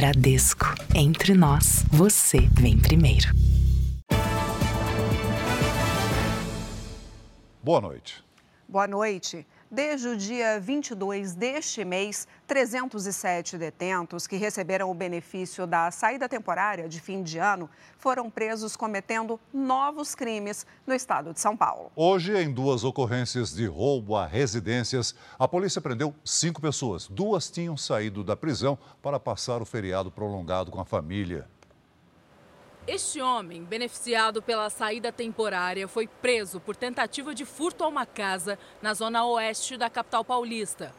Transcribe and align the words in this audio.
Bradesco. 0.00 0.64
Entre 0.94 1.34
nós, 1.34 1.84
você 1.92 2.38
vem 2.58 2.78
primeiro. 2.78 3.28
Boa 7.62 7.82
noite. 7.82 8.24
Boa 8.66 8.86
noite. 8.88 9.46
Desde 9.72 10.08
o 10.08 10.16
dia 10.16 10.58
22 10.58 11.36
deste 11.36 11.84
mês, 11.84 12.26
307 12.48 13.56
detentos 13.56 14.26
que 14.26 14.34
receberam 14.36 14.90
o 14.90 14.94
benefício 14.94 15.64
da 15.64 15.92
saída 15.92 16.28
temporária 16.28 16.88
de 16.88 17.00
fim 17.00 17.22
de 17.22 17.38
ano 17.38 17.70
foram 17.96 18.28
presos 18.28 18.74
cometendo 18.74 19.38
novos 19.54 20.12
crimes 20.12 20.66
no 20.84 20.92
estado 20.92 21.32
de 21.32 21.38
São 21.38 21.56
Paulo. 21.56 21.92
Hoje, 21.94 22.36
em 22.36 22.52
duas 22.52 22.82
ocorrências 22.82 23.54
de 23.54 23.66
roubo 23.66 24.16
a 24.16 24.26
residências, 24.26 25.14
a 25.38 25.46
polícia 25.46 25.80
prendeu 25.80 26.12
cinco 26.24 26.60
pessoas. 26.60 27.06
Duas 27.06 27.48
tinham 27.48 27.76
saído 27.76 28.24
da 28.24 28.34
prisão 28.34 28.76
para 29.00 29.20
passar 29.20 29.62
o 29.62 29.64
feriado 29.64 30.10
prolongado 30.10 30.72
com 30.72 30.80
a 30.80 30.84
família. 30.84 31.46
Este 32.92 33.20
homem, 33.20 33.62
beneficiado 33.62 34.42
pela 34.42 34.68
saída 34.68 35.12
temporária, 35.12 35.86
foi 35.86 36.08
preso 36.08 36.58
por 36.58 36.74
tentativa 36.74 37.32
de 37.32 37.44
furto 37.44 37.84
a 37.84 37.86
uma 37.86 38.04
casa 38.04 38.58
na 38.82 38.92
zona 38.94 39.24
oeste 39.24 39.76
da 39.76 39.88
capital 39.88 40.24
paulista. 40.24 40.92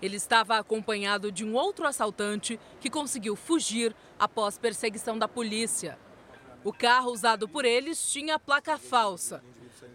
Ele 0.00 0.14
estava 0.14 0.56
acompanhado 0.56 1.32
de 1.32 1.44
um 1.44 1.54
outro 1.54 1.84
assaltante 1.84 2.60
que 2.80 2.88
conseguiu 2.88 3.34
fugir 3.34 3.92
após 4.20 4.56
perseguição 4.56 5.18
da 5.18 5.26
polícia. 5.26 5.98
O 6.62 6.72
carro 6.72 7.10
usado 7.10 7.48
por 7.48 7.64
eles 7.64 8.12
tinha 8.12 8.38
placa 8.38 8.78
falsa. 8.78 9.42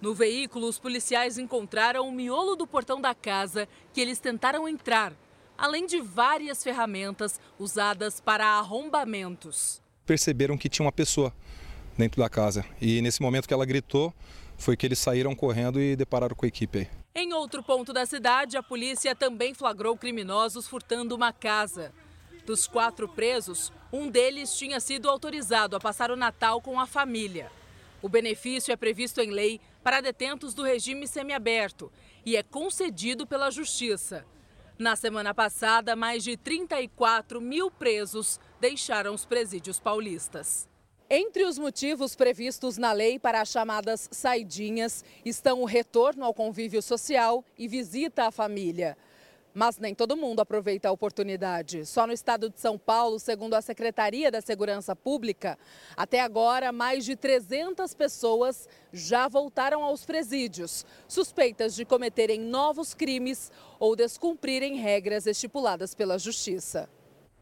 No 0.02 0.14
veículo, 0.14 0.68
os 0.68 0.78
policiais 0.78 1.38
encontraram 1.38 2.10
o 2.10 2.12
miolo 2.12 2.58
do 2.58 2.68
portão 2.68 3.00
da 3.00 3.16
casa 3.16 3.70
que 3.94 4.02
eles 4.02 4.20
tentaram 4.20 4.68
entrar, 4.68 5.14
além 5.58 5.86
de 5.86 6.02
várias 6.02 6.62
ferramentas 6.62 7.40
usadas 7.58 8.20
para 8.20 8.46
arrombamentos 8.46 9.82
perceberam 10.08 10.58
que 10.58 10.70
tinha 10.70 10.86
uma 10.86 10.92
pessoa 10.92 11.34
dentro 11.98 12.22
da 12.22 12.30
casa. 12.30 12.66
E 12.82 13.02
nesse 13.02 13.22
momento 13.22 13.48
que 13.48 13.54
ela 13.54 13.66
gritou, 13.66 14.14
foi 14.58 14.78
que 14.78 14.86
eles 14.86 14.98
saíram 14.98 15.36
correndo 15.36 15.80
e 15.80 15.96
depararam 15.96 16.36
com 16.36 16.46
a 16.46 16.48
equipe. 16.48 16.90
Em 17.14 17.34
outro 17.34 17.62
ponto 17.62 17.92
da 17.92 18.06
cidade, 18.06 18.58
a 18.58 18.64
polícia 18.64 19.14
também 19.14 19.54
flagrou 19.54 19.98
criminosos 19.98 20.68
furtando 20.68 21.14
uma 21.16 21.34
casa. 21.34 21.92
Dos 22.46 22.66
quatro 22.66 23.08
presos, 23.10 23.74
um 23.92 24.10
deles 24.10 24.56
tinha 24.56 24.80
sido 24.80 25.10
autorizado 25.10 25.76
a 25.76 25.80
passar 25.80 26.10
o 26.10 26.16
Natal 26.16 26.62
com 26.62 26.80
a 26.80 26.88
família. 26.88 27.52
O 28.02 28.08
benefício 28.08 28.72
é 28.72 28.78
previsto 28.78 29.20
em 29.20 29.32
lei 29.32 29.60
para 29.84 30.02
detentos 30.02 30.54
do 30.54 30.64
regime 30.64 31.08
semiaberto 31.08 31.92
e 32.26 32.38
é 32.38 32.44
concedido 32.44 33.28
pela 33.28 33.52
Justiça. 33.52 34.26
Na 34.80 34.96
semana 34.96 35.34
passada, 35.34 35.96
mais 35.96 36.24
de 36.24 36.38
34 36.38 37.42
mil 37.42 37.72
presos 37.72 38.40
deixaram 38.60 39.16
os 39.16 39.26
presídios 39.26 39.80
paulistas. 39.80 40.70
Entre 41.10 41.46
os 41.46 41.58
motivos 41.58 42.16
previstos 42.16 42.78
na 42.78 42.92
lei 42.92 43.18
para 43.18 43.42
as 43.42 43.50
chamadas 43.50 44.08
saidinhas 44.12 45.04
estão 45.26 45.62
o 45.62 45.66
retorno 45.66 46.24
ao 46.24 46.34
convívio 46.34 46.82
social 46.82 47.44
e 47.58 47.68
visita 47.68 48.28
à 48.28 48.32
família. 48.32 48.96
Mas 49.60 49.80
nem 49.80 49.96
todo 49.96 50.16
mundo 50.16 50.40
aproveita 50.40 50.88
a 50.88 50.92
oportunidade. 50.92 51.84
Só 51.84 52.06
no 52.06 52.14
estado 52.14 52.48
de 52.48 52.60
São 52.60 52.78
Paulo, 52.78 53.18
segundo 53.18 53.56
a 53.56 53.62
Secretaria 53.62 54.30
da 54.30 54.40
Segurança 54.40 54.96
Pública, 54.96 55.58
até 55.96 56.20
agora 56.20 56.72
mais 56.72 57.04
de 57.04 57.16
300 57.16 57.92
pessoas 57.96 58.70
já 58.94 59.28
voltaram 59.28 59.84
aos 59.84 60.06
presídios, 60.06 60.86
suspeitas 61.08 61.74
de 61.74 61.86
cometerem 61.86 62.40
novos 62.40 62.94
crimes 62.94 63.52
ou 63.80 63.96
descumprirem 63.96 64.76
regras 64.76 65.26
estipuladas 65.26 65.96
pela 65.96 66.20
Justiça. 66.20 66.88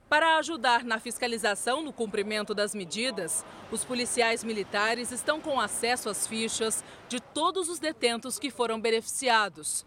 Para 0.08 0.38
ajudar 0.38 0.86
na 0.86 1.02
fiscalização 1.02 1.82
no 1.82 1.92
cumprimento 1.92 2.56
das 2.56 2.74
medidas, 2.74 3.44
os 3.70 3.84
policiais 3.84 4.42
militares 4.42 5.12
estão 5.12 5.42
com 5.42 5.60
acesso 5.60 6.08
às 6.08 6.26
fichas 6.26 6.82
de 7.10 7.20
todos 7.20 7.68
os 7.68 7.78
detentos 7.78 8.40
que 8.40 8.50
foram 8.50 8.80
beneficiados. 8.80 9.86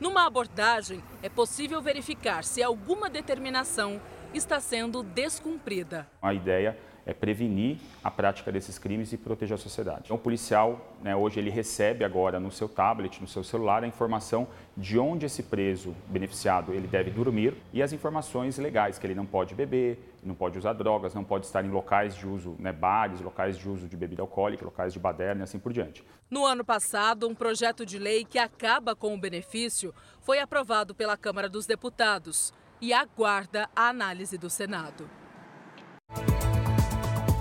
Numa 0.00 0.26
abordagem, 0.26 1.02
é 1.22 1.28
possível 1.28 1.82
verificar 1.82 2.44
se 2.44 2.62
alguma 2.62 3.10
determinação 3.10 4.00
está 4.32 4.60
sendo 4.60 5.02
descumprida. 5.02 6.06
A 6.22 6.32
ideia 6.32 6.78
é 7.04 7.12
prevenir 7.12 7.78
a 8.04 8.10
prática 8.10 8.52
desses 8.52 8.78
crimes 8.78 9.12
e 9.12 9.16
proteger 9.16 9.54
a 9.54 9.58
sociedade. 9.58 10.02
Então, 10.04 10.16
o 10.16 10.20
policial, 10.20 10.94
né, 11.02 11.16
hoje, 11.16 11.40
ele 11.40 11.50
recebe 11.50 12.04
agora 12.04 12.38
no 12.38 12.52
seu 12.52 12.68
tablet, 12.68 13.20
no 13.20 13.26
seu 13.26 13.42
celular, 13.42 13.82
a 13.82 13.86
informação 13.86 14.46
de 14.76 14.98
onde 14.98 15.26
esse 15.26 15.42
preso 15.42 15.96
beneficiado 16.06 16.72
ele 16.72 16.86
deve 16.86 17.10
dormir 17.10 17.54
e 17.72 17.82
as 17.82 17.92
informações 17.92 18.58
legais, 18.58 18.98
que 18.98 19.06
ele 19.06 19.14
não 19.14 19.26
pode 19.26 19.54
beber, 19.54 20.07
não 20.22 20.34
pode 20.34 20.58
usar 20.58 20.72
drogas, 20.72 21.14
não 21.14 21.24
pode 21.24 21.46
estar 21.46 21.64
em 21.64 21.70
locais 21.70 22.14
de 22.14 22.26
uso, 22.26 22.56
né, 22.58 22.72
bares, 22.72 23.20
locais 23.20 23.56
de 23.56 23.68
uso 23.68 23.88
de 23.88 23.96
bebida 23.96 24.22
alcoólica, 24.22 24.64
locais 24.64 24.92
de 24.92 24.98
baderna 24.98 25.42
e 25.42 25.44
assim 25.44 25.58
por 25.58 25.72
diante. 25.72 26.04
No 26.30 26.44
ano 26.44 26.64
passado, 26.64 27.28
um 27.28 27.34
projeto 27.34 27.86
de 27.86 27.98
lei 27.98 28.24
que 28.24 28.38
acaba 28.38 28.94
com 28.94 29.14
o 29.14 29.18
benefício 29.18 29.94
foi 30.20 30.38
aprovado 30.38 30.94
pela 30.94 31.16
Câmara 31.16 31.48
dos 31.48 31.66
Deputados 31.66 32.52
e 32.80 32.92
aguarda 32.92 33.68
a 33.74 33.88
análise 33.88 34.36
do 34.38 34.50
Senado. 34.50 35.08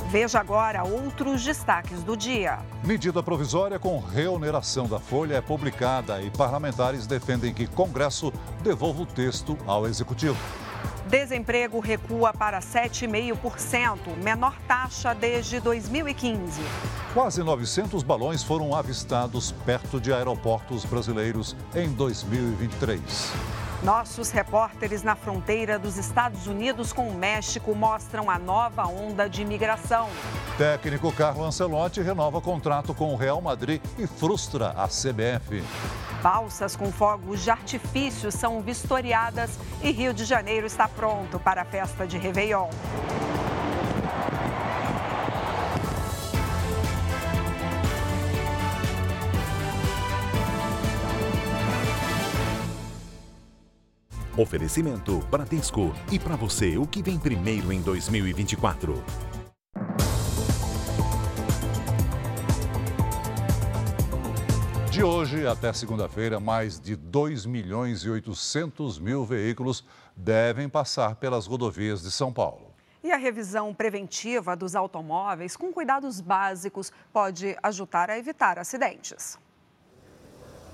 Veja 0.10 0.40
agora 0.40 0.86
outros 0.86 1.44
destaques 1.44 2.02
do 2.02 2.16
dia. 2.16 2.60
Medida 2.86 3.22
provisória 3.22 3.78
com 3.78 4.00
reoneração 4.00 4.88
da 4.88 5.00
folha 5.00 5.36
é 5.36 5.42
publicada 5.42 6.22
e 6.22 6.32
parlamentares 6.32 7.06
defendem 7.06 7.54
que 7.54 7.68
Congresso 7.68 8.32
devolva 8.64 9.02
o 9.02 9.06
texto 9.06 9.58
ao 9.68 9.86
Executivo. 9.86 10.38
Desemprego 11.07 11.79
recua 11.79 12.34
para 12.34 12.59
7,5%, 12.59 14.18
menor 14.22 14.59
taxa 14.68 15.16
desde 15.16 15.59
2015. 15.62 16.62
Quase 17.13 17.41
900 17.41 18.03
balões 18.03 18.44
foram 18.44 18.75
avistados 18.75 19.53
perto 19.66 20.01
de 20.01 20.12
aeroportos 20.12 20.84
brasileiros 20.84 21.56
em 21.73 21.90
2023. 21.94 23.67
Nossos 23.84 24.32
repórteres 24.32 25.04
na 25.04 25.16
fronteira 25.16 25.78
dos 25.78 25.98
Estados 25.98 26.48
Unidos 26.48 26.92
com 26.92 27.08
o 27.08 27.14
México 27.14 27.76
mostram 27.76 28.30
a 28.30 28.40
nova 28.40 28.88
onda 28.88 29.30
de 29.30 29.44
imigração. 29.44 30.10
Técnico 30.58 31.12
Carlo 31.12 31.44
Ancelotti 31.44 32.02
renova 32.02 32.42
contrato 32.42 32.96
com 32.96 33.14
o 33.14 33.16
Real 33.16 33.40
Madrid 33.40 33.80
e 33.98 34.08
frustra 34.08 34.70
a 34.72 34.88
CBF. 34.88 35.64
Balsas 36.24 36.76
com 36.76 36.92
fogos 36.92 37.44
de 37.44 37.52
artifício 37.52 38.32
são 38.32 38.62
vistoriadas 38.62 39.60
e 39.84 39.92
Rio 39.92 40.12
de 40.12 40.26
Janeiro 40.26 40.66
está 40.66 40.88
pronto 40.88 41.40
para 41.40 41.62
a 41.62 41.66
festa 41.66 42.08
de 42.08 42.18
Réveillon. 42.18 42.70
Oferecimento 54.38 55.18
Bradesco. 55.31 55.92
E 56.12 56.20
para 56.20 56.36
você, 56.36 56.78
o 56.78 56.86
que 56.86 57.02
vem 57.02 57.18
primeiro 57.18 57.74
em 57.74 57.81
2024? 57.81 59.03
De 64.92 65.03
hoje 65.03 65.48
até 65.48 65.74
segunda-feira, 65.74 66.40
mais 66.40 66.80
de 66.80 66.96
2 66.96 67.48
milhões 67.48 68.03
e 68.03 68.12
800 68.12 69.00
mil 69.00 69.25
veículos 69.25 69.84
devem 70.16 70.69
passar 70.69 71.16
pelas 71.16 71.48
rodovias 71.48 72.04
de 72.04 72.12
São 72.12 72.31
Paulo. 72.31 72.68
E 73.04 73.12
a 73.12 73.18
revisão 73.18 73.74
preventiva 73.74 74.56
dos 74.56 74.75
automóveis 74.75 75.58
com 75.58 75.74
cuidados 75.74 76.22
básicos 76.22 76.92
pode 77.12 77.58
ajudar 77.64 78.12
a 78.12 78.19
evitar 78.19 78.59
acidentes. 78.59 79.40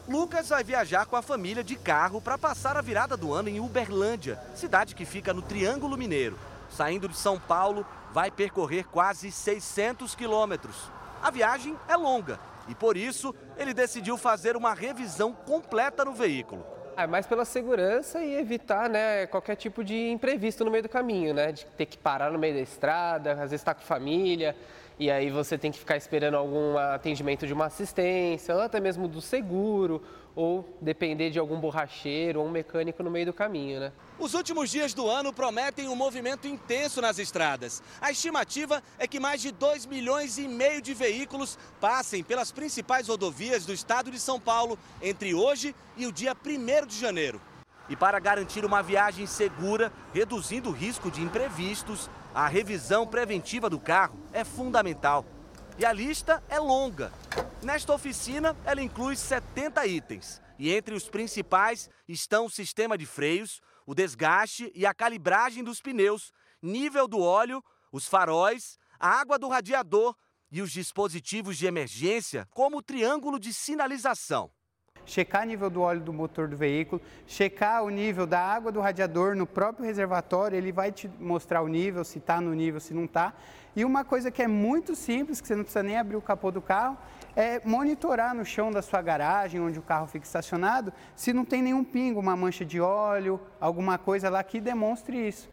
Lucas 0.08 0.50
vai 0.50 0.64
viajar 0.66 1.06
com 1.06 1.16
a 1.16 1.22
família 1.22 1.64
de 1.64 1.78
carro 1.78 2.19
para 2.19 2.38
passar 2.38 2.75
a 2.75 2.81
virada 2.81 3.16
do 3.16 3.34
ano 3.34 3.47
em 3.47 3.62
Uberlândia, 3.62 4.38
cidade 4.53 4.95
que 4.95 5.06
fica 5.06 5.33
no 5.33 5.42
Triângulo 5.42 5.98
Mineiro. 5.98 6.38
Saindo 6.69 7.07
de 7.07 7.16
São 7.16 7.39
Paulo, 7.39 7.86
vai 8.12 8.30
percorrer 8.30 8.86
quase 8.86 9.31
600 9.31 10.13
quilômetros. 10.13 10.75
A 11.22 11.31
viagem 11.31 11.77
é 11.88 11.95
longa 11.95 12.38
e, 12.68 12.75
por 12.75 12.98
isso, 12.98 13.33
ele 13.57 13.74
decidiu 13.74 14.18
fazer 14.18 14.57
uma 14.57 14.74
revisão 14.74 15.31
completa 15.31 16.04
no 16.04 16.13
veículo. 16.13 16.66
É 16.98 17.07
mais 17.07 17.25
pela 17.25 17.45
segurança 17.45 18.22
e 18.22 18.36
evitar 18.36 18.89
né, 18.89 19.25
qualquer 19.27 19.56
tipo 19.56 19.86
de 19.86 20.10
imprevisto 20.10 20.66
no 20.66 20.69
meio 20.69 20.83
do 20.83 20.89
caminho, 20.89 21.33
né? 21.33 21.54
De 21.54 21.66
ter 21.66 21.86
que 21.86 21.98
parar 21.98 22.30
no 22.30 22.38
meio 22.38 22.56
da 22.56 22.62
estrada, 22.62 23.31
às 23.31 23.51
vezes 23.51 23.62
está 23.62 23.74
com 23.74 23.81
família 23.81 24.54
e 25.00 25.10
aí 25.10 25.30
você 25.30 25.57
tem 25.57 25.72
que 25.72 25.80
ficar 25.80 25.98
esperando 25.98 26.36
algum 26.36 26.78
atendimento 26.78 27.48
de 27.48 27.54
uma 27.54 27.66
assistência, 27.66 28.56
ou 28.56 28.62
até 28.62 28.80
mesmo 28.80 29.07
do 29.07 29.22
seguro, 29.22 30.01
ou 30.36 30.78
depender 30.81 31.30
de 31.30 31.40
algum 31.40 31.60
borracheiro 31.60 32.40
ou 32.40 32.48
um 32.48 32.51
mecânico 32.51 33.04
no 33.04 33.12
meio 33.12 33.28
do 33.28 33.34
caminho, 33.34 33.80
né? 33.80 33.92
Os 34.18 34.34
últimos 34.34 34.69
dias 34.69 34.94
do 34.94 35.07
ano 35.07 35.31
prometem 35.31 35.88
um 35.88 35.95
movimento 35.95 36.48
intenso 36.48 37.01
nas 37.01 37.19
estradas. 37.19 37.84
A 38.01 38.12
estimativa 38.12 38.81
é 38.98 39.07
que 39.07 39.19
mais 39.19 39.42
de 39.42 39.51
2 39.51 39.86
milhões 39.86 40.38
e 40.38 40.48
meio 40.48 40.81
de 40.81 40.94
veículos 40.94 41.57
passem 41.80 42.24
pelas 42.24 42.51
principais 42.51 43.07
rodovias 43.07 43.66
do 43.66 43.74
estado 43.74 44.10
de 44.10 44.19
São 44.19 44.39
Paulo 44.39 44.78
entre 45.01 45.34
hoje 45.34 45.75
e 45.98 46.07
o 46.07 46.12
dia 46.12 46.36
1 46.36 46.88
de 46.88 47.00
janeiro. 47.00 47.42
E 47.89 47.96
para 47.96 48.18
garantir 48.18 48.63
uma 48.63 48.81
viagem 48.81 49.25
segura, 49.25 49.92
reduzindo 50.13 50.69
o 50.69 50.74
risco 50.74 51.12
de 51.12 51.22
imprevistos, 51.22 52.10
a 52.33 52.47
revisão 52.47 53.06
preventiva 53.06 53.69
do 53.69 53.80
carro 53.80 54.19
é 54.33 54.44
fundamental. 54.44 55.25
E 55.77 55.85
a 55.85 55.94
lista 55.94 56.44
é 56.50 56.59
longa. 56.59 57.12
Nesta 57.62 57.94
oficina, 57.94 58.56
ela 58.65 58.81
inclui 58.81 59.15
70 59.15 59.85
itens. 59.85 60.41
E 60.57 60.71
entre 60.71 60.95
os 60.95 61.07
principais 61.09 61.89
estão 62.07 62.45
o 62.45 62.50
sistema 62.50 62.97
de 62.97 63.06
freios, 63.06 63.62
o 63.85 63.94
desgaste 63.94 64.71
e 64.74 64.85
a 64.85 64.94
calibragem 64.94 65.63
dos 65.63 65.81
pneus, 65.81 66.31
nível 66.62 67.07
do 67.07 67.19
óleo, 67.19 67.63
os 67.91 68.07
faróis, 68.07 68.77
a 69.00 69.09
água 69.09 69.38
do 69.38 69.47
radiador 69.47 70.15
e 70.51 70.62
os 70.62 70.71
dispositivos 70.71 71.57
de 71.57 71.65
emergência, 71.65 72.47
como 72.51 72.77
o 72.77 72.81
triângulo 72.81 73.39
de 73.39 73.53
sinalização 73.53 74.51
checar 75.05 75.44
o 75.44 75.45
nível 75.45 75.69
do 75.69 75.81
óleo 75.81 76.01
do 76.01 76.13
motor 76.13 76.47
do 76.47 76.55
veículo, 76.55 77.01
checar 77.27 77.83
o 77.83 77.89
nível 77.89 78.25
da 78.25 78.39
água 78.39 78.71
do 78.71 78.79
radiador 78.79 79.35
no 79.35 79.45
próprio 79.45 79.85
reservatório, 79.85 80.57
ele 80.57 80.71
vai 80.71 80.91
te 80.91 81.09
mostrar 81.19 81.61
o 81.61 81.67
nível, 81.67 82.03
se 82.03 82.19
está 82.19 82.39
no 82.39 82.53
nível, 82.53 82.79
se 82.79 82.94
não 82.94 83.05
está. 83.05 83.33
E 83.75 83.83
uma 83.83 84.03
coisa 84.03 84.29
que 84.29 84.41
é 84.41 84.47
muito 84.47 84.95
simples, 84.95 85.41
que 85.41 85.47
você 85.47 85.55
não 85.55 85.63
precisa 85.63 85.83
nem 85.83 85.97
abrir 85.97 86.15
o 86.15 86.21
capô 86.21 86.51
do 86.51 86.61
carro, 86.61 86.97
é 87.35 87.59
monitorar 87.65 88.35
no 88.35 88.45
chão 88.45 88.71
da 88.71 88.81
sua 88.81 89.01
garagem, 89.01 89.59
onde 89.59 89.79
o 89.79 89.81
carro 89.81 90.07
fica 90.07 90.25
estacionado, 90.25 90.94
se 91.15 91.33
não 91.33 91.44
tem 91.44 91.61
nenhum 91.61 91.83
pingo, 91.83 92.19
uma 92.19 92.35
mancha 92.35 92.63
de 92.63 92.79
óleo, 92.79 93.41
alguma 93.59 93.97
coisa 93.97 94.29
lá 94.29 94.44
que 94.44 94.61
demonstre 94.61 95.27
isso. 95.27 95.50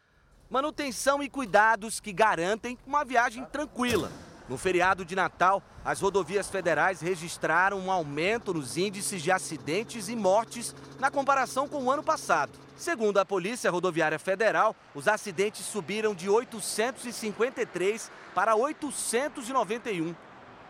Manutenção 0.50 1.22
e 1.22 1.30
cuidados 1.30 2.00
que 2.00 2.12
garantem 2.12 2.76
uma 2.86 3.04
viagem 3.04 3.44
tranquila. 3.46 4.10
No 4.50 4.58
feriado 4.58 5.04
de 5.04 5.14
Natal, 5.14 5.62
as 5.84 6.00
rodovias 6.00 6.50
federais 6.50 7.00
registraram 7.00 7.78
um 7.78 7.88
aumento 7.88 8.52
nos 8.52 8.76
índices 8.76 9.22
de 9.22 9.30
acidentes 9.30 10.08
e 10.08 10.16
mortes 10.16 10.74
na 10.98 11.08
comparação 11.08 11.68
com 11.68 11.84
o 11.84 11.90
ano 11.90 12.02
passado. 12.02 12.50
Segundo 12.76 13.18
a 13.18 13.24
Polícia 13.24 13.70
Rodoviária 13.70 14.18
Federal, 14.18 14.74
os 14.92 15.06
acidentes 15.06 15.64
subiram 15.64 16.16
de 16.16 16.28
853 16.28 18.10
para 18.34 18.56
891. 18.56 20.16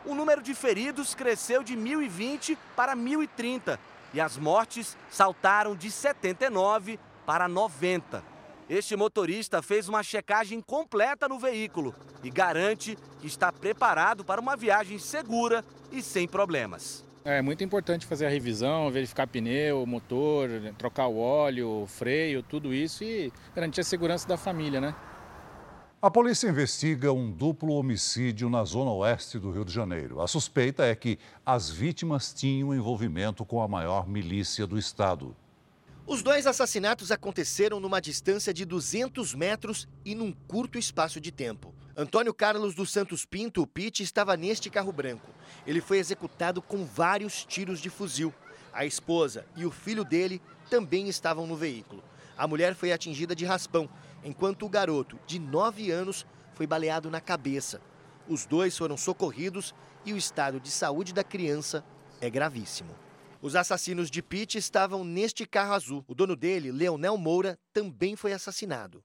O 0.04 0.14
número 0.14 0.42
de 0.42 0.54
feridos 0.54 1.14
cresceu 1.14 1.62
de 1.62 1.74
1.020 1.74 2.58
para 2.76 2.94
1.030 2.94 3.78
e 4.12 4.20
as 4.20 4.36
mortes 4.36 4.94
saltaram 5.08 5.74
de 5.74 5.90
79 5.90 7.00
para 7.24 7.48
90. 7.48 8.29
Este 8.70 8.94
motorista 8.94 9.60
fez 9.60 9.88
uma 9.88 10.00
checagem 10.00 10.60
completa 10.60 11.28
no 11.28 11.40
veículo 11.40 11.92
e 12.22 12.30
garante 12.30 12.96
que 13.20 13.26
está 13.26 13.50
preparado 13.50 14.24
para 14.24 14.40
uma 14.40 14.56
viagem 14.56 14.96
segura 14.96 15.64
e 15.90 16.00
sem 16.00 16.28
problemas. 16.28 17.04
É 17.24 17.42
muito 17.42 17.64
importante 17.64 18.06
fazer 18.06 18.26
a 18.26 18.28
revisão, 18.28 18.88
verificar 18.88 19.26
pneu, 19.26 19.84
motor, 19.84 20.48
trocar 20.78 21.08
o 21.08 21.18
óleo, 21.18 21.84
freio, 21.88 22.44
tudo 22.44 22.72
isso 22.72 23.02
e 23.02 23.32
garantir 23.56 23.80
a 23.80 23.84
segurança 23.84 24.28
da 24.28 24.36
família, 24.36 24.80
né? 24.80 24.94
A 26.00 26.08
polícia 26.08 26.48
investiga 26.48 27.12
um 27.12 27.28
duplo 27.28 27.72
homicídio 27.72 28.48
na 28.48 28.62
zona 28.62 28.92
oeste 28.92 29.36
do 29.36 29.50
Rio 29.50 29.64
de 29.64 29.72
Janeiro. 29.72 30.20
A 30.20 30.28
suspeita 30.28 30.84
é 30.84 30.94
que 30.94 31.18
as 31.44 31.68
vítimas 31.68 32.32
tinham 32.32 32.72
envolvimento 32.72 33.44
com 33.44 33.60
a 33.60 33.66
maior 33.66 34.08
milícia 34.08 34.64
do 34.64 34.78
estado. 34.78 35.34
Os 36.06 36.22
dois 36.22 36.46
assassinatos 36.46 37.12
aconteceram 37.12 37.78
numa 37.78 38.00
distância 38.00 38.52
de 38.52 38.64
200 38.64 39.34
metros 39.34 39.88
e 40.04 40.14
num 40.14 40.32
curto 40.32 40.78
espaço 40.78 41.20
de 41.20 41.30
tempo. 41.30 41.74
Antônio 41.96 42.34
Carlos 42.34 42.74
dos 42.74 42.90
Santos 42.90 43.24
Pinto, 43.24 43.62
o 43.62 43.66
Pete, 43.66 44.02
estava 44.02 44.36
neste 44.36 44.70
carro 44.70 44.92
branco. 44.92 45.30
Ele 45.66 45.80
foi 45.80 45.98
executado 45.98 46.60
com 46.60 46.84
vários 46.84 47.44
tiros 47.44 47.80
de 47.80 47.90
fuzil. 47.90 48.34
A 48.72 48.84
esposa 48.84 49.44
e 49.56 49.64
o 49.64 49.70
filho 49.70 50.04
dele 50.04 50.40
também 50.68 51.08
estavam 51.08 51.46
no 51.46 51.56
veículo. 51.56 52.02
A 52.36 52.46
mulher 52.46 52.74
foi 52.74 52.92
atingida 52.92 53.34
de 53.34 53.44
raspão, 53.44 53.88
enquanto 54.24 54.64
o 54.64 54.68
garoto, 54.68 55.18
de 55.26 55.38
9 55.38 55.90
anos, 55.90 56.26
foi 56.54 56.66
baleado 56.66 57.10
na 57.10 57.20
cabeça. 57.20 57.80
Os 58.26 58.46
dois 58.46 58.76
foram 58.76 58.96
socorridos 58.96 59.74
e 60.04 60.12
o 60.12 60.16
estado 60.16 60.58
de 60.58 60.70
saúde 60.70 61.12
da 61.12 61.22
criança 61.22 61.84
é 62.20 62.30
gravíssimo. 62.30 62.94
Os 63.42 63.56
assassinos 63.56 64.10
de 64.10 64.22
Pitt 64.22 64.58
estavam 64.58 65.02
neste 65.02 65.46
carro 65.46 65.72
azul. 65.72 66.04
O 66.06 66.14
dono 66.14 66.36
dele, 66.36 66.70
Leonel 66.70 67.16
Moura, 67.16 67.58
também 67.72 68.14
foi 68.14 68.34
assassinado. 68.34 69.02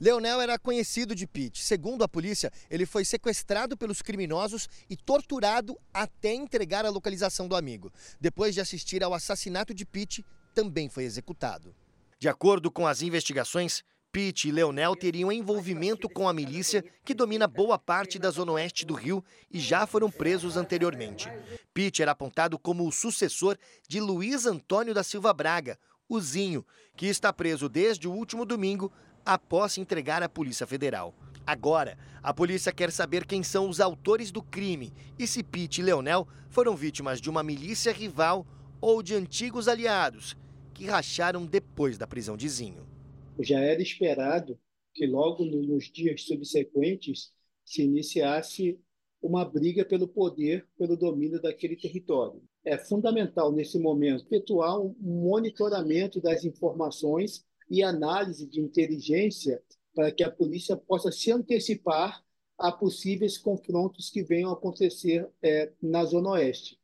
Leonel 0.00 0.40
era 0.40 0.58
conhecido 0.58 1.14
de 1.14 1.26
Pitt. 1.26 1.62
Segundo 1.62 2.02
a 2.02 2.08
polícia, 2.08 2.50
ele 2.70 2.86
foi 2.86 3.04
sequestrado 3.04 3.76
pelos 3.76 4.00
criminosos 4.00 4.68
e 4.88 4.96
torturado 4.96 5.78
até 5.92 6.32
entregar 6.32 6.86
a 6.86 6.90
localização 6.90 7.46
do 7.46 7.54
amigo. 7.54 7.92
Depois 8.18 8.54
de 8.54 8.60
assistir 8.62 9.04
ao 9.04 9.12
assassinato 9.12 9.74
de 9.74 9.84
Pitt, 9.84 10.24
também 10.54 10.88
foi 10.88 11.04
executado. 11.04 11.74
De 12.18 12.28
acordo 12.28 12.70
com 12.70 12.86
as 12.86 13.02
investigações, 13.02 13.84
Pete 14.14 14.46
e 14.46 14.52
Leonel 14.52 14.94
teriam 14.94 15.32
envolvimento 15.32 16.08
com 16.08 16.28
a 16.28 16.32
milícia 16.32 16.84
que 17.04 17.12
domina 17.12 17.48
boa 17.48 17.76
parte 17.76 18.16
da 18.16 18.30
zona 18.30 18.52
oeste 18.52 18.86
do 18.86 18.94
Rio 18.94 19.24
e 19.50 19.58
já 19.58 19.88
foram 19.88 20.08
presos 20.08 20.56
anteriormente. 20.56 21.28
Pete 21.74 22.00
era 22.00 22.12
apontado 22.12 22.56
como 22.56 22.86
o 22.86 22.92
sucessor 22.92 23.58
de 23.88 23.98
Luiz 23.98 24.46
Antônio 24.46 24.94
da 24.94 25.02
Silva 25.02 25.32
Braga, 25.32 25.76
o 26.08 26.20
Zinho, 26.20 26.64
que 26.96 27.06
está 27.06 27.32
preso 27.32 27.68
desde 27.68 28.06
o 28.06 28.12
último 28.12 28.44
domingo 28.44 28.92
após 29.26 29.72
se 29.72 29.80
entregar 29.80 30.22
à 30.22 30.28
Polícia 30.28 30.64
Federal. 30.64 31.12
Agora, 31.44 31.98
a 32.22 32.32
polícia 32.32 32.70
quer 32.70 32.92
saber 32.92 33.26
quem 33.26 33.42
são 33.42 33.68
os 33.68 33.80
autores 33.80 34.30
do 34.30 34.44
crime 34.44 34.92
e 35.18 35.26
se 35.26 35.42
Pete 35.42 35.80
e 35.80 35.84
Leonel 35.84 36.28
foram 36.50 36.76
vítimas 36.76 37.20
de 37.20 37.28
uma 37.28 37.42
milícia 37.42 37.92
rival 37.92 38.46
ou 38.80 39.02
de 39.02 39.12
antigos 39.12 39.66
aliados 39.66 40.36
que 40.72 40.86
racharam 40.86 41.44
depois 41.44 41.98
da 41.98 42.06
prisão 42.06 42.36
de 42.36 42.48
Zinho 42.48 42.93
já 43.40 43.60
era 43.60 43.82
esperado 43.82 44.58
que 44.92 45.06
logo 45.06 45.44
nos 45.44 45.90
dias 45.90 46.22
subsequentes 46.22 47.32
se 47.64 47.82
iniciasse 47.82 48.78
uma 49.20 49.44
briga 49.44 49.84
pelo 49.84 50.06
poder, 50.06 50.66
pelo 50.76 50.96
domínio 50.96 51.40
daquele 51.40 51.76
território. 51.76 52.42
É 52.64 52.76
fundamental, 52.76 53.50
nesse 53.50 53.78
momento, 53.78 54.24
efetuar 54.26 54.78
um 54.78 54.94
monitoramento 55.00 56.20
das 56.20 56.44
informações 56.44 57.44
e 57.70 57.82
análise 57.82 58.46
de 58.46 58.60
inteligência 58.60 59.62
para 59.94 60.12
que 60.12 60.22
a 60.22 60.30
polícia 60.30 60.76
possa 60.76 61.10
se 61.10 61.32
antecipar 61.32 62.22
a 62.58 62.70
possíveis 62.70 63.38
confrontos 63.38 64.10
que 64.10 64.22
venham 64.22 64.50
a 64.50 64.54
acontecer 64.54 65.28
é, 65.42 65.72
na 65.82 66.04
Zona 66.04 66.30
Oeste. 66.30 66.78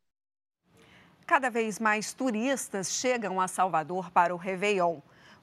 Cada 1.27 1.49
vez 1.49 1.79
mais 1.79 2.13
turistas 2.13 2.91
chegam 2.91 3.41
a 3.41 3.47
Salvador 3.47 4.11
para 4.11 4.35
o 4.35 4.39
Réveillon. 4.39 5.01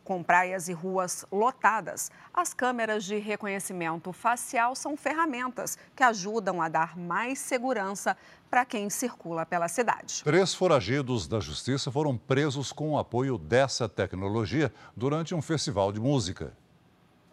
Com 0.07 0.24
praias 0.24 0.69
e 0.69 0.71
ruas 0.71 1.25
lotadas, 1.30 2.09
as 2.33 2.54
câmeras 2.54 3.04
de 3.04 3.18
reconhecimento 3.18 4.14
facial 4.14 4.73
são 4.73 4.95
ferramentas 4.95 5.78
que 5.94 6.02
ajudam 6.02 6.61
a 6.61 6.69
dar 6.69 6.97
mais 6.97 7.40
segurança 7.40 8.16
para 8.49 8.64
quem 8.64 8.90
circula 8.90 9.45
pela 9.45 9.68
cidade. 9.68 10.23
Três 10.23 10.54
foragidos 10.54 11.28
da 11.28 11.42
justiça 11.42 11.92
foram 11.92 12.18
presos 12.18 12.71
com 12.71 12.92
o 12.92 12.97
apoio 12.97 13.37
dessa 13.37 13.90
tecnologia 13.90 14.71
durante 14.95 15.35
um 15.35 15.42
festival 15.42 15.92
de 15.92 15.99
música. 15.99 16.54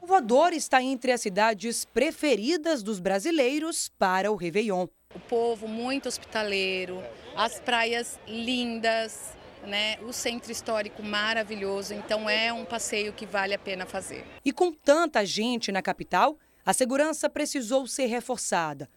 Salvador 0.00 0.52
está 0.52 0.82
entre 0.82 1.12
as 1.12 1.20
cidades 1.20 1.84
preferidas 1.84 2.82
dos 2.82 2.98
brasileiros 2.98 3.88
para 3.96 4.32
o 4.32 4.34
Réveillon. 4.34 4.88
O 5.14 5.20
povo 5.20 5.68
muito 5.68 6.08
hospitaleiro, 6.08 7.00
as 7.36 7.60
praias 7.60 8.18
lindas, 8.26 9.36
né? 9.66 9.98
O 10.02 10.12
centro 10.12 10.52
histórico 10.52 11.02
maravilhoso, 11.02 11.94
então 11.94 12.28
é 12.28 12.52
um 12.52 12.64
passeio 12.64 13.12
que 13.12 13.26
vale 13.26 13.54
a 13.54 13.58
pena 13.58 13.86
fazer. 13.86 14.24
E 14.44 14.52
com 14.52 14.72
tanta 14.72 15.24
gente 15.24 15.72
na 15.72 15.82
capital, 15.82 16.38
a 16.64 16.72
segurança 16.72 17.28
precisou 17.28 17.86
ser 17.86 18.06
reforçada. 18.06 18.88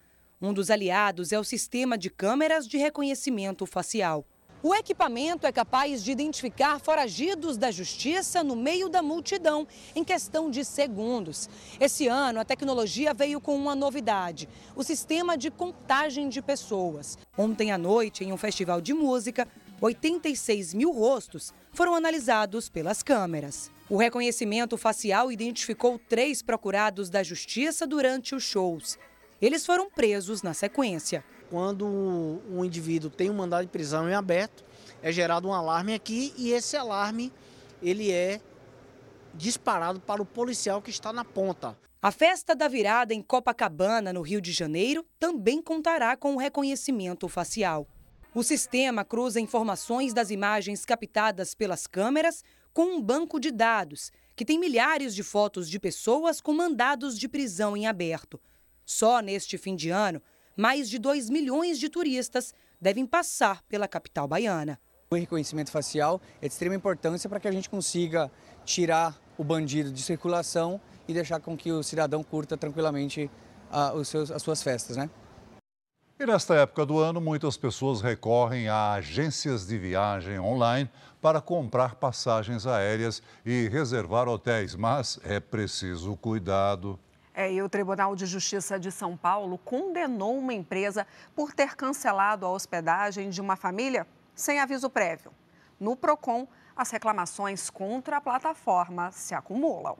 Um 0.41 0.53
dos 0.53 0.69
aliados 0.69 1.31
é 1.31 1.39
o 1.39 1.43
sistema 1.43 1.97
de 1.97 2.09
câmeras 2.09 2.67
de 2.67 2.77
reconhecimento 2.77 3.65
facial. 3.65 4.25
O 4.63 4.73
equipamento 4.73 5.45
é 5.45 5.51
capaz 5.51 6.03
de 6.03 6.11
identificar 6.11 6.79
foragidos 6.79 7.57
da 7.57 7.69
justiça 7.69 8.43
no 8.43 8.55
meio 8.55 8.89
da 8.89 9.03
multidão 9.03 9.67
em 9.95 10.03
questão 10.03 10.49
de 10.49 10.65
segundos. 10.65 11.47
Esse 11.79 12.07
ano, 12.07 12.39
a 12.39 12.45
tecnologia 12.45 13.13
veio 13.13 13.39
com 13.39 13.55
uma 13.55 13.75
novidade: 13.75 14.49
o 14.75 14.83
sistema 14.83 15.37
de 15.37 15.51
contagem 15.51 16.27
de 16.27 16.41
pessoas. 16.41 17.19
Ontem 17.37 17.71
à 17.71 17.77
noite, 17.77 18.23
em 18.23 18.33
um 18.33 18.37
festival 18.37 18.81
de 18.81 18.95
música, 18.95 19.47
86 19.79 20.73
mil 20.73 20.91
rostos 20.91 21.53
foram 21.71 21.93
analisados 21.93 22.67
pelas 22.67 23.03
câmeras. 23.03 23.71
O 23.89 23.97
reconhecimento 23.97 24.75
facial 24.75 25.31
identificou 25.31 25.99
três 25.99 26.41
procurados 26.41 27.09
da 27.09 27.21
justiça 27.21 27.85
durante 27.85 28.33
os 28.33 28.43
shows. 28.43 28.97
Eles 29.41 29.65
foram 29.65 29.89
presos 29.89 30.41
na 30.41 30.53
sequência. 30.53 31.23
Quando 31.49 31.85
um 31.85 32.65
indivíduo 32.65 33.09
tem 33.09 33.29
um 33.29 33.35
mandado 33.35 33.65
de 33.65 33.71
prisão 33.71 34.09
em 34.09 34.13
aberto, 34.13 34.65
é 35.01 35.11
gerado 35.11 35.47
um 35.47 35.53
alarme 35.53 35.93
aqui 35.93 36.33
e 36.35 36.51
esse 36.51 36.75
alarme 36.75 37.31
ele 37.81 38.11
é 38.11 38.41
disparado 39.33 39.99
para 39.99 40.21
o 40.21 40.25
policial 40.25 40.81
que 40.81 40.89
está 40.89 41.13
na 41.13 41.23
ponta. 41.23 41.77
A 42.01 42.11
festa 42.11 42.55
da 42.55 42.67
virada 42.67 43.13
em 43.13 43.21
Copacabana, 43.21 44.11
no 44.11 44.21
Rio 44.21 44.41
de 44.41 44.51
Janeiro, 44.51 45.05
também 45.19 45.61
contará 45.61 46.17
com 46.17 46.33
o 46.33 46.37
reconhecimento 46.37 47.27
facial. 47.27 47.87
O 48.33 48.43
sistema 48.43 49.03
cruza 49.03 49.39
informações 49.39 50.13
das 50.13 50.29
imagens 50.29 50.85
captadas 50.85 51.55
pelas 51.55 51.87
câmeras 51.87 52.43
com 52.73 52.97
um 52.97 53.01
banco 53.01 53.39
de 53.39 53.51
dados 53.51 54.11
que 54.35 54.45
tem 54.45 54.59
milhares 54.59 55.15
de 55.15 55.23
fotos 55.23 55.67
de 55.69 55.79
pessoas 55.79 56.39
com 56.39 56.53
mandados 56.53 57.17
de 57.17 57.27
prisão 57.27 57.75
em 57.75 57.87
aberto. 57.87 58.39
Só 58.85 59.19
neste 59.19 59.57
fim 59.57 59.75
de 59.75 59.89
ano, 59.89 60.21
mais 60.55 60.89
de 60.89 60.99
2 60.99 61.29
milhões 61.29 61.79
de 61.79 61.89
turistas 61.89 62.53
devem 62.79 63.05
passar 63.05 63.63
pela 63.63 63.87
capital 63.87 64.27
baiana. 64.27 64.79
O 65.09 65.15
reconhecimento 65.15 65.71
facial 65.71 66.21
é 66.41 66.47
de 66.47 66.53
extrema 66.53 66.75
importância 66.75 67.29
para 67.29 67.39
que 67.39 67.47
a 67.47 67.51
gente 67.51 67.69
consiga 67.69 68.29
tirar 68.65 69.19
o 69.37 69.43
bandido 69.43 69.91
de 69.91 70.03
circulação 70.03 70.79
e 71.07 71.13
deixar 71.13 71.39
com 71.39 71.57
que 71.57 71.71
o 71.71 71.81
cidadão 71.81 72.23
curta 72.23 72.57
tranquilamente 72.57 73.31
ah, 73.71 73.93
as 73.93 74.43
suas 74.43 74.61
festas, 74.61 74.97
né? 74.97 75.09
E 76.19 76.25
nesta 76.25 76.55
época 76.55 76.83
do 76.83 76.97
ano, 76.97 77.21
muitas 77.21 77.57
pessoas 77.57 78.01
recorrem 78.01 78.67
a 78.67 78.93
agências 78.93 79.67
de 79.67 79.77
viagem 79.77 80.39
online 80.39 80.89
para 81.21 81.39
comprar 81.39 81.93
passagens 81.93 82.65
aéreas 82.65 83.21
e 83.45 83.67
reservar 83.67 84.27
hotéis, 84.27 84.73
mas 84.73 85.19
é 85.23 85.39
preciso 85.39 86.17
cuidado. 86.17 86.99
É, 87.35 87.53
e 87.53 87.61
o 87.61 87.69
Tribunal 87.69 88.15
de 88.15 88.25
Justiça 88.25 88.79
de 88.79 88.91
São 88.91 89.15
Paulo 89.15 89.59
condenou 89.59 90.35
uma 90.39 90.55
empresa 90.55 91.05
por 91.35 91.53
ter 91.53 91.75
cancelado 91.75 92.47
a 92.47 92.49
hospedagem 92.49 93.29
de 93.29 93.39
uma 93.39 93.55
família 93.55 94.07
sem 94.33 94.59
aviso 94.59 94.89
prévio. 94.89 95.31
No 95.79 95.95
PROCON, 95.95 96.47
as 96.75 96.89
reclamações 96.89 97.69
contra 97.69 98.17
a 98.17 98.21
plataforma 98.21 99.11
se 99.11 99.35
acumulam. 99.35 99.95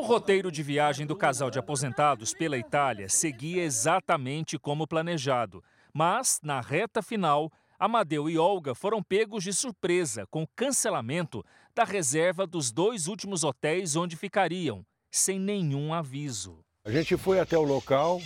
O 0.00 0.02
roteiro 0.02 0.50
de 0.50 0.62
viagem 0.62 1.06
do 1.06 1.14
casal 1.14 1.50
de 1.50 1.58
aposentados 1.58 2.32
pela 2.32 2.56
Itália 2.56 3.06
seguia 3.06 3.62
exatamente 3.62 4.58
como 4.58 4.86
planejado. 4.86 5.62
Mas, 5.92 6.40
na 6.42 6.58
reta 6.62 7.02
final, 7.02 7.52
Amadeu 7.78 8.26
e 8.26 8.38
Olga 8.38 8.74
foram 8.74 9.02
pegos 9.02 9.44
de 9.44 9.52
surpresa 9.52 10.26
com 10.30 10.42
o 10.42 10.48
cancelamento 10.56 11.44
da 11.74 11.84
reserva 11.84 12.46
dos 12.46 12.72
dois 12.72 13.08
últimos 13.08 13.44
hotéis 13.44 13.94
onde 13.94 14.16
ficariam, 14.16 14.86
sem 15.10 15.38
nenhum 15.38 15.92
aviso. 15.92 16.64
A 16.82 16.90
gente 16.90 17.14
foi 17.18 17.38
até 17.38 17.58
o 17.58 17.62
local, 17.62 18.22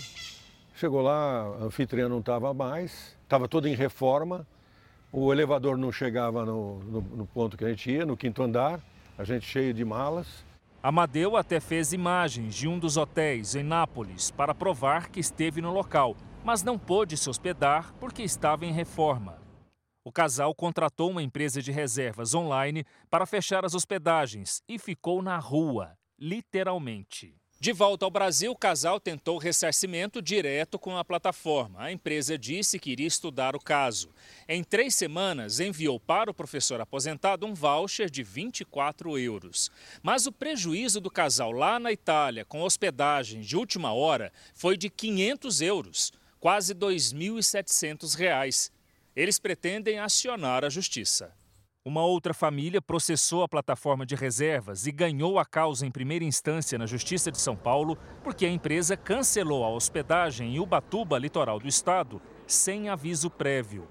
chegou 0.77 1.03
lá, 1.03 1.41
a 1.41 1.65
anfitriã 1.65 2.09
não 2.09 2.21
estava 2.21 2.55
mais, 2.55 3.17
estava 3.25 3.49
toda 3.49 3.69
em 3.69 3.75
reforma, 3.75 4.47
o 5.11 5.33
elevador 5.33 5.77
não 5.77 5.91
chegava 5.91 6.45
no, 6.47 6.79
no, 6.85 7.01
no, 7.01 7.27
ponto 7.27 7.57
que 7.57 7.65
a 7.65 7.69
gente 7.69 7.91
ia, 7.91 8.07
no 8.07 8.17
quinto 8.17 8.45
andar, 8.45 8.81
a 9.19 9.25
gente 9.25 9.45
cheio 9.45 9.75
de 9.75 9.85
malas. 9.85 10.45
Amadeu 10.87 11.35
até 11.35 11.61
fez 11.61 11.95
imagens 11.95 12.55
de 12.55 12.69
um 12.69 12.79
dos 12.79 12.99
hotéis 12.99 13.55
em 13.55 13.63
Nápoles 13.63 14.31
para 14.31 14.55
provar 14.55 15.09
que 15.09 15.19
esteve 15.19 15.63
no 15.63 15.73
local, 15.73 16.15
mas 16.45 16.63
não 16.63 16.79
pôde 16.79 17.17
se 17.17 17.31
hospedar 17.31 17.95
porque 17.95 18.23
estava 18.23 18.67
em 18.67 18.71
reforma. 18.71 19.41
O 20.05 20.13
casal 20.13 20.55
contratou 20.55 21.11
uma 21.11 21.23
empresa 21.23 21.63
de 21.63 21.73
reservas 21.73 22.35
online 22.35 22.85
para 23.09 23.25
fechar 23.25 23.65
as 23.65 23.75
hospedagens 23.75 24.63
e 24.69 24.79
ficou 24.79 25.23
na 25.23 25.39
rua, 25.39 25.97
literalmente. 26.19 27.35
De 27.65 27.73
volta 27.73 28.05
ao 28.05 28.11
Brasil, 28.11 28.53
o 28.53 28.57
casal 28.59 29.01
tentou 29.01 29.39
ressarcimento 29.39 30.21
direto 30.21 30.79
com 30.79 30.99
a 30.99 31.03
plataforma. 31.03 31.81
A 31.81 31.91
empresa 31.91 32.37
disse 32.37 32.79
que 32.79 32.91
iria 32.91 33.07
estudar 33.07 33.57
o 33.57 33.59
caso. 33.59 34.11
Em 34.47 34.63
três 34.63 34.95
semanas, 34.95 35.61
enviou 35.61 35.99
para 35.99 36.31
o 36.31 36.35
professor 36.35 36.79
aposentado 36.83 37.47
um 37.47 37.55
voucher 37.55 38.11
de 38.11 38.23
24 38.23 39.19
euros. 39.19 39.71
Mas 40.03 40.27
o 40.27 40.33
prejuízo 40.33 41.01
do 41.01 41.11
casal 41.11 41.53
lá 41.53 41.79
na 41.79 41.91
Itália, 41.91 42.45
com 42.45 42.61
hospedagem 42.61 43.41
de 43.41 43.57
última 43.57 43.95
hora, 43.95 44.31
foi 44.53 44.77
de 44.77 44.91
500 44.91 45.63
euros, 45.63 46.13
quase 46.39 46.75
2.700 46.75 48.15
reais. 48.15 48.71
Eles 49.17 49.39
pretendem 49.39 49.99
acionar 49.99 50.67
a 50.67 50.69
justiça. 50.69 51.33
Uma 51.87 52.03
outra 52.03 52.33
família 52.33 52.81
processou 52.81 53.43
a 53.43 53.49
plataforma 53.49 54.07
de 54.07 54.15
reservas 54.15 54.87
e 54.87 54.91
ganhou 54.91 55.39
a 55.39 55.45
causa 55.45 55.87
em 55.87 55.91
primeira 55.91 56.25
instância 56.25 56.79
na 56.79 56.87
Justiça 56.87 57.31
de 57.31 57.39
São 57.39 57.55
Paulo 57.55 57.99
porque 58.23 58.47
a 58.47 58.51
empresa 58.51 58.97
cancelou 58.97 59.63
a 59.63 59.69
hospedagem 59.69 60.57
em 60.57 60.59
Ubatuba, 60.59 61.19
litoral 61.19 61.61
do 61.61 61.69
estado, 61.69 62.23
sem 62.47 62.89
aviso 62.89 63.29
prévio. 63.29 63.87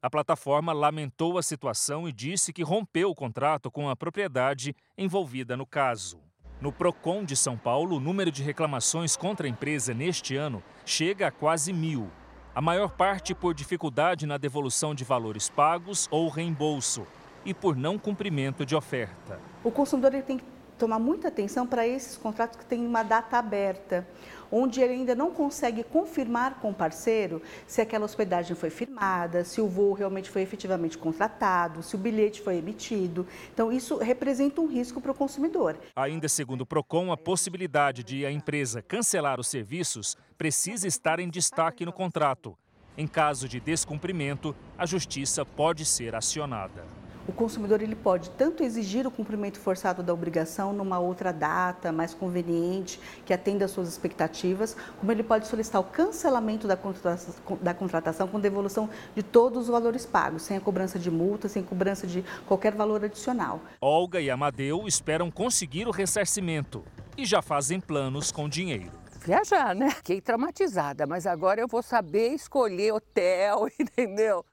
A 0.00 0.08
plataforma 0.08 0.72
lamentou 0.72 1.36
a 1.36 1.42
situação 1.42 2.08
e 2.08 2.12
disse 2.12 2.52
que 2.52 2.62
rompeu 2.62 3.10
o 3.10 3.14
contrato 3.14 3.72
com 3.72 3.90
a 3.90 3.96
propriedade 3.96 4.72
envolvida 4.96 5.56
no 5.56 5.66
caso. 5.66 6.20
No 6.60 6.70
PROCON 6.70 7.24
de 7.24 7.34
São 7.34 7.58
Paulo, 7.58 7.96
o 7.96 8.00
número 8.00 8.30
de 8.30 8.44
reclamações 8.44 9.16
contra 9.16 9.48
a 9.48 9.50
empresa 9.50 9.92
neste 9.92 10.36
ano 10.36 10.62
chega 10.84 11.26
a 11.26 11.32
quase 11.32 11.72
mil 11.72 12.08
a 12.56 12.60
maior 12.62 12.92
parte 12.92 13.34
por 13.34 13.52
dificuldade 13.52 14.26
na 14.26 14.38
devolução 14.38 14.94
de 14.94 15.04
valores 15.04 15.46
pagos 15.46 16.08
ou 16.10 16.26
reembolso 16.30 17.06
e 17.44 17.52
por 17.52 17.76
não 17.76 17.98
cumprimento 17.98 18.64
de 18.64 18.74
oferta. 18.74 19.38
O 19.62 19.70
consumidor 19.70 20.10
tem 20.22 20.38
que 20.38 20.44
tomar 20.78 20.98
muita 20.98 21.28
atenção 21.28 21.66
para 21.66 21.86
esses 21.86 22.16
contratos 22.16 22.56
que 22.56 22.64
têm 22.64 22.86
uma 22.86 23.02
data 23.02 23.36
aberta, 23.36 24.08
onde 24.50 24.80
ele 24.80 24.94
ainda 24.94 25.14
não 25.14 25.30
consegue 25.30 25.82
confirmar 25.82 26.60
com 26.60 26.70
o 26.70 26.74
parceiro 26.74 27.42
se 27.66 27.80
aquela 27.80 28.04
hospedagem 28.04 28.56
foi 28.56 28.70
firmada, 28.70 29.44
se 29.44 29.60
o 29.60 29.68
voo 29.68 29.92
realmente 29.92 30.30
foi 30.30 30.42
efetivamente 30.42 30.98
contratado, 30.98 31.82
se 31.82 31.94
o 31.94 31.98
bilhete 31.98 32.40
foi 32.40 32.56
emitido. 32.56 33.26
Então, 33.52 33.72
isso 33.72 33.98
representa 33.98 34.60
um 34.60 34.66
risco 34.66 35.00
para 35.00 35.12
o 35.12 35.14
consumidor. 35.14 35.76
Ainda 35.94 36.28
segundo 36.28 36.62
o 36.62 36.66
PROCON, 36.66 37.12
a 37.12 37.16
possibilidade 37.16 38.02
de 38.02 38.24
a 38.24 38.30
empresa 38.30 38.82
cancelar 38.82 39.40
os 39.40 39.48
serviços 39.48 40.16
precisa 40.36 40.86
estar 40.86 41.18
em 41.18 41.28
destaque 41.28 41.84
no 41.84 41.92
contrato. 41.92 42.56
Em 42.96 43.06
caso 43.06 43.48
de 43.48 43.60
descumprimento, 43.60 44.54
a 44.78 44.86
justiça 44.86 45.44
pode 45.44 45.84
ser 45.84 46.14
acionada 46.14 47.05
o 47.28 47.32
consumidor 47.32 47.82
ele 47.82 47.96
pode 47.96 48.30
tanto 48.30 48.62
exigir 48.62 49.06
o 49.06 49.10
cumprimento 49.10 49.58
forçado 49.58 50.02
da 50.02 50.14
obrigação 50.14 50.72
numa 50.72 50.98
outra 50.98 51.32
data 51.32 51.90
mais 51.90 52.14
conveniente, 52.14 53.00
que 53.24 53.32
atenda 53.32 53.64
às 53.64 53.70
suas 53.70 53.88
expectativas, 53.88 54.76
como 54.98 55.10
ele 55.10 55.22
pode 55.22 55.46
solicitar 55.46 55.80
o 55.80 55.84
cancelamento 55.84 56.68
da 56.68 56.76
contratação, 56.76 57.58
da 57.60 57.74
contratação 57.74 58.28
com 58.28 58.38
devolução 58.38 58.88
de 59.14 59.22
todos 59.22 59.64
os 59.64 59.68
valores 59.68 60.06
pagos, 60.06 60.42
sem 60.42 60.56
a 60.56 60.60
cobrança 60.60 60.98
de 60.98 61.10
multa, 61.10 61.48
sem 61.48 61.62
cobrança 61.62 62.06
de 62.06 62.24
qualquer 62.46 62.74
valor 62.74 63.04
adicional. 63.04 63.60
Olga 63.80 64.20
e 64.20 64.30
Amadeu 64.30 64.86
esperam 64.86 65.30
conseguir 65.30 65.88
o 65.88 65.90
ressarcimento 65.90 66.84
e 67.16 67.24
já 67.24 67.42
fazem 67.42 67.80
planos 67.80 68.30
com 68.30 68.48
dinheiro 68.48 68.92
viajar, 69.26 69.74
né? 69.74 69.90
Fiquei 69.90 70.20
traumatizada, 70.20 71.04
mas 71.04 71.26
agora 71.26 71.60
eu 71.60 71.66
vou 71.66 71.82
saber 71.82 72.28
escolher 72.28 72.92
hotel, 72.92 73.66
entendeu? 73.76 74.44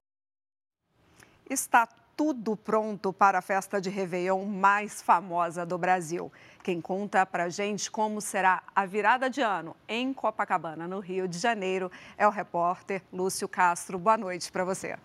Está 1.47 1.87
tudo 2.15 2.55
pronto 2.55 3.11
para 3.11 3.39
a 3.39 3.41
festa 3.41 3.81
de 3.81 3.89
Réveillon 3.89 4.45
mais 4.45 5.01
famosa 5.01 5.65
do 5.65 5.77
Brasil. 5.77 6.31
Quem 6.63 6.79
conta 6.79 7.25
para 7.25 7.49
gente 7.49 7.89
como 7.89 8.21
será 8.21 8.61
a 8.75 8.85
virada 8.85 9.29
de 9.29 9.41
ano 9.41 9.75
em 9.87 10.13
Copacabana, 10.13 10.87
no 10.87 10.99
Rio 10.99 11.27
de 11.27 11.37
Janeiro, 11.37 11.91
é 12.17 12.27
o 12.27 12.31
repórter 12.31 13.01
Lúcio 13.11 13.47
Castro. 13.47 13.97
Boa 13.97 14.17
noite 14.17 14.51
para 14.51 14.63
você. 14.63 14.95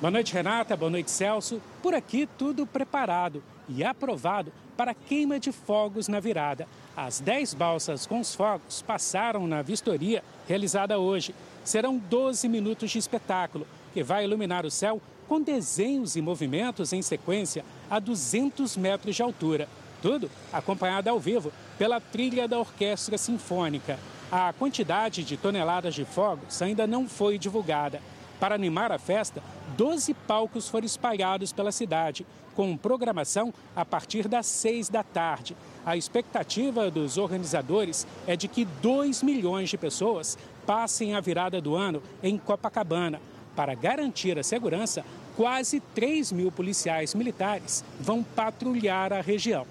Boa 0.00 0.10
noite, 0.10 0.32
Renata. 0.32 0.76
Boa 0.76 0.90
noite, 0.90 1.10
Celso. 1.10 1.60
Por 1.82 1.94
aqui, 1.94 2.28
tudo 2.38 2.66
preparado 2.66 3.42
e 3.68 3.82
aprovado 3.82 4.52
para 4.76 4.94
queima 4.94 5.40
de 5.40 5.50
fogos 5.50 6.06
na 6.06 6.20
virada. 6.20 6.68
As 6.96 7.18
10 7.18 7.54
balsas 7.54 8.06
com 8.06 8.20
os 8.20 8.34
fogos 8.34 8.80
passaram 8.82 9.46
na 9.46 9.60
vistoria 9.60 10.22
realizada 10.46 10.98
hoje. 10.98 11.34
Serão 11.64 11.98
12 11.98 12.48
minutos 12.48 12.90
de 12.90 12.98
espetáculo 12.98 13.66
que 13.98 14.04
vai 14.04 14.22
iluminar 14.22 14.64
o 14.64 14.70
céu 14.70 15.02
com 15.26 15.42
desenhos 15.42 16.14
e 16.14 16.22
movimentos 16.22 16.92
em 16.92 17.02
sequência 17.02 17.64
a 17.90 17.98
200 17.98 18.76
metros 18.76 19.16
de 19.16 19.22
altura. 19.22 19.68
Tudo 20.00 20.30
acompanhado 20.52 21.10
ao 21.10 21.18
vivo 21.18 21.52
pela 21.76 22.00
trilha 22.00 22.46
da 22.46 22.60
Orquestra 22.60 23.18
Sinfônica. 23.18 23.98
A 24.30 24.52
quantidade 24.52 25.24
de 25.24 25.36
toneladas 25.36 25.96
de 25.96 26.04
fogos 26.04 26.62
ainda 26.62 26.86
não 26.86 27.08
foi 27.08 27.38
divulgada. 27.38 28.00
Para 28.38 28.54
animar 28.54 28.92
a 28.92 29.00
festa, 29.00 29.42
12 29.76 30.14
palcos 30.14 30.68
foram 30.68 30.86
espalhados 30.86 31.52
pela 31.52 31.72
cidade, 31.72 32.24
com 32.54 32.76
programação 32.76 33.52
a 33.74 33.84
partir 33.84 34.28
das 34.28 34.46
6 34.46 34.88
da 34.90 35.02
tarde. 35.02 35.56
A 35.84 35.96
expectativa 35.96 36.88
dos 36.88 37.18
organizadores 37.18 38.06
é 38.28 38.36
de 38.36 38.46
que 38.46 38.64
2 38.64 39.24
milhões 39.24 39.68
de 39.68 39.76
pessoas 39.76 40.38
passem 40.64 41.16
a 41.16 41.20
virada 41.20 41.60
do 41.60 41.74
ano 41.74 42.00
em 42.22 42.38
Copacabana. 42.38 43.20
Para 43.54 43.74
garantir 43.74 44.38
a 44.38 44.42
segurança, 44.42 45.04
quase 45.36 45.80
3 45.94 46.32
mil 46.32 46.50
policiais 46.50 47.14
militares 47.14 47.84
vão 48.00 48.22
patrulhar 48.22 49.12
a 49.12 49.20
região. 49.20 49.66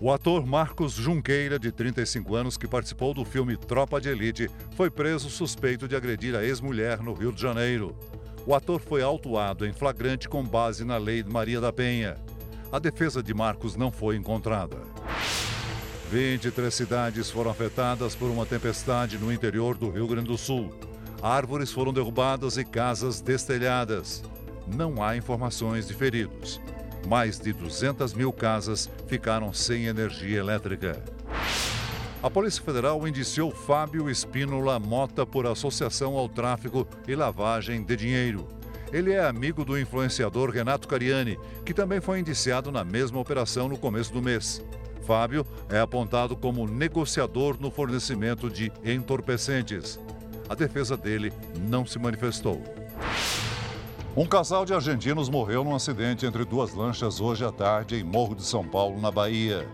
O 0.00 0.10
ator 0.10 0.44
Marcos 0.44 0.94
Junqueira, 0.94 1.60
de 1.60 1.70
35 1.70 2.34
anos, 2.34 2.56
que 2.56 2.66
participou 2.66 3.14
do 3.14 3.24
filme 3.24 3.56
Tropa 3.56 4.00
de 4.00 4.08
Elite, 4.08 4.50
foi 4.74 4.90
preso 4.90 5.30
suspeito 5.30 5.86
de 5.86 5.94
agredir 5.94 6.34
a 6.34 6.44
ex-mulher 6.44 7.00
no 7.00 7.14
Rio 7.14 7.32
de 7.32 7.40
Janeiro. 7.40 7.94
O 8.44 8.52
ator 8.52 8.80
foi 8.80 9.00
autuado 9.00 9.64
em 9.64 9.72
flagrante 9.72 10.28
com 10.28 10.42
base 10.42 10.84
na 10.84 10.96
Lei 10.96 11.22
Maria 11.22 11.60
da 11.60 11.72
Penha. 11.72 12.16
A 12.72 12.80
defesa 12.80 13.22
de 13.22 13.32
Marcos 13.32 13.76
não 13.76 13.92
foi 13.92 14.16
encontrada. 14.16 14.91
23 16.12 16.74
cidades 16.74 17.30
foram 17.30 17.50
afetadas 17.50 18.14
por 18.14 18.30
uma 18.30 18.44
tempestade 18.44 19.16
no 19.16 19.32
interior 19.32 19.78
do 19.78 19.88
Rio 19.88 20.06
Grande 20.06 20.28
do 20.28 20.36
Sul. 20.36 20.70
Árvores 21.22 21.72
foram 21.72 21.90
derrubadas 21.90 22.58
e 22.58 22.66
casas 22.66 23.22
destelhadas. 23.22 24.22
Não 24.66 25.02
há 25.02 25.16
informações 25.16 25.88
de 25.88 25.94
feridos. 25.94 26.60
Mais 27.08 27.40
de 27.40 27.54
200 27.54 28.12
mil 28.12 28.30
casas 28.30 28.90
ficaram 29.06 29.54
sem 29.54 29.86
energia 29.86 30.38
elétrica. 30.38 31.02
A 32.22 32.28
Polícia 32.28 32.62
Federal 32.62 33.08
indiciou 33.08 33.50
Fábio 33.50 34.10
Espínola 34.10 34.78
Mota 34.78 35.24
por 35.24 35.46
associação 35.46 36.18
ao 36.18 36.28
tráfico 36.28 36.86
e 37.08 37.16
lavagem 37.16 37.82
de 37.82 37.96
dinheiro. 37.96 38.46
Ele 38.92 39.12
é 39.12 39.24
amigo 39.24 39.64
do 39.64 39.80
influenciador 39.80 40.50
Renato 40.50 40.86
Cariani, 40.86 41.38
que 41.64 41.72
também 41.72 42.02
foi 42.02 42.20
indiciado 42.20 42.70
na 42.70 42.84
mesma 42.84 43.18
operação 43.18 43.66
no 43.66 43.78
começo 43.78 44.12
do 44.12 44.20
mês. 44.20 44.62
Fábio 45.02 45.44
é 45.68 45.78
apontado 45.80 46.36
como 46.36 46.66
negociador 46.66 47.56
no 47.60 47.70
fornecimento 47.70 48.48
de 48.48 48.72
entorpecentes. 48.84 49.98
A 50.48 50.54
defesa 50.54 50.96
dele 50.96 51.32
não 51.68 51.84
se 51.84 51.98
manifestou. 51.98 52.62
Um 54.16 54.26
casal 54.26 54.64
de 54.64 54.74
argentinos 54.74 55.28
morreu 55.28 55.64
num 55.64 55.74
acidente 55.74 56.26
entre 56.26 56.44
duas 56.44 56.74
lanchas 56.74 57.20
hoje 57.20 57.44
à 57.44 57.50
tarde 57.50 57.96
em 57.96 58.04
Morro 58.04 58.34
de 58.34 58.42
São 58.42 58.62
Paulo, 58.62 59.00
na 59.00 59.10
Bahia. 59.10 59.66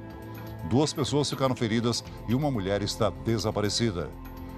Duas 0.70 0.92
pessoas 0.92 1.28
ficaram 1.28 1.56
feridas 1.56 2.04
e 2.28 2.34
uma 2.34 2.50
mulher 2.50 2.82
está 2.82 3.10
desaparecida. 3.10 4.08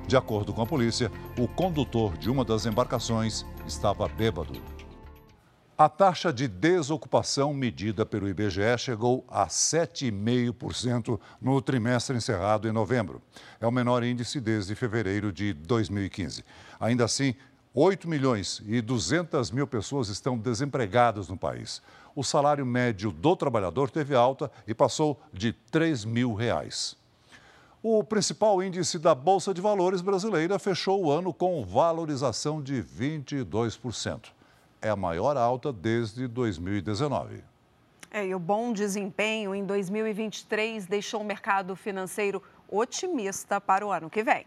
De 0.07 0.17
acordo 0.17 0.53
com 0.53 0.61
a 0.61 0.67
polícia, 0.67 1.11
o 1.39 1.49
condutor 1.49 2.17
de 2.19 2.29
uma 2.31 2.45
das 2.45 2.67
embarcações 2.67 3.47
estava 3.67 4.07
bêbado. 4.09 4.61
A 5.81 5.89
taxa 5.89 6.31
de 6.31 6.47
desocupação 6.47 7.55
medida 7.55 8.05
pelo 8.05 8.29
IBGE 8.29 8.77
chegou 8.77 9.25
a 9.27 9.47
7,5% 9.47 11.19
no 11.41 11.63
trimestre 11.63 12.15
encerrado 12.15 12.69
em 12.69 12.71
novembro. 12.71 13.23
É 13.59 13.67
o 13.67 13.73
menor 13.73 14.05
índice 14.05 14.43
desde 14.43 14.75
fevereiro 14.75 15.33
de 15.33 15.55
2015. 15.55 16.45
Ainda 16.79 17.07
assim, 17.07 17.35
8 17.73 18.07
milhões 18.07 18.61
e 18.67 18.83
200 18.83 19.51
mil 19.51 19.67
pessoas 19.67 20.11
estão 20.11 20.37
desempregadas 20.37 21.29
no 21.29 21.37
país. 21.39 21.81
O 22.15 22.23
salário 22.23 22.67
médio 22.67 23.11
do 23.11 23.35
trabalhador 23.35 23.89
teve 23.89 24.15
alta 24.15 24.53
e 24.67 24.75
passou 24.75 25.19
de 25.33 25.55
3 25.71 26.05
mil 26.05 26.35
reais. 26.35 26.95
O 27.83 28.05
principal 28.05 28.63
índice 28.63 28.99
da 28.99 29.15
Bolsa 29.15 29.55
de 29.55 29.63
Valores 29.63 30.03
brasileira 30.03 30.59
fechou 30.59 31.03
o 31.03 31.11
ano 31.11 31.33
com 31.33 31.65
valorização 31.65 32.63
de 32.63 32.83
22%. 32.83 34.40
É 34.83 34.89
a 34.89 34.97
maior 34.97 35.37
alta 35.37 35.73
desde 35.73 36.27
2019. 36.27 37.45
É, 38.11 38.27
e 38.27 38.35
o 38.35 38.39
bom 38.39 38.73
desempenho 38.73 39.55
em 39.55 39.65
2023 39.65 40.87
deixou 40.87 41.21
o 41.21 41.25
mercado 41.25 41.77
financeiro 41.77 42.43
otimista 42.69 43.61
para 43.61 43.87
o 43.87 43.93
ano 43.93 44.09
que 44.09 44.23
vem. 44.23 44.47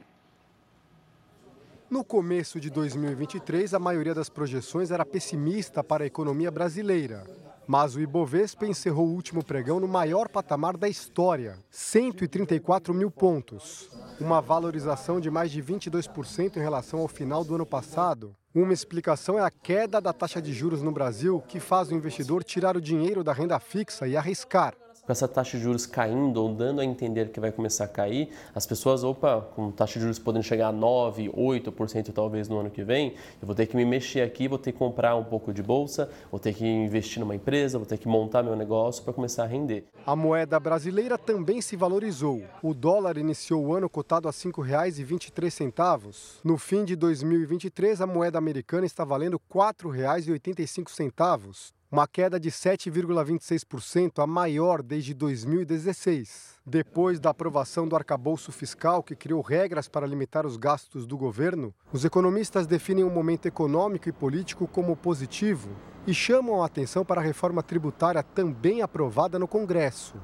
No 1.90 2.04
começo 2.04 2.60
de 2.60 2.72
2023, 2.72 3.74
a 3.74 3.80
maioria 3.80 4.16
das 4.16 4.28
projeções 4.28 4.90
era 4.90 5.06
pessimista 5.06 5.84
para 5.84 6.04
a 6.04 6.08
economia 6.08 6.50
brasileira. 6.50 7.24
Mas 7.66 7.96
o 7.96 8.02
Ibovespa 8.02 8.66
encerrou 8.66 9.08
o 9.08 9.14
último 9.14 9.44
pregão 9.44 9.80
no 9.80 9.88
maior 9.88 10.28
patamar 10.28 10.76
da 10.76 10.90
história, 10.90 11.58
134 11.70 12.94
mil 12.94 13.10
pontos. 13.10 13.90
Uma 14.20 14.42
valorização 14.42 15.20
de 15.20 15.32
mais 15.32 15.52
de 15.52 15.64
22% 15.64 16.58
em 16.58 16.60
relação 16.60 17.00
ao 17.00 17.08
final 17.08 17.44
do 17.44 17.56
ano 17.56 17.66
passado. 17.66 18.36
Uma 18.54 18.74
explicação 18.74 19.40
é 19.40 19.42
a 19.42 19.50
queda 19.50 20.00
da 20.00 20.14
taxa 20.14 20.42
de 20.42 20.54
juros 20.54 20.82
no 20.82 20.92
Brasil, 20.92 21.42
que 21.48 21.60
faz 21.60 21.90
o 21.90 21.96
investidor 21.96 22.44
tirar 22.44 22.78
o 22.78 22.82
dinheiro 22.82 23.24
da 23.24 23.34
renda 23.34 23.60
fixa 23.60 24.08
e 24.08 24.16
arriscar 24.16 24.76
com 25.06 25.12
essa 25.12 25.28
taxa 25.28 25.58
de 25.58 25.64
juros 25.64 25.86
caindo 25.86 26.38
ou 26.38 26.54
dando 26.54 26.80
a 26.80 26.86
entender 26.86 27.30
que 27.30 27.40
vai 27.40 27.52
começar 27.52 27.86
a 27.86 27.88
cair, 27.88 28.30
as 28.56 28.66
pessoas, 28.66 29.04
opa, 29.04 29.42
com 29.54 29.70
taxa 29.70 29.96
de 29.96 30.02
juros 30.02 30.18
podendo 30.18 30.44
chegar 30.44 30.70
a 30.70 30.72
9, 30.72 31.30
8% 31.30 32.14
talvez 32.14 32.48
no 32.48 32.60
ano 32.60 32.70
que 32.70 32.84
vem, 32.84 33.16
eu 33.42 33.46
vou 33.46 33.56
ter 33.56 33.66
que 33.66 33.76
me 33.76 33.84
mexer 33.84 34.22
aqui, 34.22 34.48
vou 34.48 34.58
ter 34.58 34.72
que 34.72 34.78
comprar 34.78 35.16
um 35.16 35.24
pouco 35.24 35.54
de 35.54 35.62
bolsa, 35.62 36.10
vou 36.32 36.40
ter 36.40 36.54
que 36.54 36.66
investir 36.66 37.20
numa 37.20 37.36
empresa, 37.36 37.78
vou 37.78 37.86
ter 37.86 37.98
que 37.98 38.08
montar 38.08 38.44
meu 38.44 38.56
negócio 38.56 39.04
para 39.04 39.12
começar 39.12 39.44
a 39.44 39.48
render. 39.48 39.86
A 40.06 40.16
moeda 40.16 40.58
brasileira 40.60 41.18
também 41.18 41.62
se 41.62 41.76
valorizou. 41.76 42.42
O 42.62 42.74
dólar 42.74 43.18
iniciou 43.18 43.66
o 43.66 43.74
ano 43.74 43.90
cotado 43.90 44.30
a 44.30 44.32
R$ 44.32 44.38
5,23. 44.38 46.40
No 46.44 46.58
fim 46.58 46.86
de 46.86 46.96
2023, 46.96 48.00
a 48.02 48.08
moeda 48.08 48.38
americana 48.38 48.86
está 48.86 49.04
valendo 49.04 49.36
R$ 49.36 49.42
4,85 49.54 51.74
uma 51.94 52.08
queda 52.08 52.40
de 52.40 52.50
7,26%, 52.50 54.24
a 54.24 54.26
maior 54.26 54.82
desde 54.82 55.14
2016. 55.14 56.56
Depois 56.66 57.20
da 57.20 57.30
aprovação 57.30 57.88
do 57.88 57.96
arcabouço 57.96 58.52
fiscal, 58.52 59.04
que 59.04 59.16
criou 59.16 59.42
regras 59.42 59.88
para 59.88 60.08
limitar 60.08 60.44
os 60.44 60.58
gastos 60.58 61.06
do 61.06 61.16
governo, 61.16 61.72
os 61.92 62.04
economistas 62.04 62.66
definem 62.66 63.04
o 63.04 63.12
momento 63.12 63.46
econômico 63.46 64.10
e 64.10 64.12
político 64.12 64.68
como 64.68 64.96
positivo 64.96 65.70
e 66.08 66.16
chamam 66.16 66.64
a 66.64 66.66
atenção 66.66 67.06
para 67.06 67.22
a 67.22 67.24
reforma 67.24 67.62
tributária 67.62 68.24
também 68.24 68.82
aprovada 68.82 69.38
no 69.38 69.48
Congresso. 69.48 70.16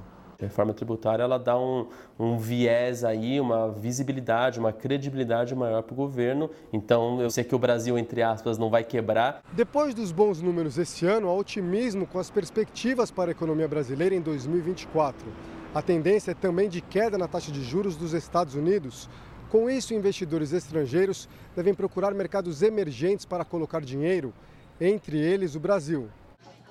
A 0.41 0.45
reforma 0.45 0.73
tributária 0.73 1.21
ela 1.21 1.37
dá 1.37 1.59
um, 1.59 1.85
um 2.17 2.37
viés 2.37 3.03
aí, 3.03 3.41
uma 3.41 3.69
visibilidade, 3.69 4.57
uma 4.57 4.71
credibilidade 4.71 5.53
maior 5.53 5.83
para 5.83 5.91
o 5.91 5.95
governo. 5.97 6.49
Então 6.71 7.21
eu 7.21 7.29
sei 7.29 7.43
que 7.43 7.53
o 7.53 7.59
Brasil, 7.59 7.97
entre 7.97 8.23
aspas, 8.23 8.57
não 8.57 8.69
vai 8.69 8.85
quebrar. 8.85 9.43
Depois 9.51 9.93
dos 9.93 10.13
bons 10.13 10.41
números 10.41 10.77
esse 10.77 11.05
ano, 11.05 11.27
há 11.27 11.33
otimismo 11.33 12.07
com 12.07 12.17
as 12.17 12.29
perspectivas 12.29 13.11
para 13.11 13.31
a 13.31 13.33
economia 13.33 13.67
brasileira 13.67 14.15
em 14.15 14.21
2024. 14.21 15.27
A 15.75 15.81
tendência 15.81 16.31
é 16.31 16.33
também 16.33 16.69
de 16.69 16.79
queda 16.79 17.17
na 17.17 17.27
taxa 17.27 17.51
de 17.51 17.61
juros 17.61 17.97
dos 17.97 18.13
Estados 18.13 18.55
Unidos. 18.55 19.09
Com 19.49 19.69
isso, 19.69 19.93
investidores 19.93 20.53
estrangeiros 20.53 21.27
devem 21.53 21.73
procurar 21.73 22.13
mercados 22.13 22.61
emergentes 22.61 23.25
para 23.25 23.43
colocar 23.43 23.81
dinheiro, 23.81 24.33
entre 24.79 25.19
eles 25.19 25.53
o 25.55 25.59
Brasil. 25.59 26.07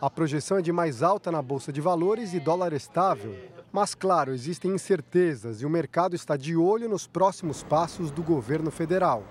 A 0.00 0.08
projeção 0.08 0.58
é 0.58 0.62
de 0.62 0.72
mais 0.72 1.02
alta 1.02 1.30
na 1.30 1.42
bolsa 1.42 1.70
de 1.70 1.80
valores 1.80 2.32
e 2.32 2.40
dólar 2.40 2.72
estável. 2.72 3.34
Mas, 3.70 3.94
claro, 3.94 4.32
existem 4.32 4.72
incertezas 4.72 5.60
e 5.60 5.66
o 5.66 5.70
mercado 5.70 6.16
está 6.16 6.36
de 6.36 6.56
olho 6.56 6.88
nos 6.88 7.06
próximos 7.06 7.62
passos 7.62 8.10
do 8.10 8.22
governo 8.22 8.70
federal. 8.70 9.22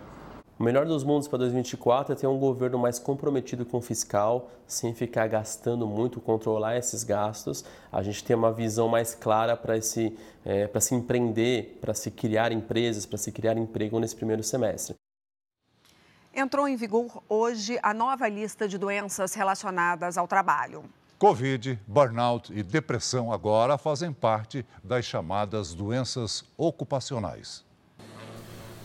O 0.59 0.63
melhor 0.63 0.87
dos 0.87 1.03
mundos 1.03 1.27
para 1.27 1.37
2024 1.39 2.13
é 2.13 2.15
ter 2.15 2.25
um 2.25 2.39
governo 2.39 2.79
mais 2.79 2.97
comprometido 2.97 3.63
com 3.63 3.77
o 3.77 3.81
fiscal, 3.81 4.49
sem 4.65 4.91
ficar 4.93 5.27
gastando 5.27 5.85
muito, 5.85 6.19
controlar 6.19 6.77
esses 6.77 7.03
gastos. 7.03 7.63
A 7.91 8.01
gente 8.01 8.23
tem 8.23 8.35
uma 8.35 8.51
visão 8.51 8.87
mais 8.87 9.13
clara 9.13 9.55
para 9.55 9.79
se, 9.81 10.17
é, 10.43 10.67
se 10.79 10.95
empreender, 10.95 11.77
para 11.79 11.93
se 11.93 12.09
criar 12.09 12.51
empresas, 12.51 13.05
para 13.05 13.19
se 13.19 13.31
criar 13.31 13.55
emprego 13.55 13.99
nesse 13.99 14.15
primeiro 14.15 14.41
semestre. 14.41 14.95
Entrou 16.33 16.67
em 16.67 16.75
vigor 16.75 17.23
hoje 17.29 17.79
a 17.83 17.93
nova 17.93 18.27
lista 18.27 18.67
de 18.67 18.79
doenças 18.79 19.35
relacionadas 19.35 20.17
ao 20.17 20.27
trabalho. 20.27 20.83
Covid, 21.19 21.79
burnout 21.87 22.53
e 22.53 22.61
depressão 22.61 23.33
agora 23.33 23.75
fazem 23.75 24.13
parte 24.13 24.63
das 24.83 25.03
chamadas 25.03 25.73
doenças 25.73 26.45
ocupacionais. 26.55 27.65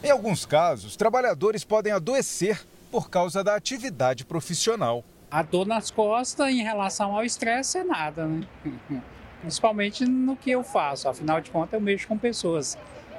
Em 0.03 0.11
alguns 0.11 0.47
casos, 0.47 0.97
trabalhadores 0.97 1.63
podem 1.63 1.93
adoecer 1.93 2.67
por 2.91 3.11
causa 3.11 3.45
da 3.45 3.55
atividade 3.55 4.25
profissional. 4.25 5.05
A 5.31 5.43
dor 5.43 5.67
nas 5.67 5.91
costas 5.91 6.49
em 6.49 6.63
relação 6.63 7.15
ao 7.15 7.23
estresse 7.23 7.77
é 7.79 7.85
nada, 7.85 8.27
né? 8.27 8.47
Principalmente 9.43 10.07
no 10.07 10.35
que 10.35 10.51
eu 10.51 10.65
faço. 10.65 11.11
Afinal 11.11 11.39
de 11.39 11.51
contas, 11.51 11.75
eu 11.75 11.81
mexo 11.81 12.09
com 12.09 12.17
pessoas 12.17 12.79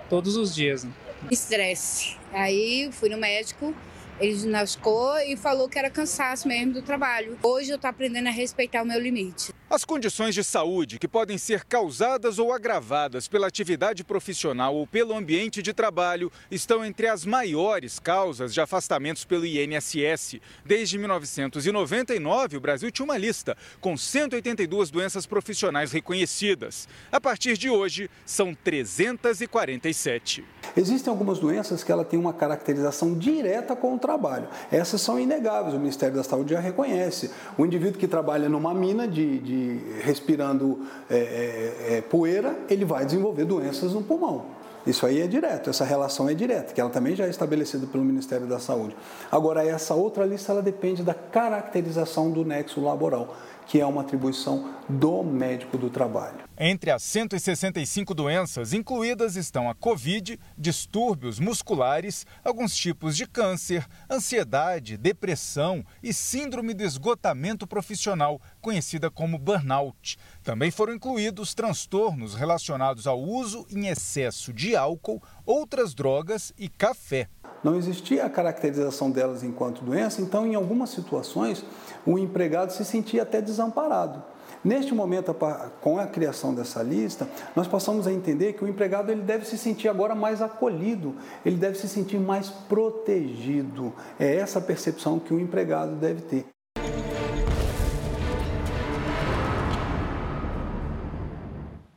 todos 0.09 0.35
os 0.35 0.55
dias. 0.55 0.85
Né? 0.85 0.91
Estresse. 1.29 2.17
Aí 2.31 2.89
fui 2.91 3.09
no 3.09 3.17
médico, 3.17 3.75
ele 4.19 4.33
diagnosticou 4.33 5.17
e 5.19 5.35
falou 5.35 5.67
que 5.67 5.77
era 5.77 5.89
cansaço 5.89 6.47
mesmo 6.47 6.73
do 6.73 6.81
trabalho. 6.81 7.37
Hoje 7.41 7.71
eu 7.71 7.75
estou 7.75 7.89
aprendendo 7.89 8.27
a 8.27 8.31
respeitar 8.31 8.81
o 8.81 8.85
meu 8.85 8.99
limite. 8.99 9.53
As 9.73 9.83
condições 9.83 10.35
de 10.35 10.43
saúde 10.43 10.99
que 10.99 11.07
podem 11.07 11.35
ser 11.35 11.63
causadas 11.65 12.37
ou 12.37 12.53
agravadas 12.53 13.27
pela 13.27 13.47
atividade 13.47 14.03
profissional 14.03 14.75
ou 14.75 14.85
pelo 14.85 15.17
ambiente 15.17 15.63
de 15.63 15.73
trabalho 15.73 16.31
estão 16.51 16.85
entre 16.85 17.07
as 17.07 17.25
maiores 17.25 17.97
causas 17.97 18.53
de 18.53 18.61
afastamentos 18.61 19.25
pelo 19.25 19.47
INSS. 19.47 20.39
Desde 20.63 20.99
1999, 20.99 22.57
o 22.57 22.61
Brasil 22.61 22.91
tinha 22.91 23.03
uma 23.03 23.17
lista 23.17 23.57
com 23.81 23.97
182 23.97 24.91
doenças 24.91 25.25
profissionais 25.25 25.91
reconhecidas. 25.91 26.87
A 27.11 27.19
partir 27.19 27.57
de 27.57 27.67
hoje, 27.67 28.11
são 28.27 28.53
347. 28.53 30.45
Existem 30.77 31.09
algumas 31.09 31.39
doenças 31.39 31.83
que 31.83 31.91
ela 31.91 32.05
tem 32.05 32.19
uma 32.19 32.31
caracterização 32.31 33.17
direta 33.17 33.75
com 33.75 33.95
o 33.95 33.99
trabalho. 33.99 34.47
Essas 34.71 35.01
são 35.01 35.19
inegáveis, 35.19 35.73
o 35.73 35.79
Ministério 35.79 36.15
da 36.15 36.23
Saúde 36.23 36.53
já 36.53 36.59
reconhece. 36.59 37.31
O 37.57 37.65
indivíduo 37.65 37.99
que 37.99 38.07
trabalha 38.07 38.47
numa 38.47 38.71
mina 38.71 39.07
de, 39.07 39.39
de 39.39 39.62
respirando 40.01 40.79
é, 41.09 41.15
é, 41.17 41.97
é, 41.97 42.01
poeira, 42.01 42.55
ele 42.69 42.85
vai 42.85 43.05
desenvolver 43.05 43.45
doenças 43.45 43.93
no 43.93 44.01
pulmão. 44.01 44.45
Isso 44.85 45.05
aí 45.05 45.21
é 45.21 45.27
direto, 45.27 45.69
essa 45.69 45.85
relação 45.85 46.29
é 46.29 46.33
direta, 46.33 46.73
que 46.73 46.81
ela 46.81 46.89
também 46.89 47.15
já 47.15 47.25
é 47.25 47.29
estabelecida 47.29 47.87
pelo 47.87 48.03
Ministério 48.03 48.45
da 48.45 48.59
Saúde. 48.59 48.95
Agora, 49.31 49.65
essa 49.65 49.93
outra 49.93 50.25
lista 50.25 50.51
ela 50.51 50.61
depende 50.61 51.01
da 51.03 51.13
caracterização 51.13 52.29
do 52.29 52.43
nexo 52.43 52.81
laboral 52.81 53.33
que 53.65 53.79
é 53.79 53.85
uma 53.85 54.01
atribuição 54.01 54.73
do 54.87 55.23
médico 55.23 55.77
do 55.77 55.89
trabalho. 55.89 56.43
Entre 56.57 56.91
as 56.91 57.01
165 57.03 58.13
doenças 58.13 58.73
incluídas 58.73 59.35
estão 59.35 59.69
a 59.69 59.73
Covid, 59.73 60.39
distúrbios 60.57 61.39
musculares, 61.39 62.25
alguns 62.43 62.75
tipos 62.75 63.17
de 63.17 63.25
câncer, 63.25 63.87
ansiedade, 64.09 64.97
depressão 64.97 65.83
e 66.01 66.13
síndrome 66.13 66.73
do 66.73 66.83
esgotamento 66.83 67.65
profissional, 67.65 68.39
conhecida 68.61 69.09
como 69.09 69.39
burnout. 69.39 70.17
Também 70.43 70.69
foram 70.69 70.93
incluídos 70.93 71.53
transtornos 71.53 72.35
relacionados 72.35 73.07
ao 73.07 73.19
uso 73.19 73.65
em 73.71 73.87
excesso 73.87 74.53
de 74.53 74.75
álcool, 74.75 75.21
outras 75.45 75.93
drogas 75.93 76.53
e 76.57 76.69
café. 76.69 77.27
Não 77.63 77.75
existia 77.75 78.25
a 78.25 78.29
caracterização 78.29 79.09
delas 79.09 79.43
enquanto 79.43 79.83
doença, 79.83 80.21
então, 80.21 80.45
em 80.45 80.55
algumas 80.55 80.89
situações, 80.89 81.63
o 82.05 82.19
empregado 82.19 82.71
se 82.71 82.83
sentia 82.83 83.23
até 83.23 83.41
desamparado. 83.41 84.21
Neste 84.63 84.93
momento, 84.93 85.35
com 85.81 85.99
a 85.99 86.07
criação 86.07 86.53
dessa 86.53 86.81
lista, 86.81 87.27
nós 87.55 87.67
passamos 87.67 88.07
a 88.07 88.13
entender 88.13 88.53
que 88.53 88.63
o 88.63 88.67
empregado 88.67 89.11
ele 89.11 89.21
deve 89.21 89.45
se 89.45 89.57
sentir 89.57 89.89
agora 89.89 90.15
mais 90.15 90.41
acolhido, 90.41 91.15
ele 91.45 91.57
deve 91.57 91.77
se 91.77 91.87
sentir 91.87 92.17
mais 92.17 92.49
protegido. 92.49 93.93
É 94.17 94.35
essa 94.35 94.61
percepção 94.61 95.19
que 95.19 95.33
o 95.33 95.39
empregado 95.39 95.95
deve 95.95 96.21
ter. 96.21 96.45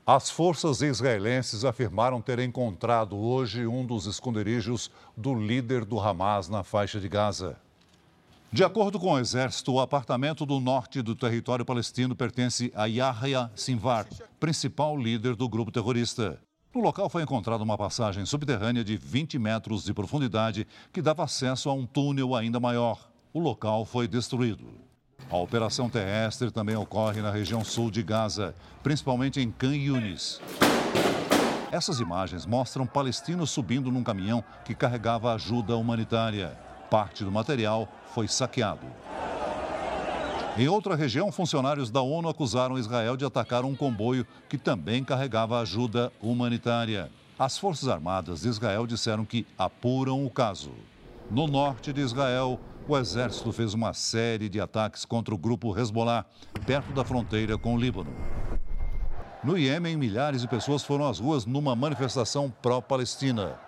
As 0.08 0.30
forças 0.30 0.82
israelenses 0.82 1.64
afirmaram 1.64 2.22
ter 2.22 2.38
encontrado 2.38 3.16
hoje 3.16 3.66
um 3.66 3.84
dos 3.84 4.06
esconderijos 4.06 4.88
do 5.16 5.34
líder 5.34 5.84
do 5.84 5.98
Hamas 5.98 6.48
na 6.48 6.62
faixa 6.62 7.00
de 7.00 7.08
Gaza. 7.08 7.56
De 8.52 8.62
acordo 8.62 9.00
com 9.00 9.14
o 9.14 9.18
exército, 9.18 9.72
o 9.72 9.80
apartamento 9.80 10.46
do 10.46 10.60
norte 10.60 11.02
do 11.02 11.16
território 11.16 11.64
palestino 11.64 12.14
pertence 12.14 12.72
a 12.76 12.84
Yahya 12.84 13.50
Sinvar, 13.56 14.06
principal 14.38 14.96
líder 14.96 15.34
do 15.34 15.48
grupo 15.48 15.72
terrorista. 15.72 16.38
No 16.72 16.82
local 16.82 17.08
foi 17.08 17.24
encontrada 17.24 17.64
uma 17.64 17.76
passagem 17.76 18.24
subterrânea 18.24 18.84
de 18.84 18.96
20 18.96 19.40
metros 19.40 19.82
de 19.82 19.92
profundidade 19.92 20.68
que 20.92 21.02
dava 21.02 21.24
acesso 21.24 21.68
a 21.68 21.72
um 21.72 21.84
túnel 21.84 22.36
ainda 22.36 22.60
maior. 22.60 23.10
O 23.32 23.40
local 23.40 23.84
foi 23.84 24.06
destruído. 24.06 24.85
A 25.28 25.36
operação 25.36 25.90
terrestre 25.90 26.52
também 26.52 26.76
ocorre 26.76 27.20
na 27.20 27.32
região 27.32 27.64
sul 27.64 27.90
de 27.90 28.00
Gaza, 28.00 28.54
principalmente 28.80 29.40
em 29.40 29.50
Khan 29.50 29.76
Yunis. 29.76 30.40
Essas 31.72 31.98
imagens 31.98 32.46
mostram 32.46 32.86
palestinos 32.86 33.50
subindo 33.50 33.90
num 33.90 34.04
caminhão 34.04 34.42
que 34.64 34.72
carregava 34.72 35.34
ajuda 35.34 35.76
humanitária. 35.76 36.56
Parte 36.88 37.24
do 37.24 37.32
material 37.32 37.88
foi 38.14 38.28
saqueado. 38.28 38.86
Em 40.56 40.68
outra 40.68 40.94
região, 40.94 41.32
funcionários 41.32 41.90
da 41.90 42.00
ONU 42.00 42.28
acusaram 42.28 42.78
Israel 42.78 43.16
de 43.16 43.24
atacar 43.24 43.64
um 43.64 43.74
comboio 43.74 44.24
que 44.48 44.56
também 44.56 45.02
carregava 45.02 45.60
ajuda 45.60 46.12
humanitária. 46.22 47.10
As 47.36 47.58
Forças 47.58 47.88
Armadas 47.88 48.42
de 48.42 48.48
Israel 48.48 48.86
disseram 48.86 49.24
que 49.24 49.44
apuram 49.58 50.24
o 50.24 50.30
caso. 50.30 50.70
No 51.28 51.48
norte 51.48 51.92
de 51.92 52.00
Israel, 52.00 52.60
o 52.88 52.96
exército 52.96 53.52
fez 53.52 53.74
uma 53.74 53.92
série 53.92 54.48
de 54.48 54.60
ataques 54.60 55.04
contra 55.04 55.34
o 55.34 55.38
grupo 55.38 55.76
Hezbollah, 55.76 56.24
perto 56.64 56.92
da 56.92 57.04
fronteira 57.04 57.58
com 57.58 57.74
o 57.74 57.78
Líbano. 57.78 58.14
No 59.42 59.58
Iêmen, 59.58 59.96
milhares 59.96 60.40
de 60.40 60.48
pessoas 60.48 60.84
foram 60.84 61.08
às 61.08 61.18
ruas 61.18 61.44
numa 61.44 61.74
manifestação 61.74 62.50
pró-Palestina. 62.62 63.58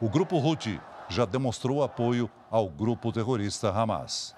O 0.00 0.08
grupo 0.08 0.36
Houthi 0.36 0.80
já 1.08 1.24
demonstrou 1.24 1.82
apoio 1.82 2.30
ao 2.50 2.68
grupo 2.68 3.12
terrorista 3.12 3.70
Hamas. 3.70 4.34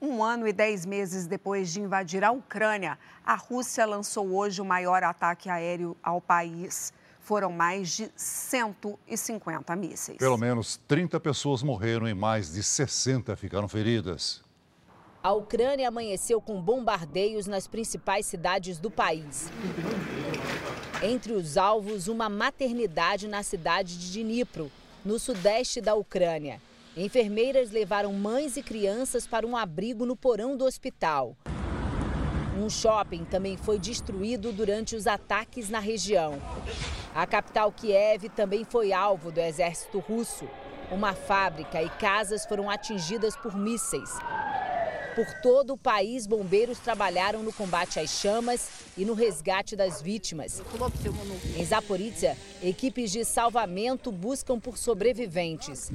Um 0.00 0.22
ano 0.22 0.46
e 0.46 0.52
dez 0.52 0.84
meses 0.84 1.26
depois 1.26 1.72
de 1.72 1.80
invadir 1.80 2.22
a 2.24 2.30
Ucrânia, 2.30 2.98
a 3.24 3.34
Rússia 3.34 3.86
lançou 3.86 4.34
hoje 4.34 4.60
o 4.60 4.64
maior 4.64 5.02
ataque 5.02 5.48
aéreo 5.48 5.96
ao 6.02 6.20
país 6.20 6.92
foram 7.26 7.50
mais 7.50 7.96
de 7.96 8.08
150 8.14 9.74
mísseis. 9.74 10.16
Pelo 10.16 10.38
menos 10.38 10.76
30 10.86 11.18
pessoas 11.18 11.60
morreram 11.60 12.06
e 12.06 12.14
mais 12.14 12.52
de 12.52 12.62
60 12.62 13.34
ficaram 13.34 13.66
feridas. 13.66 14.44
A 15.20 15.32
Ucrânia 15.32 15.88
amanheceu 15.88 16.40
com 16.40 16.62
bombardeios 16.62 17.48
nas 17.48 17.66
principais 17.66 18.26
cidades 18.26 18.78
do 18.78 18.92
país. 18.92 19.50
Entre 21.02 21.32
os 21.32 21.56
alvos, 21.56 22.06
uma 22.06 22.28
maternidade 22.28 23.26
na 23.26 23.42
cidade 23.42 23.98
de 23.98 24.12
Dnipro, 24.12 24.70
no 25.04 25.18
sudeste 25.18 25.80
da 25.80 25.96
Ucrânia. 25.96 26.62
Enfermeiras 26.96 27.72
levaram 27.72 28.12
mães 28.12 28.56
e 28.56 28.62
crianças 28.62 29.26
para 29.26 29.44
um 29.44 29.56
abrigo 29.56 30.06
no 30.06 30.14
porão 30.14 30.56
do 30.56 30.64
hospital. 30.64 31.36
Um 32.56 32.70
shopping 32.70 33.24
também 33.26 33.54
foi 33.58 33.78
destruído 33.78 34.50
durante 34.50 34.96
os 34.96 35.06
ataques 35.06 35.68
na 35.68 35.78
região. 35.78 36.40
A 37.14 37.26
capital 37.26 37.70
Kiev 37.70 38.30
também 38.30 38.64
foi 38.64 38.94
alvo 38.94 39.30
do 39.30 39.40
exército 39.40 39.98
russo. 39.98 40.48
Uma 40.90 41.12
fábrica 41.12 41.82
e 41.82 41.90
casas 41.90 42.46
foram 42.46 42.70
atingidas 42.70 43.36
por 43.36 43.54
mísseis. 43.54 44.10
Por 45.16 45.32
todo 45.40 45.72
o 45.72 45.78
país, 45.78 46.26
bombeiros 46.26 46.78
trabalharam 46.78 47.42
no 47.42 47.50
combate 47.50 47.98
às 47.98 48.10
chamas 48.10 48.68
e 48.98 49.04
no 49.04 49.14
resgate 49.14 49.74
das 49.74 50.02
vítimas. 50.02 50.62
Em 51.56 51.64
Zaporizhia, 51.64 52.36
equipes 52.62 53.10
de 53.10 53.24
salvamento 53.24 54.12
buscam 54.12 54.60
por 54.60 54.76
sobreviventes. 54.76 55.90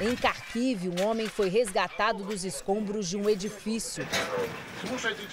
Em 0.00 0.14
Kharkiv, 0.14 0.88
um 0.88 1.06
homem 1.06 1.28
foi 1.28 1.50
resgatado 1.50 2.24
dos 2.24 2.42
escombros 2.42 3.06
de 3.06 3.18
um 3.18 3.28
edifício. 3.28 4.08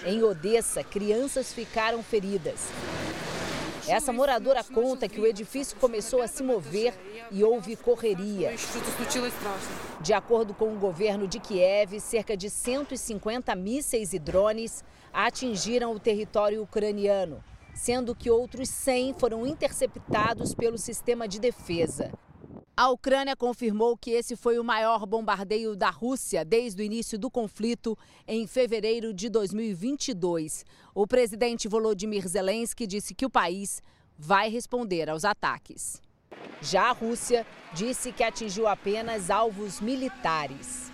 Em 0.06 0.22
Odessa, 0.22 0.84
crianças 0.84 1.54
ficaram 1.54 2.04
feridas. 2.04 2.68
Essa 3.88 4.14
moradora 4.14 4.64
conta 4.64 5.08
que 5.08 5.20
o 5.20 5.26
edifício 5.26 5.78
começou 5.78 6.22
a 6.22 6.28
se 6.28 6.44
mover 6.44 6.94
e 7.32 7.44
houve 7.44 7.76
correria. 7.76 8.54
De 10.02 10.14
acordo 10.14 10.54
com 10.54 10.74
o 10.74 10.80
governo 10.80 11.28
de 11.28 11.40
Kiev, 11.40 12.00
cerca 12.00 12.36
de 12.38 12.50
150 12.50 13.56
mísseis 13.56 14.14
e 14.14 14.20
drones 14.20 14.84
atingiram 15.14 15.94
o 15.94 16.00
território 16.00 16.62
ucraniano, 16.62 17.44
sendo 17.74 18.16
que 18.16 18.30
outros 18.30 18.70
100 18.70 19.16
foram 19.20 19.46
interceptados 19.46 20.54
pelo 20.54 20.78
sistema 20.78 21.28
de 21.28 21.40
defesa. 21.40 22.12
A 22.82 22.90
Ucrânia 22.90 23.36
confirmou 23.36 23.96
que 23.96 24.10
esse 24.10 24.36
foi 24.36 24.58
o 24.58 24.64
maior 24.64 25.06
bombardeio 25.06 25.76
da 25.76 25.92
Rússia 25.92 26.44
desde 26.44 26.82
o 26.82 26.84
início 26.84 27.16
do 27.16 27.30
conflito 27.30 27.96
em 28.28 28.48
fevereiro 28.48 29.14
de 29.14 29.30
2022. 29.30 30.66
O 30.96 31.06
presidente 31.06 31.68
Volodymyr 31.68 32.28
Zelensky 32.28 32.88
disse 32.88 33.14
que 33.14 33.24
o 33.24 33.30
país 33.30 33.84
vai 34.18 34.50
responder 34.50 35.12
aos 35.12 35.24
ataques. 35.24 36.02
Já 36.60 36.90
a 36.90 36.92
Rússia 36.92 37.46
disse 37.72 38.12
que 38.12 38.24
atingiu 38.24 38.68
apenas 38.68 39.30
alvos 39.30 39.80
militares. 39.80 40.92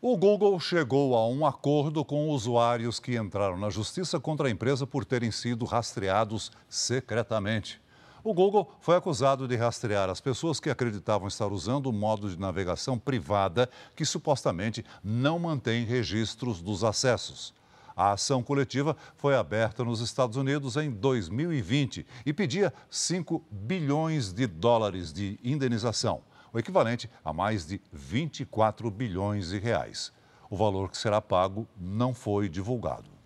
O 0.00 0.16
Google 0.16 0.58
chegou 0.58 1.14
a 1.14 1.28
um 1.28 1.44
acordo 1.44 2.02
com 2.06 2.30
usuários 2.30 2.98
que 2.98 3.18
entraram 3.18 3.58
na 3.58 3.68
justiça 3.68 4.18
contra 4.18 4.48
a 4.48 4.50
empresa 4.50 4.86
por 4.86 5.04
terem 5.04 5.30
sido 5.30 5.66
rastreados 5.66 6.50
secretamente. 6.70 7.86
O 8.28 8.34
Google 8.34 8.70
foi 8.78 8.94
acusado 8.94 9.48
de 9.48 9.56
rastrear 9.56 10.10
as 10.10 10.20
pessoas 10.20 10.60
que 10.60 10.68
acreditavam 10.68 11.26
estar 11.26 11.46
usando 11.46 11.86
o 11.86 11.92
modo 11.94 12.28
de 12.28 12.38
navegação 12.38 12.98
privada 12.98 13.70
que 13.96 14.04
supostamente 14.04 14.84
não 15.02 15.38
mantém 15.38 15.86
registros 15.86 16.60
dos 16.60 16.84
acessos. 16.84 17.54
A 17.96 18.12
ação 18.12 18.42
coletiva 18.42 18.94
foi 19.16 19.34
aberta 19.34 19.82
nos 19.82 20.02
Estados 20.02 20.36
Unidos 20.36 20.76
em 20.76 20.90
2020 20.90 22.04
e 22.26 22.32
pedia 22.34 22.70
5 22.90 23.42
bilhões 23.50 24.30
de 24.30 24.46
dólares 24.46 25.10
de 25.10 25.40
indenização, 25.42 26.20
o 26.52 26.58
equivalente 26.58 27.10
a 27.24 27.32
mais 27.32 27.66
de 27.66 27.80
24 27.90 28.90
bilhões 28.90 29.48
de 29.48 29.58
reais. 29.58 30.12
O 30.50 30.56
valor 30.58 30.90
que 30.90 30.98
será 30.98 31.22
pago 31.22 31.66
não 31.80 32.12
foi 32.12 32.46
divulgado. 32.46 33.17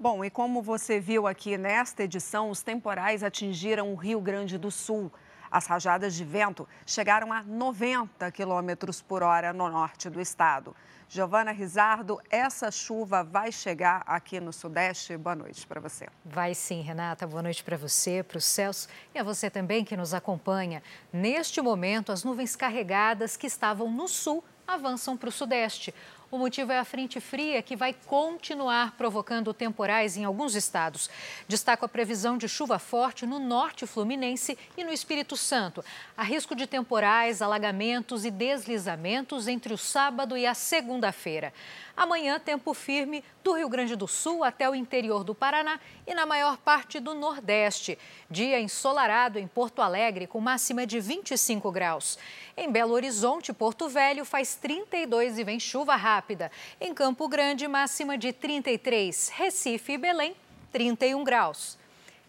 Bom, 0.00 0.24
e 0.24 0.30
como 0.30 0.62
você 0.62 1.00
viu 1.00 1.26
aqui 1.26 1.58
nesta 1.58 2.04
edição, 2.04 2.50
os 2.50 2.62
temporais 2.62 3.24
atingiram 3.24 3.92
o 3.92 3.96
Rio 3.96 4.20
Grande 4.20 4.56
do 4.56 4.70
Sul. 4.70 5.10
As 5.50 5.66
rajadas 5.66 6.14
de 6.14 6.24
vento 6.24 6.68
chegaram 6.86 7.32
a 7.32 7.42
90 7.42 8.30
quilômetros 8.30 9.02
por 9.02 9.24
hora 9.24 9.52
no 9.52 9.68
norte 9.68 10.08
do 10.08 10.20
estado. 10.20 10.76
Giovana 11.08 11.50
Rizardo, 11.50 12.20
essa 12.30 12.70
chuva 12.70 13.24
vai 13.24 13.50
chegar 13.50 14.04
aqui 14.06 14.38
no 14.38 14.52
Sudeste? 14.52 15.16
Boa 15.16 15.34
noite 15.34 15.66
para 15.66 15.80
você. 15.80 16.06
Vai 16.24 16.54
sim, 16.54 16.80
Renata. 16.80 17.26
Boa 17.26 17.42
noite 17.42 17.64
para 17.64 17.76
você, 17.76 18.22
para 18.22 18.38
o 18.38 18.40
Celso 18.40 18.86
e 19.12 19.18
a 19.18 19.24
você 19.24 19.50
também 19.50 19.84
que 19.84 19.96
nos 19.96 20.14
acompanha. 20.14 20.80
Neste 21.12 21.60
momento, 21.60 22.12
as 22.12 22.22
nuvens 22.22 22.54
carregadas 22.54 23.36
que 23.36 23.48
estavam 23.48 23.90
no 23.90 24.06
sul 24.06 24.44
avançam 24.64 25.16
para 25.16 25.30
o 25.30 25.32
Sudeste. 25.32 25.94
O 26.30 26.36
motivo 26.36 26.70
é 26.70 26.78
a 26.78 26.84
frente 26.84 27.20
fria 27.20 27.62
que 27.62 27.74
vai 27.74 27.94
continuar 28.06 28.94
provocando 28.98 29.54
temporais 29.54 30.14
em 30.14 30.24
alguns 30.24 30.54
estados. 30.54 31.08
Destaco 31.48 31.86
a 31.86 31.88
previsão 31.88 32.36
de 32.36 32.46
chuva 32.46 32.78
forte 32.78 33.24
no 33.24 33.38
norte 33.38 33.86
fluminense 33.86 34.58
e 34.76 34.84
no 34.84 34.92
Espírito 34.92 35.38
Santo. 35.38 35.82
Há 36.14 36.22
risco 36.22 36.54
de 36.54 36.66
temporais, 36.66 37.40
alagamentos 37.40 38.26
e 38.26 38.30
deslizamentos 38.30 39.48
entre 39.48 39.72
o 39.72 39.78
sábado 39.78 40.36
e 40.36 40.44
a 40.44 40.52
segunda-feira. 40.52 41.50
Amanhã, 41.98 42.38
tempo 42.38 42.72
firme 42.74 43.24
do 43.42 43.54
Rio 43.54 43.68
Grande 43.68 43.96
do 43.96 44.06
Sul 44.06 44.44
até 44.44 44.70
o 44.70 44.74
interior 44.76 45.24
do 45.24 45.34
Paraná 45.34 45.80
e 46.06 46.14
na 46.14 46.24
maior 46.24 46.56
parte 46.56 47.00
do 47.00 47.12
Nordeste. 47.12 47.98
Dia 48.30 48.60
ensolarado 48.60 49.36
em 49.36 49.48
Porto 49.48 49.82
Alegre, 49.82 50.28
com 50.28 50.40
máxima 50.40 50.86
de 50.86 51.00
25 51.00 51.72
graus. 51.72 52.16
Em 52.56 52.70
Belo 52.70 52.94
Horizonte, 52.94 53.52
Porto 53.52 53.88
Velho, 53.88 54.24
faz 54.24 54.54
32 54.54 55.40
e 55.40 55.44
vem 55.44 55.58
chuva 55.58 55.96
rápida. 55.96 56.52
Em 56.80 56.94
Campo 56.94 57.26
Grande, 57.26 57.66
máxima 57.66 58.16
de 58.16 58.32
33. 58.32 59.30
Recife 59.30 59.94
e 59.94 59.98
Belém, 59.98 60.36
31 60.70 61.24
graus. 61.24 61.76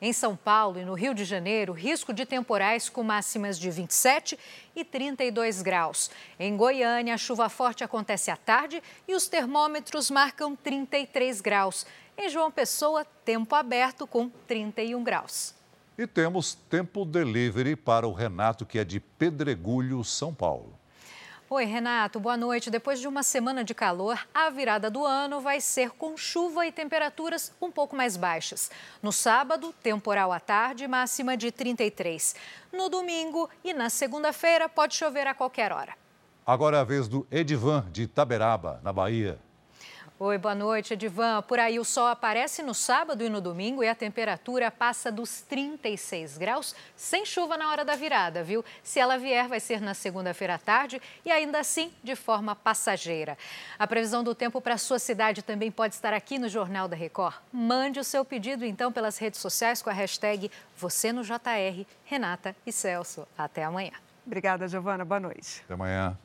Em 0.01 0.13
São 0.13 0.33
Paulo 0.33 0.79
e 0.79 0.85
no 0.85 0.93
Rio 0.93 1.13
de 1.13 1.25
Janeiro, 1.25 1.73
risco 1.73 2.13
de 2.13 2.25
temporais 2.25 2.88
com 2.88 3.03
máximas 3.03 3.59
de 3.59 3.69
27 3.69 4.39
e 4.73 4.85
32 4.85 5.62
graus. 5.62 6.09
Em 6.39 6.55
Goiânia, 6.55 7.15
a 7.15 7.17
chuva 7.17 7.49
forte 7.49 7.83
acontece 7.83 8.31
à 8.31 8.38
tarde 8.38 8.81
e 9.05 9.13
os 9.13 9.27
termômetros 9.27 10.09
marcam 10.09 10.55
33 10.55 11.41
graus. 11.41 11.85
Em 12.17 12.29
João 12.29 12.49
Pessoa, 12.49 13.03
tempo 13.25 13.53
aberto 13.55 14.07
com 14.07 14.29
31 14.47 15.03
graus. 15.03 15.53
E 15.97 16.07
temos 16.07 16.53
tempo 16.53 17.03
delivery 17.03 17.75
para 17.75 18.07
o 18.07 18.13
Renato, 18.13 18.65
que 18.65 18.79
é 18.79 18.85
de 18.85 19.01
Pedregulho, 19.01 20.01
São 20.05 20.33
Paulo. 20.33 20.79
Oi, 21.51 21.65
Renato, 21.65 22.19
boa 22.19 22.38
noite. 22.38 22.69
Depois 22.69 22.99
de 22.99 23.07
uma 23.07 23.23
semana 23.23 23.63
de 23.63 23.73
calor, 23.73 24.23
a 24.31 24.51
virada 24.51 24.88
do 24.88 25.03
ano 25.03 25.41
vai 25.41 25.59
ser 25.59 25.89
com 25.89 26.15
chuva 26.15 26.67
e 26.67 26.71
temperaturas 26.71 27.51
um 27.59 27.71
pouco 27.71 27.95
mais 27.95 28.15
baixas. 28.15 28.69
No 29.01 29.12
sábado, 29.12 29.73
temporal 29.81 30.31
à 30.31 30.39
tarde, 30.39 30.88
máxima 30.88 31.35
de 31.35 31.51
33. 31.51 32.35
No 32.71 32.88
domingo 32.88 33.49
e 33.63 33.73
na 33.73 33.89
segunda-feira, 33.89 34.69
pode 34.69 34.93
chover 34.93 35.25
a 35.25 35.33
qualquer 35.33 35.71
hora. 35.71 35.95
Agora 36.45 36.77
é 36.77 36.81
a 36.81 36.83
vez 36.83 37.07
do 37.07 37.25
Edivan, 37.31 37.83
de 37.91 38.03
Itaberaba, 38.03 38.79
na 38.83 38.93
Bahia. 38.93 39.39
Oi, 40.21 40.38
boa 40.38 40.53
noite, 40.53 40.95
Edivan. 40.95 41.41
Por 41.43 41.62
aí 41.62 41.79
o 41.79 41.86
sol 41.86 42.05
aparece 42.05 42.62
no 42.62 42.73
sábado 42.73 43.23
e 43.23 43.29
no 43.29 43.39
domingo 43.39 43.82
e 43.82 43.88
a 43.88 43.95
temperatura 43.95 44.69
passa 44.69 45.10
dos 45.10 45.39
36 45.43 46.38
graus, 46.38 46.75
sem 46.93 47.25
chuva 47.25 47.55
na 47.55 47.69
hora 47.71 47.86
da 47.86 47.95
virada, 47.95 48.43
viu? 48.43 48.65
Se 48.84 48.99
ela 48.99 49.17
vier, 49.17 49.47
vai 49.47 49.62
ser 49.62 49.79
na 49.79 49.93
segunda-feira 49.93 50.55
à 50.55 50.58
tarde 50.58 51.01
e 51.23 51.32
ainda 51.32 51.62
assim 51.62 51.89
de 52.03 52.17
forma 52.17 52.53
passageira. 52.53 53.38
A 53.79 53.88
previsão 53.88 54.21
do 54.21 54.36
tempo 54.36 54.60
para 54.60 54.73
a 54.73 54.77
sua 54.77 54.99
cidade 54.99 55.41
também 55.41 55.71
pode 55.71 55.95
estar 55.95 56.12
aqui 56.12 56.38
no 56.38 56.49
Jornal 56.49 56.89
da 56.89 56.97
Record. 56.97 57.36
Mande 57.49 57.97
o 57.97 58.03
seu 58.03 58.25
pedido 58.25 58.65
então 58.65 58.91
pelas 58.91 59.17
redes 59.17 59.39
sociais 59.39 59.82
com 59.82 59.89
a 59.89 59.93
hashtag 59.93 60.51
Você 60.75 61.13
no 61.13 61.23
JR, 61.23 61.86
Renata 62.03 62.53
e 62.65 62.73
Celso. 62.73 63.25
Até 63.38 63.63
amanhã. 63.63 63.93
Obrigada, 64.27 64.67
Giovana. 64.67 65.05
Boa 65.05 65.21
noite. 65.21 65.62
Até 65.63 65.75
amanhã. 65.75 66.17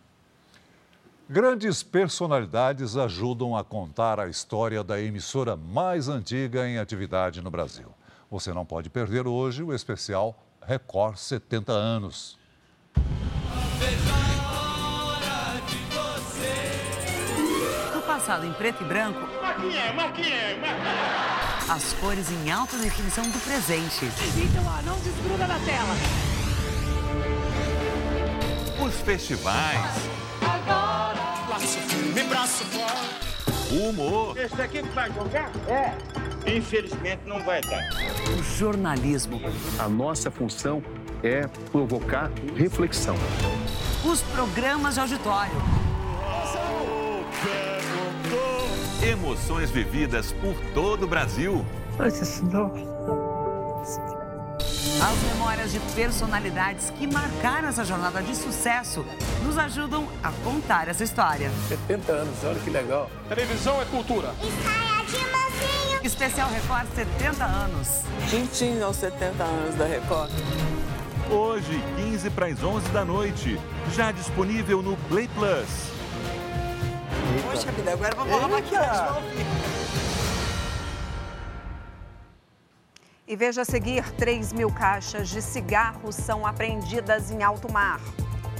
Grandes 1.28 1.82
personalidades 1.82 2.98
ajudam 2.98 3.56
a 3.56 3.64
contar 3.64 4.20
a 4.20 4.28
história 4.28 4.84
da 4.84 5.00
emissora 5.00 5.56
mais 5.56 6.06
antiga 6.06 6.68
em 6.68 6.78
atividade 6.78 7.40
no 7.40 7.50
Brasil. 7.50 7.87
Você 8.30 8.52
não 8.52 8.66
pode 8.66 8.90
perder 8.90 9.26
hoje 9.26 9.62
o 9.62 9.72
especial 9.72 10.37
Record 10.60 11.16
70 11.16 11.72
anos. 11.72 12.38
No 17.94 18.02
passado 18.02 18.44
em 18.44 18.52
preto 18.52 18.82
e 18.82 18.87
branco. 18.87 19.20
Maquinha, 19.40 19.94
maquinha, 19.94 20.56
maquinha. 20.58 21.74
As 21.74 21.94
cores 21.94 22.30
em 22.30 22.50
alta 22.50 22.76
definição 22.76 23.24
do 23.24 23.38
presente. 23.44 24.04
Então, 24.37 24.62
lá, 24.66 24.82
não 24.82 24.98
desgruda 25.00 25.46
da 25.46 25.58
tela. 25.60 25.94
Os 28.87 29.00
festivais. 29.00 30.13
Braço 31.55 31.79
firme, 31.79 32.23
braço 32.25 32.64
forte. 32.64 33.79
Humor. 33.81 34.37
Esse 34.37 34.57
daqui 34.57 34.83
que 34.83 34.88
vai 34.88 35.09
jogar? 35.12 35.53
É. 35.69 35.95
Infelizmente 36.51 37.21
não 37.27 37.40
vai 37.45 37.61
dar. 37.61 37.90
O 38.37 38.43
jornalismo. 38.43 39.40
A 39.79 39.88
nossa 39.88 40.33
função 40.33 40.83
é 41.23 41.47
provocar 41.71 42.29
reflexão. 42.57 43.14
Os 44.05 44.21
programas 44.21 44.95
de 44.95 45.01
auditório. 45.01 45.53
Emoções 49.01 49.71
vividas 49.71 50.33
por 50.33 50.57
todo 50.75 51.05
o 51.05 51.07
Brasil. 51.07 51.64
Mas 51.97 52.21
isso 52.21 52.45
não. 52.47 52.73
As 55.05 55.23
memórias 55.35 55.71
de 55.71 55.79
personalidades 55.95 56.88
que 56.88 57.07
marcaram 57.07 57.69
essa 57.69 57.85
jornada 57.85 58.23
de 58.23 58.35
sucesso 58.35 59.05
nos 59.45 59.59
ajudam 59.59 60.09
a 60.23 60.33
contar 60.43 60.88
essa 60.88 61.05
história. 61.05 61.51
70 61.69 62.11
anos, 62.11 62.43
olha 62.43 62.59
que 62.59 62.71
legal. 62.71 63.11
Televisão 63.29 63.83
é 63.83 63.85
cultura. 63.85 64.33
Estreia 64.43 65.05
de 65.05 65.31
mansinho. 65.31 66.01
Especial 66.03 66.49
Record 66.49 66.87
70 66.95 67.45
anos. 67.45 67.88
Juntinho 68.31 68.83
aos 68.83 68.97
70 68.97 69.45
anos 69.45 69.75
da 69.75 69.85
Record. 69.85 70.31
Hoje, 71.31 71.85
15 71.97 72.31
para 72.31 72.47
as 72.47 72.62
11 72.62 72.88
da 72.88 73.05
noite. 73.05 73.61
Já 73.95 74.11
disponível 74.11 74.81
no 74.81 74.97
Play 75.11 75.29
Plus. 75.29 75.69
Poxa 77.45 77.71
vida, 77.73 77.93
agora 77.93 78.14
vamos 78.17 78.33
borrar 78.33 78.49
maquiagem, 78.49 79.05
vamos 79.05 79.17
ouvir. 79.17 79.84
E 83.26 83.37
veja 83.37 83.62
a 83.62 83.64
seguir: 83.64 84.04
3 84.12 84.52
mil 84.52 84.70
caixas 84.70 85.30
de 85.30 85.40
cigarros 85.40 86.14
são 86.14 86.46
apreendidas 86.46 87.30
em 87.30 87.42
alto 87.42 87.72
mar. 87.72 88.00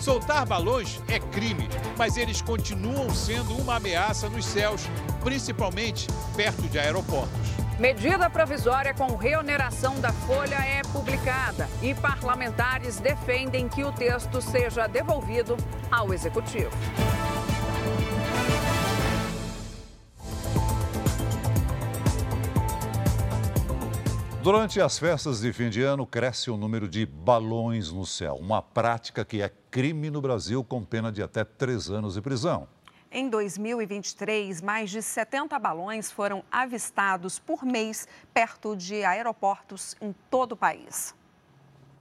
Soltar 0.01 0.47
balões 0.47 1.01
é 1.09 1.21
crime, 1.21 1.69
mas 1.97 2.17
eles 2.17 2.43
continuam 2.43 3.11
sendo 3.11 3.57
uma 3.57 3.77
ameaça 3.77 4.29
nos 4.29 4.45
céus, 4.45 4.83
principalmente 5.23 6.09
perto 6.35 6.63
de 6.63 6.79
aeroportos. 6.79 7.55
Medida 7.79 8.31
provisória 8.31 8.95
com 8.95 9.17
reoneração 9.17 10.01
da 10.01 10.13
folha 10.13 10.57
é 10.57 10.83
publicada 10.93 11.69
e 11.83 11.95
parlamentares 11.95 13.01
defendem 13.01 13.69
que 13.69 13.85
o 13.85 13.93
texto 13.93 14.41
seja 14.41 14.87
devolvido 14.87 15.57
ao 15.91 16.15
executivo. 16.15 16.71
Durante 24.45 24.79
as 24.79 24.99
festas 24.99 25.41
de 25.41 25.55
fim 25.55 25.71
de 25.71 25.81
ano, 25.81 26.07
cresce 26.07 26.51
o 26.51 26.57
número 26.59 26.87
de 26.87 27.07
balões 27.07 27.91
no 27.91 28.05
céu, 28.05 28.35
uma 28.35 28.61
prática 28.61 29.25
que 29.25 29.41
é 29.41 29.51
crime 29.71 30.11
no 30.11 30.21
Brasil 30.21 30.63
com 30.63 30.85
pena 30.85 31.11
de 31.11 31.23
até 31.23 31.45
três 31.45 31.89
anos 31.89 32.13
de 32.13 32.21
prisão. 32.21 32.69
Em 33.11 33.31
2023, 33.31 34.61
mais 34.61 34.91
de 34.91 35.01
70 35.01 35.59
balões 35.59 36.11
foram 36.11 36.45
avistados 36.53 37.39
por 37.39 37.65
mês 37.65 38.07
perto 38.35 38.77
de 38.77 39.03
aeroportos 39.03 39.97
em 39.99 40.15
todo 40.29 40.53
o 40.53 40.57
país. 40.59 41.15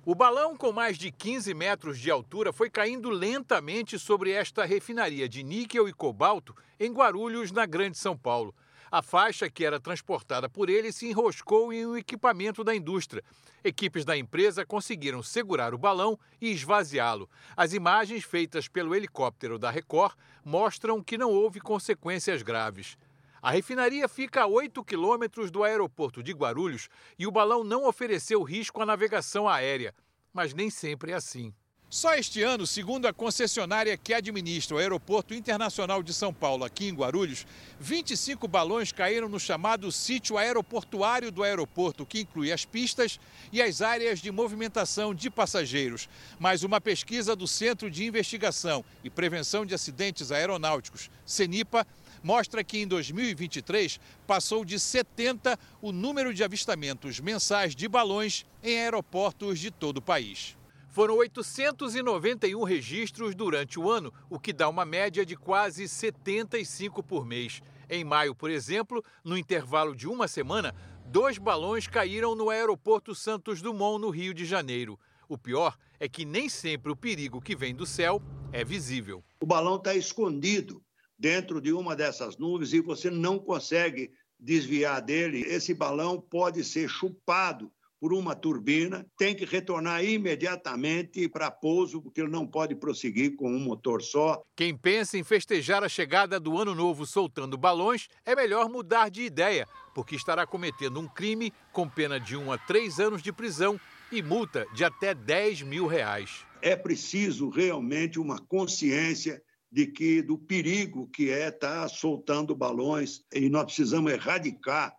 O 0.05 0.13
balão, 0.13 0.57
com 0.57 0.73
mais 0.73 0.97
de 0.97 1.13
15 1.13 1.53
metros 1.53 1.97
de 1.97 2.11
altura, 2.11 2.51
foi 2.51 2.69
caindo 2.69 3.09
lentamente 3.09 3.97
sobre 3.97 4.31
esta 4.31 4.65
refinaria 4.65 5.29
de 5.29 5.43
níquel 5.43 5.87
e 5.87 5.93
cobalto 5.93 6.53
em 6.77 6.91
Guarulhos, 6.91 7.53
na 7.53 7.65
Grande 7.65 7.97
São 7.97 8.17
Paulo. 8.17 8.53
A 8.93 9.01
faixa 9.01 9.49
que 9.49 9.65
era 9.65 9.79
transportada 9.79 10.47
por 10.47 10.69
ele 10.69 10.91
se 10.91 11.07
enroscou 11.07 11.73
em 11.73 11.83
um 11.83 11.97
equipamento 11.97 12.63
da 12.63 12.75
indústria. 12.75 13.23
Equipes 13.63 14.05
da 14.05 14.15
empresa 14.15 14.67
conseguiram 14.67 15.23
segurar 15.23 15.73
o 15.73 15.79
balão 15.79 16.15
e 16.39 16.51
esvaziá-lo. 16.51 17.27
As 17.57 17.73
imagens 17.73 18.23
feitas 18.23 18.67
pelo 18.67 18.93
helicóptero 18.93 19.57
da 19.57 19.71
Record 19.71 20.15
mostram 20.45 21.01
que 21.01 21.17
não 21.17 21.31
houve 21.31 21.59
consequências 21.59 22.43
graves. 22.43 22.95
A 23.41 23.49
refinaria 23.49 24.07
fica 24.07 24.43
a 24.43 24.45
8 24.45 24.83
quilômetros 24.83 25.49
do 25.49 25.63
aeroporto 25.63 26.21
de 26.21 26.31
Guarulhos 26.31 26.87
e 27.17 27.25
o 27.25 27.31
balão 27.31 27.63
não 27.63 27.87
ofereceu 27.87 28.43
risco 28.43 28.79
à 28.79 28.85
navegação 28.85 29.49
aérea. 29.49 29.91
Mas 30.31 30.53
nem 30.53 30.69
sempre 30.69 31.13
é 31.13 31.15
assim. 31.15 31.51
Só 31.93 32.15
este 32.15 32.41
ano, 32.41 32.65
segundo 32.65 33.07
a 33.07 33.13
concessionária 33.13 33.95
que 33.95 34.15
administra 34.15 34.75
o 34.75 34.79
Aeroporto 34.79 35.31
Internacional 35.31 36.01
de 36.01 36.11
São 36.11 36.33
Paulo, 36.33 36.65
aqui 36.65 36.87
em 36.87 36.93
Guarulhos, 36.95 37.45
25 37.79 38.47
balões 38.47 38.91
caíram 38.91 39.29
no 39.29 39.39
chamado 39.39 39.91
sítio 39.91 40.35
aeroportuário 40.35 41.31
do 41.31 41.43
aeroporto, 41.43 42.03
que 42.03 42.21
inclui 42.21 42.51
as 42.51 42.65
pistas 42.65 43.19
e 43.51 43.61
as 43.61 43.83
áreas 43.83 44.19
de 44.19 44.31
movimentação 44.31 45.13
de 45.13 45.29
passageiros. 45.29 46.09
Mas 46.39 46.63
uma 46.63 46.81
pesquisa 46.81 47.35
do 47.35 47.47
Centro 47.47 47.91
de 47.91 48.03
Investigação 48.03 48.83
e 49.03 49.09
Prevenção 49.11 49.63
de 49.63 49.75
Acidentes 49.75 50.31
Aeronáuticos, 50.31 51.11
CENIPA, 51.27 51.85
mostra 52.23 52.63
que 52.63 52.79
em 52.79 52.87
2023 52.87 53.99
passou 54.25 54.65
de 54.65 54.79
70 54.79 55.59
o 55.79 55.91
número 55.91 56.33
de 56.33 56.43
avistamentos 56.43 57.19
mensais 57.19 57.75
de 57.75 57.87
balões 57.87 58.47
em 58.63 58.79
aeroportos 58.79 59.59
de 59.59 59.69
todo 59.69 59.97
o 59.97 60.01
país. 60.01 60.55
Foram 60.93 61.15
891 61.15 62.63
registros 62.63 63.33
durante 63.33 63.79
o 63.79 63.89
ano, 63.89 64.13
o 64.29 64.39
que 64.39 64.53
dá 64.53 64.69
uma 64.69 64.85
média 64.85 65.25
de 65.25 65.35
quase 65.35 65.87
75 65.87 67.01
por 67.01 67.25
mês. 67.25 67.63
Em 67.89 68.03
maio, 68.03 68.35
por 68.35 68.51
exemplo, 68.51 69.03
no 69.23 69.35
intervalo 69.35 69.95
de 69.95 70.07
uma 70.07 70.27
semana, 70.27 70.71
dois 71.07 71.39
balões 71.39 71.87
caíram 71.87 72.35
no 72.35 72.51
aeroporto 72.51 73.15
Santos 73.15 73.59
Dumont, 73.59 73.99
no 73.99 74.11
Rio 74.11 74.35
de 74.35 74.45
Janeiro. 74.45 74.99
O 75.27 75.35
pior 75.35 75.75
é 75.99 76.07
que 76.07 76.25
nem 76.25 76.47
sempre 76.47 76.91
o 76.91 76.95
perigo 76.95 77.41
que 77.41 77.55
vem 77.55 77.73
do 77.73 77.87
céu 77.87 78.21
é 78.51 78.63
visível. 78.63 79.23
O 79.41 79.47
balão 79.47 79.77
está 79.77 79.95
escondido 79.95 80.79
dentro 81.17 81.59
de 81.59 81.73
uma 81.73 81.95
dessas 81.95 82.37
nuvens 82.37 82.71
e 82.71 82.79
você 82.79 83.09
não 83.09 83.39
consegue 83.39 84.11
desviar 84.39 85.01
dele. 85.01 85.41
Esse 85.41 85.73
balão 85.73 86.21
pode 86.21 86.63
ser 86.63 86.87
chupado 86.87 87.71
por 88.03 88.11
uma 88.11 88.35
turbina, 88.35 89.07
tem 89.17 89.33
que 89.33 89.45
retornar 89.45 90.03
imediatamente 90.03 91.29
para 91.29 91.49
pouso, 91.49 92.01
porque 92.01 92.19
ele 92.19 92.29
não 92.29 92.45
pode 92.45 92.75
prosseguir 92.75 93.33
com 93.37 93.49
um 93.49 93.61
motor 93.61 94.01
só. 94.01 94.43
Quem 94.57 94.75
pensa 94.75 95.17
em 95.17 95.23
festejar 95.23 95.85
a 95.85 95.87
chegada 95.87 96.37
do 96.37 96.57
ano 96.57 96.75
novo 96.75 97.05
soltando 97.05 97.57
balões, 97.57 98.09
é 98.25 98.35
melhor 98.35 98.67
mudar 98.67 99.07
de 99.07 99.21
ideia, 99.21 99.65
porque 99.95 100.17
estará 100.17 100.45
cometendo 100.45 100.99
um 100.99 101.07
crime 101.07 101.53
com 101.71 101.87
pena 101.87 102.19
de 102.19 102.35
um 102.35 102.51
a 102.51 102.57
três 102.57 102.99
anos 102.99 103.23
de 103.23 103.31
prisão 103.31 103.79
e 104.11 104.21
multa 104.21 104.67
de 104.75 104.83
até 104.83 105.13
10 105.13 105.61
mil 105.61 105.87
reais. 105.87 106.45
É 106.61 106.75
preciso 106.75 107.47
realmente 107.47 108.19
uma 108.19 108.37
consciência 108.37 109.41
de 109.71 109.87
que 109.87 110.21
do 110.21 110.37
perigo 110.37 111.07
que 111.07 111.29
é 111.29 111.47
estar 111.47 111.87
soltando 111.87 112.53
balões 112.53 113.21
e 113.33 113.47
nós 113.47 113.63
precisamos 113.63 114.11
erradicar 114.11 114.93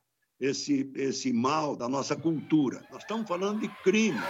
esse, 0.45 0.91
esse 0.95 1.33
mal 1.33 1.75
da 1.75 1.89
nossa 1.89 2.15
cultura. 2.15 2.85
Nós 2.91 3.03
estamos 3.03 3.27
falando 3.27 3.61
de 3.61 3.69
crime. 3.83 4.21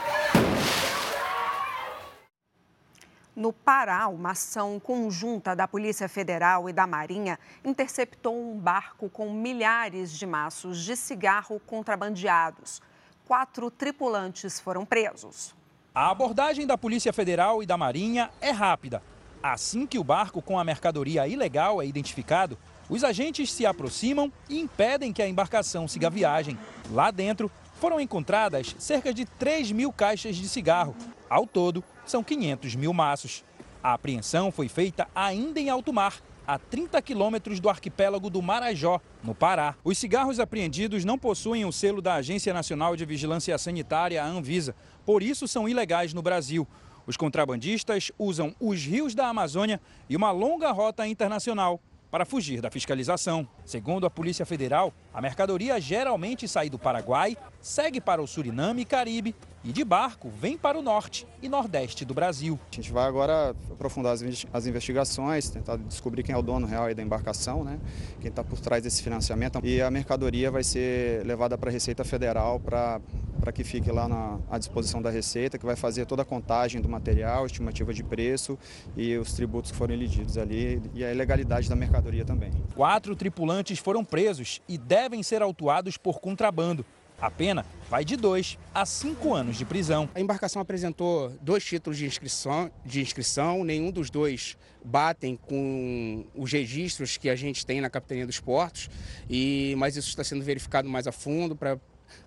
No 3.36 3.52
Pará, 3.52 4.06
uma 4.06 4.30
ação 4.30 4.78
conjunta 4.78 5.56
da 5.56 5.66
Polícia 5.66 6.08
Federal 6.08 6.68
e 6.68 6.72
da 6.72 6.86
Marinha 6.86 7.36
interceptou 7.64 8.40
um 8.40 8.56
barco 8.56 9.10
com 9.10 9.32
milhares 9.32 10.16
de 10.16 10.24
maços 10.24 10.84
de 10.84 10.94
cigarro 10.94 11.60
contrabandeados. 11.66 12.80
Quatro 13.26 13.70
tripulantes 13.72 14.60
foram 14.60 14.86
presos. 14.86 15.52
A 15.92 16.10
abordagem 16.10 16.64
da 16.64 16.78
Polícia 16.78 17.12
Federal 17.12 17.60
e 17.60 17.66
da 17.66 17.76
Marinha 17.76 18.30
é 18.40 18.50
rápida. 18.50 19.02
Assim 19.42 19.84
que 19.84 19.98
o 19.98 20.04
barco 20.04 20.40
com 20.40 20.56
a 20.56 20.64
mercadoria 20.64 21.26
ilegal 21.26 21.82
é 21.82 21.86
identificado, 21.86 22.56
os 22.88 23.02
agentes 23.02 23.52
se 23.52 23.64
aproximam 23.64 24.32
e 24.48 24.60
impedem 24.60 25.12
que 25.12 25.22
a 25.22 25.28
embarcação 25.28 25.88
siga 25.88 26.08
a 26.08 26.10
viagem. 26.10 26.58
Lá 26.90 27.10
dentro 27.10 27.50
foram 27.80 28.00
encontradas 28.00 28.74
cerca 28.78 29.12
de 29.12 29.24
3 29.24 29.72
mil 29.72 29.92
caixas 29.92 30.36
de 30.36 30.48
cigarro. 30.48 30.94
Ao 31.28 31.46
todo, 31.46 31.82
são 32.06 32.22
500 32.22 32.74
mil 32.74 32.92
maços. 32.92 33.44
A 33.82 33.94
apreensão 33.94 34.50
foi 34.50 34.68
feita 34.68 35.08
ainda 35.14 35.60
em 35.60 35.68
alto 35.68 35.92
mar, 35.92 36.14
a 36.46 36.58
30 36.58 37.00
quilômetros 37.00 37.58
do 37.58 37.68
arquipélago 37.68 38.28
do 38.28 38.42
Marajó, 38.42 39.00
no 39.22 39.34
Pará. 39.34 39.74
Os 39.82 39.98
cigarros 39.98 40.38
apreendidos 40.38 41.04
não 41.04 41.18
possuem 41.18 41.64
o 41.64 41.72
selo 41.72 42.02
da 42.02 42.14
Agência 42.14 42.52
Nacional 42.52 42.96
de 42.96 43.04
Vigilância 43.04 43.56
Sanitária, 43.56 44.22
a 44.22 44.26
Anvisa, 44.26 44.74
por 45.04 45.22
isso 45.22 45.48
são 45.48 45.68
ilegais 45.68 46.12
no 46.12 46.22
Brasil. 46.22 46.66
Os 47.06 47.16
contrabandistas 47.16 48.10
usam 48.18 48.54
os 48.58 48.82
rios 48.82 49.14
da 49.14 49.28
Amazônia 49.28 49.80
e 50.08 50.16
uma 50.16 50.30
longa 50.30 50.70
rota 50.70 51.06
internacional 51.06 51.80
para 52.14 52.24
fugir 52.24 52.60
da 52.60 52.70
fiscalização. 52.70 53.44
Segundo 53.64 54.06
a 54.06 54.10
Polícia 54.10 54.46
Federal, 54.46 54.94
a 55.14 55.20
mercadoria 55.20 55.80
geralmente 55.80 56.48
sai 56.48 56.68
do 56.68 56.76
Paraguai, 56.76 57.36
segue 57.60 58.00
para 58.00 58.20
o 58.20 58.26
Suriname 58.26 58.82
e 58.82 58.84
Caribe 58.84 59.32
e 59.62 59.72
de 59.72 59.84
barco 59.84 60.28
vem 60.28 60.58
para 60.58 60.76
o 60.76 60.82
norte 60.82 61.24
e 61.40 61.48
nordeste 61.48 62.04
do 62.04 62.12
Brasil. 62.12 62.58
A 62.70 62.74
gente 62.74 62.92
vai 62.92 63.06
agora 63.06 63.54
aprofundar 63.70 64.14
as 64.52 64.66
investigações, 64.66 65.48
tentar 65.48 65.76
descobrir 65.76 66.24
quem 66.24 66.34
é 66.34 66.38
o 66.38 66.42
dono 66.42 66.66
real 66.66 66.92
da 66.92 67.02
embarcação, 67.02 67.62
né? 67.62 67.78
quem 68.20 68.28
está 68.28 68.42
por 68.42 68.58
trás 68.58 68.82
desse 68.82 69.02
financiamento. 69.02 69.60
E 69.62 69.80
a 69.80 69.90
mercadoria 69.90 70.50
vai 70.50 70.64
ser 70.64 71.24
levada 71.24 71.56
para 71.56 71.70
a 71.70 71.72
Receita 71.72 72.04
Federal 72.04 72.58
para 72.58 73.00
para 73.44 73.52
que 73.52 73.62
fique 73.62 73.92
lá 73.92 74.08
na, 74.08 74.38
à 74.50 74.56
disposição 74.56 75.02
da 75.02 75.10
Receita, 75.10 75.58
que 75.58 75.66
vai 75.66 75.76
fazer 75.76 76.06
toda 76.06 76.22
a 76.22 76.24
contagem 76.24 76.80
do 76.80 76.88
material, 76.88 77.44
estimativa 77.44 77.92
de 77.92 78.02
preço 78.02 78.58
e 78.96 79.18
os 79.18 79.34
tributos 79.34 79.70
que 79.70 79.76
foram 79.76 79.92
eligidos 79.92 80.38
ali 80.38 80.80
e 80.94 81.04
a 81.04 81.12
ilegalidade 81.12 81.68
da 81.68 81.76
mercadoria 81.76 82.24
também. 82.24 82.50
Quatro 82.74 83.14
tripulantes 83.14 83.78
foram 83.78 84.02
presos 84.02 84.62
e 84.66 84.78
devem 85.04 85.22
ser 85.22 85.42
autuados 85.42 85.98
por 85.98 86.18
contrabando. 86.18 86.84
A 87.20 87.30
pena 87.30 87.64
vai 87.90 88.04
de 88.04 88.16
dois 88.16 88.58
a 88.74 88.86
cinco 88.86 89.34
anos 89.34 89.56
de 89.56 89.64
prisão. 89.64 90.08
A 90.14 90.20
embarcação 90.20 90.60
apresentou 90.60 91.30
dois 91.42 91.62
títulos 91.62 91.98
de 91.98 92.06
inscrição, 92.06 92.70
de 92.84 93.00
inscrição, 93.02 93.62
nenhum 93.64 93.90
dos 93.90 94.10
dois 94.10 94.56
batem 94.82 95.36
com 95.36 96.24
os 96.34 96.50
registros 96.50 97.16
que 97.16 97.28
a 97.28 97.36
gente 97.36 97.64
tem 97.64 97.80
na 97.80 97.88
Capitania 97.88 98.26
dos 98.26 98.40
Portos, 98.40 98.90
e, 99.30 99.74
mas 99.78 99.96
isso 99.96 100.08
está 100.08 100.24
sendo 100.24 100.44
verificado 100.44 100.88
mais 100.88 101.06
a 101.06 101.12
fundo 101.12 101.54
para 101.54 101.78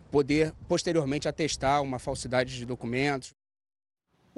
poder 0.09 0.53
posteriormente 0.67 1.27
atestar 1.27 1.81
uma 1.81 1.99
falsidade 1.99 2.55
de 2.55 2.65
documentos. 2.65 3.33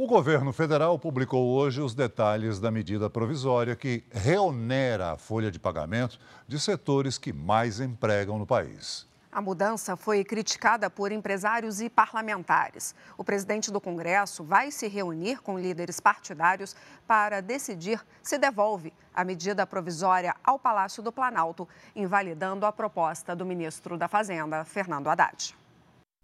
O 0.01 0.07
governo 0.07 0.53
federal 0.53 0.97
publicou 0.97 1.45
hoje 1.49 1.81
os 1.81 1.93
detalhes 1.93 2.57
da 2.57 2.71
medida 2.71 3.09
provisória 3.09 3.75
que 3.75 4.01
reonera 4.09 5.11
a 5.11 5.17
folha 5.17 5.51
de 5.51 5.59
pagamento 5.59 6.17
de 6.47 6.57
setores 6.57 7.17
que 7.17 7.33
mais 7.33 7.81
empregam 7.81 8.39
no 8.39 8.47
país. 8.47 9.05
A 9.29 9.41
mudança 9.41 9.97
foi 9.97 10.23
criticada 10.23 10.89
por 10.89 11.11
empresários 11.11 11.81
e 11.81 11.89
parlamentares. 11.89 12.95
O 13.17 13.25
presidente 13.25 13.69
do 13.73 13.81
Congresso 13.81 14.41
vai 14.41 14.71
se 14.71 14.87
reunir 14.87 15.41
com 15.41 15.59
líderes 15.59 15.99
partidários 15.99 16.77
para 17.05 17.41
decidir 17.41 18.01
se 18.23 18.37
devolve 18.37 18.93
a 19.13 19.25
medida 19.25 19.67
provisória 19.67 20.33
ao 20.41 20.57
Palácio 20.57 21.03
do 21.03 21.11
Planalto, 21.11 21.67
invalidando 21.93 22.65
a 22.65 22.71
proposta 22.71 23.35
do 23.35 23.45
ministro 23.45 23.97
da 23.97 24.07
Fazenda, 24.07 24.63
Fernando 24.63 25.09
Haddad. 25.09 25.58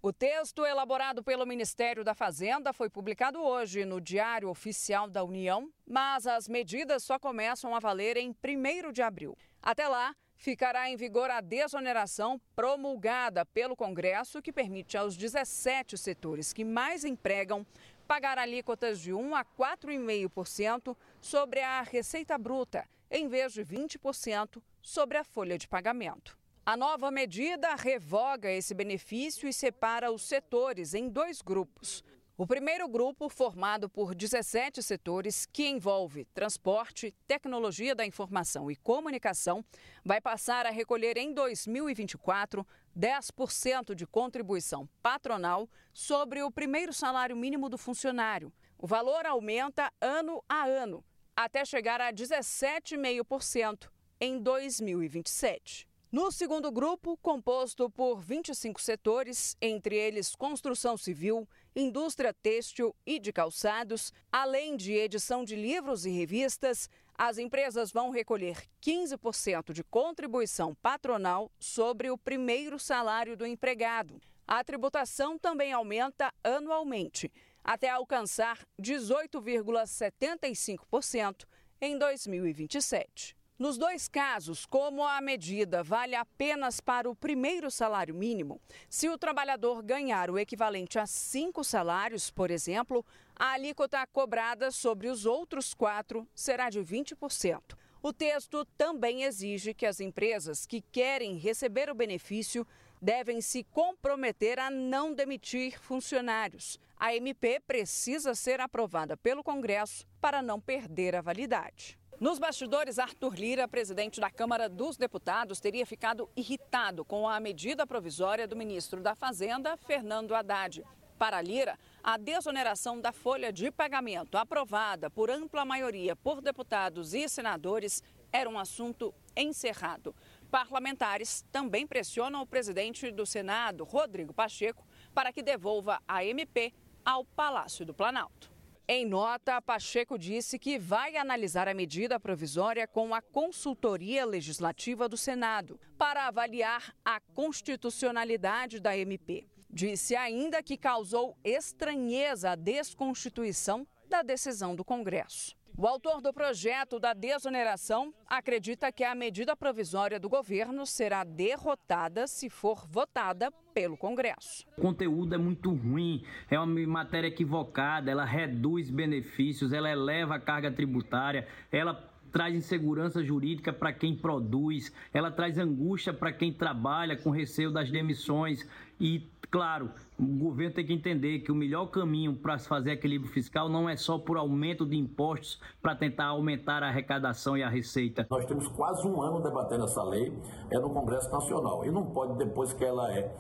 O 0.07 0.13
texto 0.13 0.63
elaborado 0.63 1.23
pelo 1.23 1.47
Ministério 1.47 2.03
da 2.03 2.13
Fazenda 2.13 2.71
foi 2.71 2.91
publicado 2.91 3.41
hoje 3.41 3.85
no 3.85 3.99
Diário 3.99 4.49
Oficial 4.49 5.09
da 5.09 5.23
União, 5.23 5.67
mas 5.83 6.27
as 6.27 6.47
medidas 6.47 7.03
só 7.03 7.17
começam 7.17 7.73
a 7.73 7.79
valer 7.79 8.15
em 8.15 8.29
1 8.29 8.91
de 8.91 9.01
abril. 9.01 9.35
Até 9.59 9.87
lá, 9.87 10.15
ficará 10.37 10.87
em 10.87 10.95
vigor 10.95 11.31
a 11.31 11.41
desoneração 11.41 12.39
promulgada 12.55 13.43
pelo 13.47 13.75
Congresso, 13.75 14.43
que 14.43 14.53
permite 14.53 14.95
aos 14.95 15.17
17 15.17 15.97
setores 15.97 16.53
que 16.53 16.63
mais 16.63 17.03
empregam 17.03 17.65
pagar 18.07 18.37
alíquotas 18.37 18.99
de 18.99 19.11
1 19.11 19.35
a 19.35 19.43
4,5% 19.43 20.95
sobre 21.19 21.61
a 21.61 21.81
receita 21.81 22.37
bruta, 22.37 22.87
em 23.09 23.27
vez 23.27 23.53
de 23.53 23.65
20% 23.65 24.61
sobre 24.83 25.17
a 25.17 25.23
folha 25.23 25.57
de 25.57 25.67
pagamento. 25.67 26.37
A 26.67 26.75
nova 26.75 27.11
medida 27.11 27.75
revoga 27.75 28.49
esse 28.49 28.73
benefício 28.73 29.47
e 29.47 29.53
separa 29.53 30.11
os 30.11 30.23
setores 30.23 30.95
em 30.95 31.07
dois 31.07 31.39
grupos. 31.39 32.03
O 32.35 32.47
primeiro 32.47 32.87
grupo, 32.87 33.29
formado 33.29 33.87
por 33.87 34.15
17 34.15 34.81
setores, 34.81 35.45
que 35.45 35.67
envolve 35.67 36.25
transporte, 36.33 37.13
tecnologia 37.27 37.93
da 37.93 38.03
informação 38.03 38.71
e 38.71 38.75
comunicação, 38.75 39.63
vai 40.03 40.19
passar 40.19 40.65
a 40.65 40.71
recolher 40.71 41.17
em 41.17 41.35
2024 41.35 42.65
10% 42.97 43.93
de 43.93 44.07
contribuição 44.07 44.89
patronal 45.03 45.69
sobre 45.93 46.41
o 46.41 46.49
primeiro 46.49 46.91
salário 46.91 47.37
mínimo 47.37 47.69
do 47.69 47.77
funcionário. 47.77 48.51
O 48.75 48.87
valor 48.87 49.27
aumenta 49.27 49.93
ano 50.01 50.43
a 50.49 50.65
ano, 50.65 51.05
até 51.35 51.63
chegar 51.63 52.01
a 52.01 52.11
17,5% 52.11 53.87
em 54.19 54.39
2027. 54.39 55.87
No 56.15 56.31
segundo 56.31 56.71
grupo, 56.71 57.17
composto 57.17 57.89
por 57.89 58.21
25 58.21 58.81
setores, 58.81 59.57
entre 59.61 59.97
eles 59.97 60.33
construção 60.33 60.95
civil, 60.95 61.45
indústria 61.75 62.33
têxtil 62.33 62.95
e 63.05 63.19
de 63.19 63.33
calçados, 63.33 64.13
além 64.31 64.77
de 64.77 64.93
edição 64.93 65.43
de 65.43 65.57
livros 65.57 66.05
e 66.05 66.11
revistas, 66.11 66.89
as 67.17 67.37
empresas 67.37 67.91
vão 67.91 68.11
recolher 68.11 68.63
15% 68.81 69.73
de 69.73 69.83
contribuição 69.83 70.73
patronal 70.75 71.51
sobre 71.59 72.09
o 72.09 72.17
primeiro 72.17 72.79
salário 72.79 73.35
do 73.35 73.45
empregado. 73.45 74.21
A 74.47 74.63
tributação 74.63 75.37
também 75.37 75.73
aumenta 75.73 76.33
anualmente, 76.41 77.29
até 77.61 77.89
alcançar 77.89 78.65
18,75% 78.81 81.43
em 81.81 81.97
2027. 81.97 83.34
Nos 83.57 83.77
dois 83.77 84.09
casos, 84.09 84.65
como 84.65 85.01
a 85.01 85.21
medida 85.21 85.81
vale 85.81 86.13
apenas 86.13 86.81
para 86.81 87.09
o 87.09 87.15
primeiro 87.15 87.71
salário 87.71 88.13
mínimo, 88.13 88.59
se 88.89 89.07
o 89.07 89.17
trabalhador 89.17 89.81
ganhar 89.81 90.29
o 90.29 90.37
equivalente 90.37 90.99
a 90.99 91.05
cinco 91.05 91.63
salários, 91.63 92.29
por 92.29 92.51
exemplo, 92.51 93.05
a 93.33 93.53
alíquota 93.53 94.05
cobrada 94.07 94.71
sobre 94.71 95.07
os 95.07 95.25
outros 95.25 95.73
quatro 95.73 96.27
será 96.35 96.69
de 96.69 96.81
20%. 96.81 97.77
O 98.03 98.11
texto 98.11 98.65
também 98.77 99.23
exige 99.23 99.73
que 99.73 99.85
as 99.85 100.01
empresas 100.01 100.65
que 100.65 100.81
querem 100.81 101.37
receber 101.37 101.89
o 101.89 101.95
benefício 101.95 102.67
devem 103.01 103.39
se 103.39 103.63
comprometer 103.63 104.59
a 104.59 104.69
não 104.69 105.13
demitir 105.13 105.79
funcionários. 105.79 106.77
A 106.97 107.15
MP 107.15 107.61
precisa 107.61 108.35
ser 108.35 108.59
aprovada 108.59 109.15
pelo 109.15 109.41
Congresso 109.41 110.05
para 110.19 110.41
não 110.41 110.59
perder 110.59 111.15
a 111.15 111.21
validade. 111.21 111.97
Nos 112.17 112.39
bastidores, 112.39 112.97
Arthur 112.97 113.35
Lira, 113.35 113.67
presidente 113.67 114.21
da 114.21 114.31
Câmara 114.31 114.69
dos 114.69 114.95
Deputados, 114.95 115.59
teria 115.59 115.85
ficado 115.85 116.29
irritado 116.33 117.03
com 117.03 117.27
a 117.27 117.41
medida 117.41 117.85
provisória 117.85 118.47
do 118.47 118.55
ministro 118.55 119.01
da 119.01 119.13
Fazenda, 119.15 119.75
Fernando 119.75 120.33
Haddad. 120.33 120.81
Para 121.19 121.41
Lira, 121.41 121.77
a 122.01 122.15
desoneração 122.15 123.01
da 123.01 123.11
folha 123.11 123.51
de 123.51 123.69
pagamento 123.69 124.37
aprovada 124.37 125.09
por 125.09 125.29
ampla 125.29 125.65
maioria 125.65 126.15
por 126.15 126.41
deputados 126.41 127.13
e 127.13 127.27
senadores 127.27 128.01
era 128.31 128.49
um 128.49 128.57
assunto 128.57 129.13
encerrado. 129.35 130.15
Parlamentares 130.49 131.45
também 131.51 131.85
pressionam 131.85 132.41
o 132.41 132.47
presidente 132.47 133.11
do 133.11 133.25
Senado, 133.25 133.83
Rodrigo 133.83 134.33
Pacheco, 134.33 134.87
para 135.13 135.33
que 135.33 135.43
devolva 135.43 136.01
a 136.07 136.23
MP 136.23 136.73
ao 137.03 137.25
Palácio 137.25 137.85
do 137.85 137.93
Planalto. 137.93 138.54
Em 138.87 139.03
nota, 139.03 139.59
Pacheco 139.59 140.15
disse 140.15 140.59
que 140.59 140.77
vai 140.77 141.17
analisar 141.17 141.67
a 141.67 141.73
medida 141.73 142.19
provisória 142.19 142.87
com 142.87 143.15
a 143.15 143.21
consultoria 143.21 144.23
legislativa 144.23 145.09
do 145.09 145.17
Senado 145.17 145.79
para 145.97 146.27
avaliar 146.27 146.95
a 147.03 147.19
constitucionalidade 147.19 148.79
da 148.79 148.95
MP. 148.95 149.47
Disse 149.71 150.15
ainda 150.15 150.61
que 150.61 150.77
causou 150.77 151.35
estranheza 151.43 152.51
a 152.51 152.55
desconstituição 152.55 153.87
da 154.07 154.21
decisão 154.21 154.75
do 154.75 154.85
Congresso. 154.85 155.57
O 155.77 155.85
autor 155.85 156.21
do 156.21 156.31
projeto 156.31 157.01
da 157.01 157.13
desoneração 157.13 158.13
acredita 158.25 158.93
que 158.93 159.03
a 159.03 159.13
medida 159.13 159.57
provisória 159.57 160.17
do 160.17 160.29
governo 160.29 160.85
será 160.85 161.25
derrotada 161.25 162.27
se 162.27 162.49
for 162.49 162.87
votada 162.87 163.51
pelo 163.73 163.97
Congresso. 163.97 164.65
O 164.77 164.81
conteúdo 164.81 165.35
é 165.35 165.37
muito 165.37 165.73
ruim, 165.73 166.23
é 166.49 166.57
uma 166.57 166.87
matéria 166.87 167.27
equivocada, 167.27 168.09
ela 168.09 168.23
reduz 168.23 168.89
benefícios, 168.89 169.73
ela 169.73 169.89
eleva 169.89 170.35
a 170.35 170.39
carga 170.39 170.71
tributária, 170.71 171.45
ela 171.69 172.09
traz 172.31 172.55
insegurança 172.55 173.21
jurídica 173.21 173.73
para 173.73 173.91
quem 173.91 174.15
produz, 174.15 174.93
ela 175.13 175.29
traz 175.29 175.57
angústia 175.57 176.13
para 176.13 176.31
quem 176.31 176.53
trabalha 176.53 177.17
com 177.17 177.29
receio 177.29 177.71
das 177.71 177.91
demissões 177.91 178.65
e 178.99 179.19
Claro, 179.55 179.89
o 180.19 180.25
governo 180.25 180.75
tem 180.75 180.85
que 180.85 180.91
entender 180.91 181.39
que 181.39 181.49
o 181.49 181.55
melhor 181.55 181.85
caminho 181.85 182.35
para 182.35 182.57
se 182.57 182.67
fazer 182.67 182.91
equilíbrio 182.91 183.31
fiscal 183.31 183.69
não 183.69 183.89
é 183.89 183.95
só 183.95 184.17
por 184.17 184.35
aumento 184.35 184.85
de 184.85 184.97
impostos 184.97 185.61
para 185.81 185.95
tentar 185.95 186.25
aumentar 186.25 186.83
a 186.83 186.89
arrecadação 186.89 187.55
e 187.55 187.63
a 187.63 187.69
receita. 187.69 188.27
Nós 188.29 188.43
temos 188.43 188.67
quase 188.67 189.07
um 189.07 189.21
ano 189.21 189.41
debatendo 189.41 189.85
essa 189.85 190.03
lei 190.03 190.37
é 190.69 190.77
no 190.77 190.89
Congresso 190.89 191.31
Nacional 191.31 191.85
e 191.85 191.89
não 191.89 192.05
pode, 192.05 192.37
depois 192.37 192.73
que 192.73 192.83
ela 192.83 193.09
é 193.13 193.33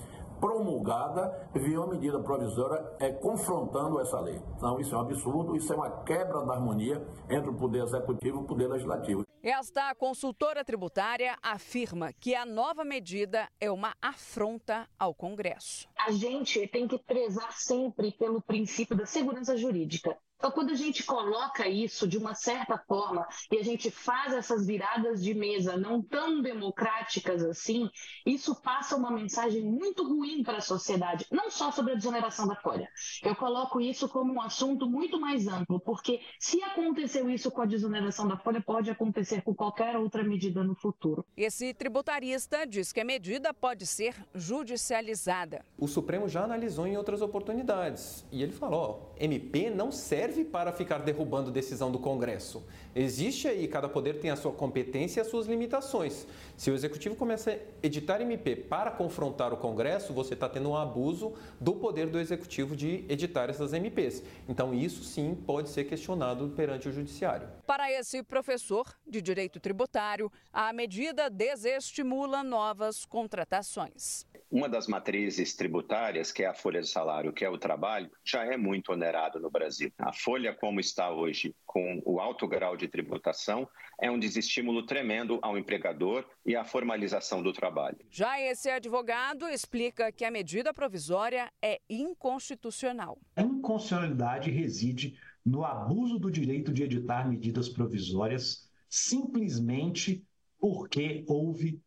promulgada, 0.45 1.49
vir 1.55 1.79
uma 1.79 1.87
medida 1.87 2.19
provisória 2.19 2.85
é, 2.99 3.11
confrontando 3.11 3.99
essa 3.99 4.19
lei. 4.19 4.39
Então, 4.55 4.79
isso 4.79 4.93
é 4.93 4.97
um 4.97 5.01
absurdo, 5.01 5.55
isso 5.55 5.73
é 5.73 5.75
uma 5.75 6.03
quebra 6.03 6.45
da 6.45 6.53
harmonia 6.53 7.03
entre 7.27 7.49
o 7.49 7.55
Poder 7.55 7.81
Executivo 7.81 8.37
e 8.37 8.41
o 8.41 8.45
Poder 8.45 8.67
Legislativo. 8.67 9.25
Esta 9.41 9.93
consultora 9.95 10.63
tributária 10.63 11.35
afirma 11.41 12.13
que 12.13 12.35
a 12.35 12.45
nova 12.45 12.85
medida 12.85 13.47
é 13.59 13.71
uma 13.71 13.95
afronta 13.99 14.87
ao 14.99 15.15
Congresso. 15.15 15.87
A 15.97 16.11
gente 16.11 16.67
tem 16.67 16.87
que 16.87 16.99
prezar 16.99 17.51
sempre 17.53 18.11
pelo 18.11 18.39
princípio 18.39 18.95
da 18.95 19.05
segurança 19.05 19.57
jurídica. 19.57 20.15
Então, 20.45 20.53
quando 20.53 20.69
a 20.69 20.75
gente 20.75 21.03
coloca 21.03 21.67
isso 21.67 22.07
de 22.07 22.19
uma 22.19 22.35
certa 22.35 22.77
forma 22.77 23.27
e 23.51 23.57
a 23.57 23.63
gente 23.63 23.89
faz 23.89 24.31
essas 24.31 24.67
viradas 24.67 25.23
de 25.23 25.33
mesa 25.33 25.75
não 25.75 26.03
tão 26.03 26.39
democráticas 26.39 27.43
assim, 27.43 27.89
isso 28.23 28.53
passa 28.61 28.95
uma 28.95 29.09
mensagem 29.09 29.63
muito 29.63 30.07
ruim 30.07 30.43
para 30.43 30.59
a 30.59 30.61
sociedade, 30.61 31.25
não 31.31 31.49
só 31.49 31.71
sobre 31.71 31.93
a 31.93 31.95
desoneração 31.95 32.47
da 32.47 32.55
folha. 32.57 32.87
Eu 33.23 33.35
coloco 33.35 33.81
isso 33.81 34.07
como 34.07 34.33
um 34.33 34.39
assunto 34.39 34.87
muito 34.87 35.19
mais 35.19 35.47
amplo, 35.47 35.79
porque 35.79 36.19
se 36.39 36.61
aconteceu 36.61 37.27
isso 37.27 37.49
com 37.49 37.63
a 37.63 37.65
desoneração 37.65 38.27
da 38.27 38.37
folha, 38.37 38.61
pode 38.61 38.91
acontecer 38.91 39.41
com 39.41 39.55
qualquer 39.55 39.97
outra 39.97 40.23
medida 40.23 40.63
no 40.63 40.75
futuro. 40.75 41.25
Esse 41.35 41.73
tributarista 41.73 42.67
diz 42.67 42.93
que 42.93 42.99
a 42.99 43.05
medida 43.05 43.51
pode 43.51 43.87
ser 43.87 44.13
judicializada. 44.35 45.65
O 45.75 45.87
Supremo 45.87 46.29
já 46.29 46.43
analisou 46.43 46.85
em 46.85 46.97
outras 46.97 47.23
oportunidades 47.23 48.23
e 48.31 48.43
ele 48.43 48.51
falou: 48.51 49.15
ó, 49.15 49.15
MP 49.19 49.71
não 49.71 49.91
serve 49.91 50.34
serve 50.35 50.43
para 50.43 50.71
ficar 50.71 50.99
derrubando 50.99 51.49
decisão 51.49 51.89
do 51.89 51.97
Congresso. 51.97 52.65
Existe 52.93 53.47
aí, 53.47 53.67
cada 53.67 53.87
poder 53.87 54.19
tem 54.19 54.29
a 54.29 54.35
sua 54.35 54.51
competência 54.51 55.19
e 55.19 55.21
as 55.21 55.27
suas 55.27 55.47
limitações. 55.47 56.27
Se 56.57 56.69
o 56.69 56.73
Executivo 56.73 57.15
começa 57.15 57.51
a 57.51 57.85
editar 57.85 58.21
MP 58.21 58.55
para 58.55 58.91
confrontar 58.91 59.53
o 59.53 59.57
Congresso, 59.57 60.13
você 60.13 60.33
está 60.33 60.49
tendo 60.49 60.69
um 60.69 60.75
abuso 60.75 61.33
do 61.59 61.73
poder 61.73 62.07
do 62.07 62.19
Executivo 62.19 62.75
de 62.75 63.05
editar 63.07 63.49
essas 63.49 63.71
MPs. 63.73 64.23
Então, 64.47 64.73
isso 64.73 65.03
sim 65.03 65.35
pode 65.45 65.69
ser 65.69 65.85
questionado 65.85 66.49
perante 66.55 66.89
o 66.89 66.91
Judiciário. 66.91 67.47
Para 67.65 67.91
esse 67.91 68.21
professor 68.21 68.93
de 69.07 69.21
Direito 69.21 69.59
Tributário, 69.59 70.31
a 70.51 70.73
medida 70.73 71.29
desestimula 71.29 72.43
novas 72.43 73.05
contratações 73.05 74.25
uma 74.55 74.69
das 74.69 74.87
matrizes 74.87 75.53
tributárias, 75.53 76.31
que 76.31 76.43
é 76.43 76.47
a 76.47 76.53
folha 76.53 76.81
de 76.81 76.87
salário, 76.87 77.33
que 77.33 77.43
é 77.43 77.49
o 77.49 77.57
trabalho, 77.57 78.09
já 78.23 78.45
é 78.45 78.55
muito 78.55 78.91
onerado 78.91 79.37
no 79.37 79.49
Brasil. 79.49 79.91
A 79.97 80.13
folha, 80.15 80.53
como 80.53 80.79
está 80.79 81.11
hoje, 81.11 81.55
com 81.65 82.01
o 82.05 82.19
alto 82.19 82.47
grau 82.47 82.75
de 82.75 82.87
tributação, 82.87 83.67
é 83.99 84.09
um 84.09 84.19
desestímulo 84.19 84.85
tremendo 84.85 85.39
ao 85.41 85.57
empregador 85.57 86.25
e 86.45 86.55
à 86.55 86.63
formalização 86.63 87.43
do 87.43 87.53
trabalho. 87.53 87.97
Já 88.09 88.39
esse 88.39 88.69
advogado 88.69 89.47
explica 89.47 90.11
que 90.11 90.25
a 90.25 90.31
medida 90.31 90.73
provisória 90.73 91.51
é 91.61 91.79
inconstitucional. 91.89 93.17
A 93.35 93.41
inconstitucionalidade 93.41 94.49
reside 94.49 95.17
no 95.45 95.63
abuso 95.63 96.17
do 96.17 96.31
direito 96.31 96.73
de 96.73 96.83
editar 96.83 97.27
medidas 97.27 97.69
provisórias 97.69 98.69
simplesmente 98.89 100.23
porque 100.59 101.23
houve 101.27 101.79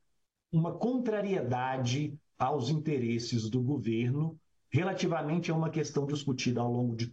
uma 0.53 0.79
contrariedade 0.79 2.17
aos 2.39 2.69
interesses 2.69 3.51
do 3.51 3.61
governo 3.61 4.39
relativamente 4.71 5.51
a 5.51 5.55
uma 5.55 5.71
questão 5.71 6.07
discutida 6.07 6.61
ao 6.61 6.71
longo 6.71 6.95
de 6.95 7.13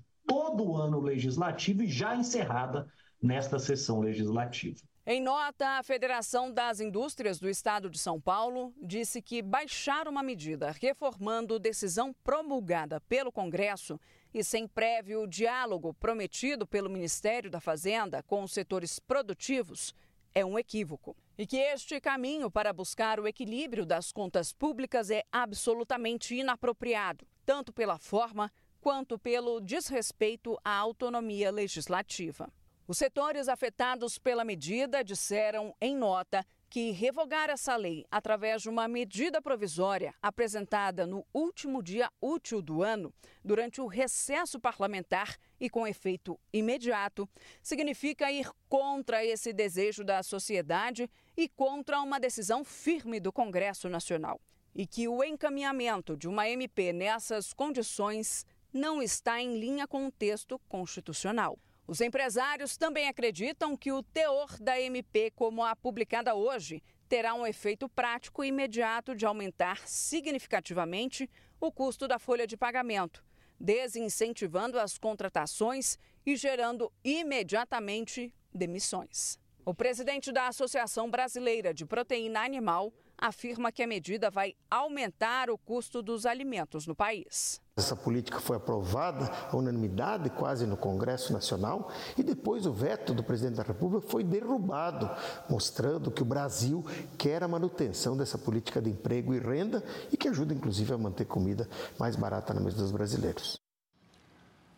todo 0.56 0.70
o 0.72 0.78
ano 0.78 1.02
legislativo 1.02 1.84
e 1.84 1.88
já 1.88 2.16
encerrada 2.16 2.88
nesta 3.22 3.60
sessão 3.60 4.00
legislativa. 4.00 4.80
Em 5.06 5.22
nota, 5.22 5.78
a 5.78 5.84
Federação 5.84 6.52
das 6.52 6.80
Indústrias 6.80 7.38
do 7.38 7.50
Estado 7.50 7.90
de 7.90 8.00
São 8.00 8.20
Paulo 8.20 8.74
disse 8.82 9.22
que 9.22 9.42
baixar 9.42 10.08
uma 10.08 10.24
medida 10.24 10.72
reformando 10.72 11.60
decisão 11.60 12.16
promulgada 12.24 13.02
pelo 13.02 13.32
Congresso 13.32 14.00
e 14.34 14.44
sem 14.44 14.68
prévio 14.68 15.28
diálogo 15.28 15.94
prometido 15.94 16.66
pelo 16.66 16.90
Ministério 16.90 17.52
da 17.52 17.60
Fazenda 17.60 18.24
com 18.24 18.42
os 18.42 18.54
setores 18.54 18.98
produtivos 18.98 19.94
é 20.34 20.44
um 20.44 20.58
equívoco 20.58 21.16
e 21.38 21.46
que 21.46 21.58
este 21.58 22.00
caminho 22.00 22.50
para 22.50 22.74
buscar 22.74 23.20
o 23.20 23.28
equilíbrio 23.28 23.86
das 23.86 24.12
contas 24.12 24.54
públicas 24.54 25.10
é 25.10 25.24
absolutamente 25.32 26.34
inapropriado, 26.34 27.28
tanto 27.46 27.72
pela 27.72 27.98
forma 27.98 28.52
quanto 28.86 29.18
pelo 29.18 29.60
desrespeito 29.60 30.60
à 30.64 30.78
autonomia 30.78 31.50
legislativa. 31.50 32.54
Os 32.88 33.00
setores 33.00 33.48
afetados 33.48 34.20
pela 34.20 34.46
medida 34.46 35.04
disseram 35.04 35.76
em 35.82 35.96
nota 35.96 36.46
que 36.70 36.92
revogar 36.92 37.50
essa 37.50 37.76
lei 37.76 38.06
através 38.12 38.62
de 38.62 38.70
uma 38.70 38.88
medida 38.88 39.42
provisória 39.42 40.14
apresentada 40.22 41.08
no 41.08 41.26
último 41.34 41.82
dia 41.82 42.12
útil 42.22 42.62
do 42.62 42.84
ano, 42.84 43.12
durante 43.44 43.82
o 43.82 43.88
recesso 43.88 44.60
parlamentar 44.60 45.36
e 45.60 45.68
com 45.68 45.88
efeito 45.88 46.40
imediato, 46.54 47.28
significa 47.64 48.32
ir 48.32 48.52
contra 48.70 49.26
esse 49.26 49.52
desejo 49.52 50.04
da 50.04 50.22
sociedade 50.22 51.10
e 51.36 51.50
contra 51.50 52.00
uma 52.02 52.20
decisão 52.20 52.64
firme 52.64 53.20
do 53.20 53.34
Congresso 53.34 53.90
Nacional. 53.90 54.40
E 54.76 54.86
que 54.86 55.08
o 55.08 55.24
encaminhamento 55.24 56.16
de 56.16 56.28
uma 56.28 56.48
MP 56.50 56.92
nessas 56.94 57.52
condições 57.52 58.46
não 58.76 59.02
está 59.02 59.42
em 59.42 59.58
linha 59.58 59.88
com 59.88 60.06
o 60.06 60.12
texto 60.12 60.60
constitucional. 60.68 61.58
Os 61.88 62.02
empresários 62.02 62.76
também 62.76 63.08
acreditam 63.08 63.78
que 63.78 63.90
o 63.90 64.04
teor 64.04 64.58
da 64.60 64.78
MP, 64.78 65.32
como 65.32 65.64
a 65.64 65.74
publicada 65.78 66.36
hoje, 66.36 66.84
terá 67.08 67.34
um 67.34 67.48
efeito 67.48 67.88
prático 67.88 68.44
e 68.44 68.50
imediato 68.50 69.16
de 69.16 69.26
aumentar 69.26 69.88
significativamente 69.88 71.30
o 71.58 71.72
custo 71.72 72.06
da 72.06 72.20
folha 72.20 72.46
de 72.46 72.58
pagamento, 72.58 73.24
desincentivando 73.58 74.78
as 74.78 74.98
contratações 74.98 75.98
e 76.26 76.36
gerando 76.36 76.92
imediatamente 77.02 78.34
demissões. 78.54 79.40
O 79.64 79.74
presidente 79.74 80.34
da 80.34 80.48
Associação 80.48 81.10
Brasileira 81.10 81.74
de 81.74 81.86
Proteína 81.86 82.42
Animal 82.42 82.92
afirma 83.18 83.72
que 83.72 83.84
a 83.84 83.88
medida 83.88 84.30
vai 84.30 84.56
aumentar 84.70 85.50
o 85.50 85.58
custo 85.58 86.02
dos 86.02 86.26
alimentos 86.26 86.86
no 86.86 86.96
país. 86.96 87.62
Essa 87.78 87.96
política 87.96 88.40
foi 88.40 88.56
aprovada 88.56 89.30
à 89.52 89.58
unanimidade 89.58 90.30
quase 90.30 90.66
no 90.66 90.78
Congresso 90.78 91.34
Nacional 91.34 91.92
e 92.18 92.24
depois 92.24 92.66
o 92.66 92.72
veto 92.72 93.14
do 93.14 93.24
presidente 93.24 93.58
da 93.58 93.64
República 93.64 94.08
foi 94.08 94.24
derrubado, 94.24 95.10
mostrando 95.50 96.10
que 96.10 96.22
o 96.22 96.26
Brasil 96.26 96.86
quer 97.18 97.44
a 97.44 97.48
manutenção 97.48 98.16
dessa 98.16 98.38
política 98.38 98.82
de 98.82 98.90
emprego 98.90 99.34
e 99.34 99.40
renda 99.40 99.84
e 100.12 100.16
que 100.16 100.30
ajuda 100.30 100.54
inclusive 100.54 100.94
a 100.94 100.98
manter 100.98 101.26
comida 101.26 101.68
mais 102.00 102.16
barata 102.16 102.54
na 102.54 102.62
mesa 102.62 102.78
dos 102.78 102.92
brasileiros. 102.92 103.60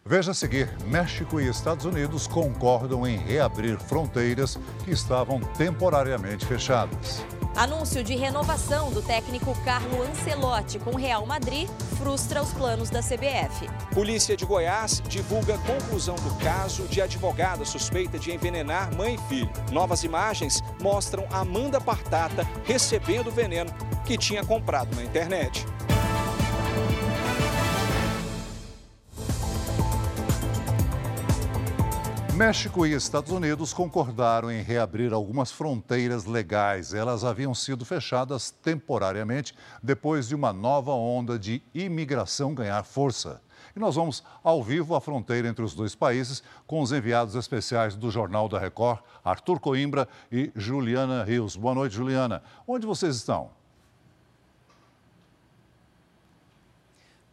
Veja 0.08 0.32
a 0.32 0.34
seguir: 0.34 0.70
México 0.86 1.40
e 1.40 1.50
Estados 1.50 1.84
Unidos 1.84 2.28
concordam 2.28 3.06
em 3.06 3.18
reabrir 3.18 3.78
fronteiras 3.78 4.58
que 4.86 4.92
estavam 4.92 5.42
temporariamente 5.58 6.46
fechadas. 6.46 7.22
Anúncio 7.56 8.04
de 8.04 8.16
renovação 8.16 8.92
do 8.92 9.02
técnico 9.02 9.56
Carlo 9.64 10.04
Ancelotti 10.04 10.80
com 10.80 10.96
Real 10.96 11.26
Madrid 11.26 11.68
frustra 11.98 12.42
os 12.42 12.52
planos 12.54 12.90
da 12.90 13.02
CBF. 13.02 13.68
Polícia 13.94 14.38
de 14.38 14.46
Goiás 14.46 15.02
divulga 15.08 15.58
conclusão 15.60 16.16
do 16.16 16.36
caso 16.36 16.84
de 16.84 17.02
advogada 17.02 17.66
suspeita 17.66 18.20
de 18.20 18.32
envenenar 18.32 18.96
mãe 18.96 19.16
e 19.16 19.30
filho. 19.30 19.50
Novas 19.72 20.04
imagens 20.04 20.62
mostram 20.82 21.26
Amanda 21.32 21.82
Partata 21.82 22.48
recebendo 22.64 23.28
o 23.28 23.32
veneno 23.32 23.72
que 24.06 24.18
tinha 24.18 24.44
comprado 24.44 24.96
na 24.96 25.04
internet. 25.04 25.66
México 32.38 32.86
e 32.86 32.94
Estados 32.94 33.32
Unidos 33.32 33.74
concordaram 33.74 34.52
em 34.52 34.62
reabrir 34.62 35.12
algumas 35.12 35.52
fronteiras 35.52 36.26
legais. 36.26 36.94
Elas 36.94 37.24
haviam 37.24 37.52
sido 37.56 37.84
fechadas 37.84 38.52
temporariamente 38.52 39.56
depois 39.82 40.28
de 40.28 40.36
uma 40.36 40.54
nova 40.54 40.92
onda 40.92 41.40
de 41.40 41.64
imigração 41.74 42.54
ganhar 42.54 42.84
força. 42.84 43.42
E 43.76 43.80
nós 43.80 43.96
vamos 43.96 44.24
ao 44.44 44.64
vivo 44.64 44.94
à 44.94 45.02
fronteira 45.02 45.48
entre 45.48 45.66
os 45.66 45.74
dois 45.74 45.96
países 45.96 46.44
com 46.68 46.80
os 46.80 46.92
enviados 46.92 47.34
especiais 47.34 47.96
do 47.96 48.12
Jornal 48.12 48.48
da 48.48 48.60
Record, 48.60 49.00
Arthur 49.26 49.60
Coimbra 49.60 50.08
e 50.32 50.52
Juliana 50.56 51.24
Rios. 51.24 51.56
Boa 51.56 51.74
noite, 51.74 51.96
Juliana. 51.96 52.44
Onde 52.68 52.86
vocês 52.86 53.16
estão? 53.16 53.50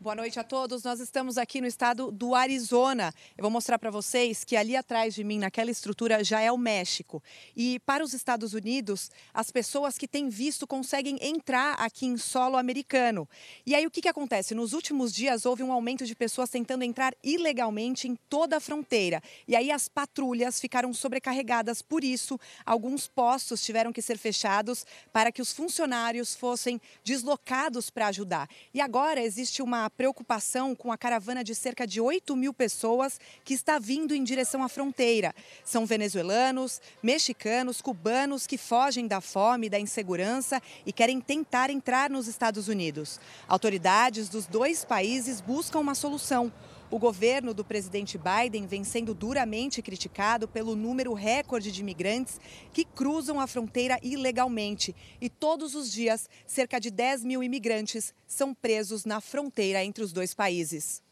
Boa 0.04 0.14
noite 0.14 0.38
a 0.38 0.44
todos. 0.44 0.82
Nós 0.82 1.00
estamos 1.00 1.38
aqui 1.38 1.62
no 1.62 1.66
estado 1.66 2.12
do 2.12 2.34
Arizona. 2.34 3.10
Eu 3.38 3.40
vou 3.40 3.50
mostrar 3.50 3.78
para 3.78 3.90
vocês 3.90 4.44
que 4.44 4.54
ali 4.54 4.76
atrás 4.76 5.14
de 5.14 5.24
mim, 5.24 5.38
naquela 5.38 5.70
estrutura, 5.70 6.22
já 6.22 6.42
é 6.42 6.52
o 6.52 6.58
México. 6.58 7.22
E 7.56 7.80
para 7.86 8.04
os 8.04 8.12
Estados 8.12 8.52
Unidos, 8.52 9.10
as 9.32 9.50
pessoas 9.50 9.96
que 9.96 10.06
têm 10.06 10.28
visto 10.28 10.66
conseguem 10.66 11.16
entrar 11.22 11.72
aqui 11.80 12.04
em 12.04 12.18
solo 12.18 12.58
americano. 12.58 13.26
E 13.64 13.74
aí 13.74 13.86
o 13.86 13.90
que, 13.90 14.02
que 14.02 14.08
acontece? 14.08 14.54
Nos 14.54 14.74
últimos 14.74 15.10
dias 15.10 15.46
houve 15.46 15.62
um 15.62 15.72
aumento 15.72 16.04
de 16.04 16.14
pessoas 16.14 16.50
tentando 16.50 16.84
entrar 16.84 17.14
ilegalmente 17.24 18.06
em 18.06 18.14
toda 18.28 18.58
a 18.58 18.60
fronteira. 18.60 19.22
E 19.48 19.56
aí 19.56 19.70
as 19.70 19.88
patrulhas 19.88 20.60
ficaram 20.60 20.92
sobrecarregadas. 20.92 21.80
Por 21.80 22.04
isso, 22.04 22.38
alguns 22.66 23.08
postos 23.08 23.64
tiveram 23.64 23.90
que 23.90 24.02
ser 24.02 24.18
fechados 24.18 24.84
para 25.14 25.32
que 25.32 25.40
os 25.40 25.50
funcionários 25.50 26.34
fossem 26.34 26.78
deslocados 27.02 27.88
para 27.88 28.08
ajudar. 28.08 28.50
E 28.74 28.82
agora 28.82 29.22
existe 29.22 29.62
uma 29.62 29.93
preocupação 29.96 30.74
com 30.74 30.92
a 30.92 30.98
caravana 30.98 31.42
de 31.42 31.54
cerca 31.54 31.86
de 31.86 32.00
8 32.00 32.34
mil 32.36 32.52
pessoas 32.52 33.20
que 33.44 33.54
está 33.54 33.78
vindo 33.78 34.14
em 34.14 34.24
direção 34.24 34.62
à 34.62 34.68
fronteira. 34.68 35.34
São 35.64 35.86
venezuelanos, 35.86 36.80
mexicanos, 37.02 37.80
cubanos 37.80 38.46
que 38.46 38.58
fogem 38.58 39.06
da 39.06 39.20
fome, 39.20 39.70
da 39.70 39.78
insegurança 39.78 40.60
e 40.84 40.92
querem 40.92 41.20
tentar 41.20 41.70
entrar 41.70 42.10
nos 42.10 42.28
Estados 42.28 42.68
Unidos. 42.68 43.20
Autoridades 43.48 44.28
dos 44.28 44.46
dois 44.46 44.84
países 44.84 45.40
buscam 45.40 45.80
uma 45.80 45.94
solução. 45.94 46.52
O 46.94 46.98
governo 47.00 47.52
do 47.52 47.64
presidente 47.64 48.16
Biden 48.16 48.68
vem 48.68 48.84
sendo 48.84 49.14
duramente 49.14 49.82
criticado 49.82 50.46
pelo 50.46 50.76
número 50.76 51.12
recorde 51.12 51.72
de 51.72 51.80
imigrantes 51.80 52.40
que 52.72 52.84
cruzam 52.84 53.40
a 53.40 53.48
fronteira 53.48 53.98
ilegalmente. 54.00 54.94
E 55.20 55.28
todos 55.28 55.74
os 55.74 55.90
dias, 55.90 56.30
cerca 56.46 56.78
de 56.78 56.92
10 56.92 57.24
mil 57.24 57.42
imigrantes 57.42 58.14
são 58.28 58.54
presos 58.54 59.04
na 59.04 59.20
fronteira 59.20 59.82
entre 59.82 60.04
os 60.04 60.12
dois 60.12 60.34
países. 60.34 61.02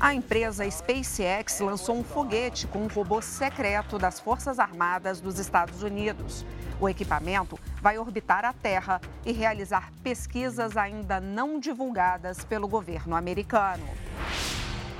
A 0.00 0.14
empresa 0.14 0.68
SpaceX 0.68 1.60
lançou 1.60 1.96
um 1.96 2.02
foguete 2.02 2.66
com 2.66 2.80
um 2.80 2.88
robô 2.88 3.22
secreto 3.22 4.00
das 4.00 4.18
Forças 4.18 4.58
Armadas 4.58 5.20
dos 5.20 5.38
Estados 5.38 5.82
Unidos. 5.84 6.44
O 6.80 6.88
equipamento 6.88 7.58
vai 7.82 7.98
orbitar 7.98 8.44
a 8.44 8.52
Terra 8.52 9.00
e 9.26 9.32
realizar 9.32 9.92
pesquisas 10.02 10.76
ainda 10.76 11.18
não 11.18 11.58
divulgadas 11.58 12.44
pelo 12.44 12.68
governo 12.68 13.16
americano. 13.16 13.84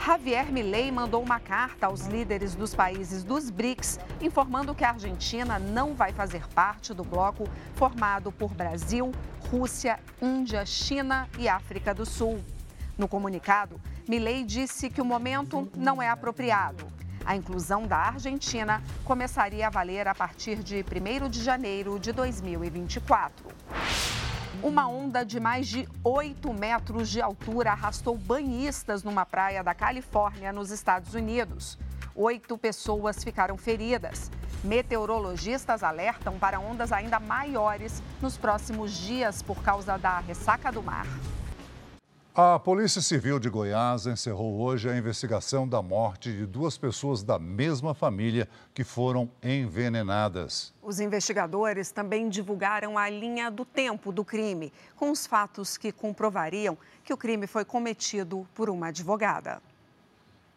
Javier 0.05 0.51
Milei 0.51 0.91
mandou 0.91 1.22
uma 1.22 1.39
carta 1.39 1.87
aos 1.87 2.07
líderes 2.07 2.55
dos 2.55 2.74
países 2.74 3.22
dos 3.22 3.51
BRICS, 3.51 4.01
informando 4.22 4.74
que 4.74 4.83
a 4.83 4.91
Argentina 4.91 5.59
não 5.59 5.95
vai 5.95 6.12
fazer 6.12 6.49
parte 6.49 6.95
do 6.95 7.05
bloco 7.05 7.45
formado 7.74 8.33
por 8.33 8.55
Brasil, 8.55 9.12
Rússia, 9.51 10.01
Índia, 10.20 10.64
China 10.64 11.29
e 11.39 11.47
África 11.47 11.95
do 11.95 12.07
Sul. 12.07 12.43
No 12.97 13.07
comunicado, 13.07 13.79
Milei 14.09 14.45
disse 14.45 14.89
que 14.89 15.01
o 15.01 15.05
momento 15.05 15.70
não 15.76 16.01
é 16.01 16.09
apropriado 16.09 16.98
a 17.29 17.37
inclusão 17.37 17.87
da 17.87 17.99
Argentina 17.99 18.83
começaria 19.05 19.66
a 19.66 19.70
valer 19.70 20.09
a 20.09 20.14
partir 20.14 20.62
de 20.62 20.83
1 20.83 21.29
de 21.29 21.45
janeiro 21.45 22.01
de 22.01 22.11
2024. 22.11 23.45
Uma 24.62 24.89
onda 24.89 25.26
de 25.26 25.39
mais 25.39 25.68
de 25.68 25.87
8 26.03 26.51
metros 26.55 27.11
de 27.11 27.20
altura 27.20 27.72
arrastou 27.72 28.16
banhistas 28.16 29.03
numa 29.05 29.26
praia 29.26 29.62
da 29.62 29.74
Califórnia, 29.74 30.55
nos 30.55 30.70
Estados 30.70 31.12
Unidos. 31.12 31.79
Oito 32.14 32.57
pessoas 32.57 33.22
ficaram 33.22 33.59
feridas. 33.59 34.31
Meteorologistas 34.64 35.83
alertam 35.83 36.39
para 36.39 36.59
ondas 36.59 36.93
ainda 36.93 37.20
maiores 37.20 38.03
nos 38.22 38.39
próximos 38.39 38.91
dias 38.91 39.43
por 39.43 39.62
causa 39.62 39.99
da 39.99 40.18
ressaca 40.20 40.72
do 40.72 40.83
mar. 40.83 41.07
A 42.41 42.57
Polícia 42.57 43.03
Civil 43.03 43.41
de 43.41 43.51
Goiás 43.51 44.07
encerrou 44.07 44.61
hoje 44.61 44.89
a 44.89 44.97
investigação 44.97 45.66
da 45.66 45.82
morte 45.82 46.30
de 46.30 46.47
duas 46.47 46.78
pessoas 46.78 47.24
da 47.24 47.36
mesma 47.36 47.95
família 47.95 48.49
que 48.72 48.84
foram 48.84 49.28
envenenadas. 49.43 50.72
Os 50.80 51.01
investigadores 51.01 51.91
também 51.91 52.28
divulgaram 52.28 52.97
a 52.97 53.11
linha 53.11 53.51
do 53.51 53.64
tempo 53.64 54.12
do 54.12 54.24
crime, 54.24 54.72
com 54.95 55.11
os 55.11 55.26
fatos 55.26 55.76
que 55.76 55.91
comprovariam 55.91 56.78
que 57.03 57.12
o 57.12 57.16
crime 57.16 57.49
foi 57.49 57.64
cometido 57.64 58.47
por 58.55 58.70
uma 58.70 58.86
advogada. 58.86 59.61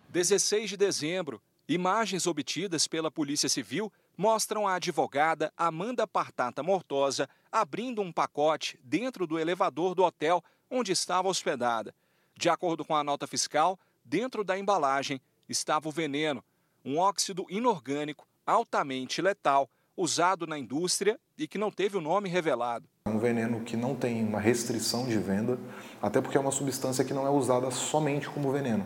16 0.10 0.70
de 0.70 0.78
dezembro, 0.78 1.42
imagens 1.68 2.28
obtidas 2.28 2.88
pela 2.88 3.10
Polícia 3.10 3.50
Civil 3.50 3.92
mostram 4.16 4.68
a 4.68 4.76
advogada 4.76 5.52
Amanda 5.58 6.06
Partata 6.06 6.62
Mortosa 6.62 7.28
abrindo 7.52 8.04
um 8.04 8.12
pacote 8.12 8.80
dentro 8.84 9.26
do 9.26 9.40
elevador 9.40 9.96
do 9.96 10.04
hotel 10.04 10.44
onde 10.72 10.94
estava 10.94 11.28
hospedada. 11.28 11.94
De 12.36 12.50
acordo 12.50 12.86
com 12.86 12.96
a 12.96 13.04
nota 13.04 13.28
fiscal, 13.28 13.78
dentro 14.04 14.44
da 14.44 14.58
embalagem 14.58 15.20
estava 15.48 15.90
o 15.90 15.92
veneno, 15.92 16.44
um 16.84 16.98
óxido 16.98 17.46
inorgânico 17.50 18.26
altamente 18.48 19.22
letal, 19.22 19.70
usado 19.96 20.48
na 20.48 20.58
indústria 20.58 21.20
e 21.38 21.48
que 21.48 21.58
não 21.58 21.70
teve 21.70 21.98
o 21.98 22.02
nome 22.02 22.30
revelado. 22.30 22.88
É 23.06 23.10
um 23.10 23.20
veneno 23.20 23.62
que 23.62 23.76
não 23.76 23.96
tem 23.96 24.24
uma 24.24 24.40
restrição 24.40 25.06
de 25.06 25.18
venda, 25.18 25.60
até 26.02 26.22
porque 26.22 26.38
é 26.38 26.40
uma 26.40 26.52
substância 26.52 27.04
que 27.04 27.14
não 27.14 27.28
é 27.28 27.30
usada 27.30 27.70
somente 27.70 28.30
como 28.30 28.52
veneno. 28.52 28.86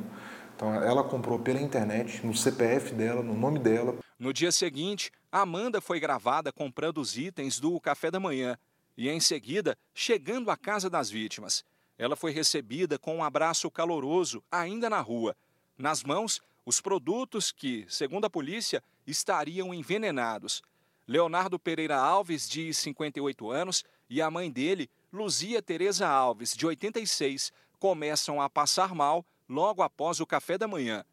Então 0.55 0.73
ela 0.73 1.03
comprou 1.03 1.37
pela 1.37 1.61
internet, 1.61 2.25
no 2.25 2.35
CPF 2.35 2.93
dela, 2.93 3.21
no 3.21 3.35
nome 3.35 3.59
dela. 3.59 3.97
No 4.17 4.33
dia 4.33 4.51
seguinte, 4.51 5.11
Amanda 5.31 5.81
foi 5.81 5.99
gravada 5.99 6.51
comprando 6.51 6.99
os 6.99 7.17
itens 7.17 7.59
do 7.59 7.79
café 7.79 8.09
da 8.09 8.19
manhã 8.19 8.57
e, 8.97 9.09
em 9.09 9.19
seguida, 9.19 9.77
chegando 9.93 10.49
à 10.49 10.55
casa 10.55 10.89
das 10.89 11.09
vítimas. 11.09 11.63
Ela 11.97 12.15
foi 12.15 12.31
recebida 12.31 12.99
com 12.99 13.17
um 13.17 13.23
abraço 13.23 13.69
caloroso, 13.71 14.43
ainda 14.51 14.89
na 14.89 14.99
rua. 14.99 15.35
Nas 15.77 16.03
mãos, 16.03 16.41
os 16.65 16.81
produtos 16.81 17.51
que, 17.51 17.85
segundo 17.87 18.25
a 18.25 18.29
polícia, 18.29 18.83
estariam 19.05 19.73
envenenados. 19.73 20.61
Leonardo 21.07 21.59
Pereira 21.59 21.97
Alves, 21.97 22.49
de 22.49 22.73
58 22.73 23.51
anos, 23.51 23.83
e 24.09 24.21
a 24.21 24.29
mãe 24.29 24.51
dele, 24.51 24.89
Luzia 25.13 25.61
Tereza 25.61 26.07
Alves, 26.07 26.55
de 26.55 26.65
86, 26.65 27.53
começam 27.79 28.41
a 28.41 28.49
passar 28.49 28.93
mal 28.95 29.25
logo 29.47 29.83
após 29.83 30.19
o 30.19 30.25
café 30.25 30.57
da 30.57 30.67
manhã. 30.67 31.05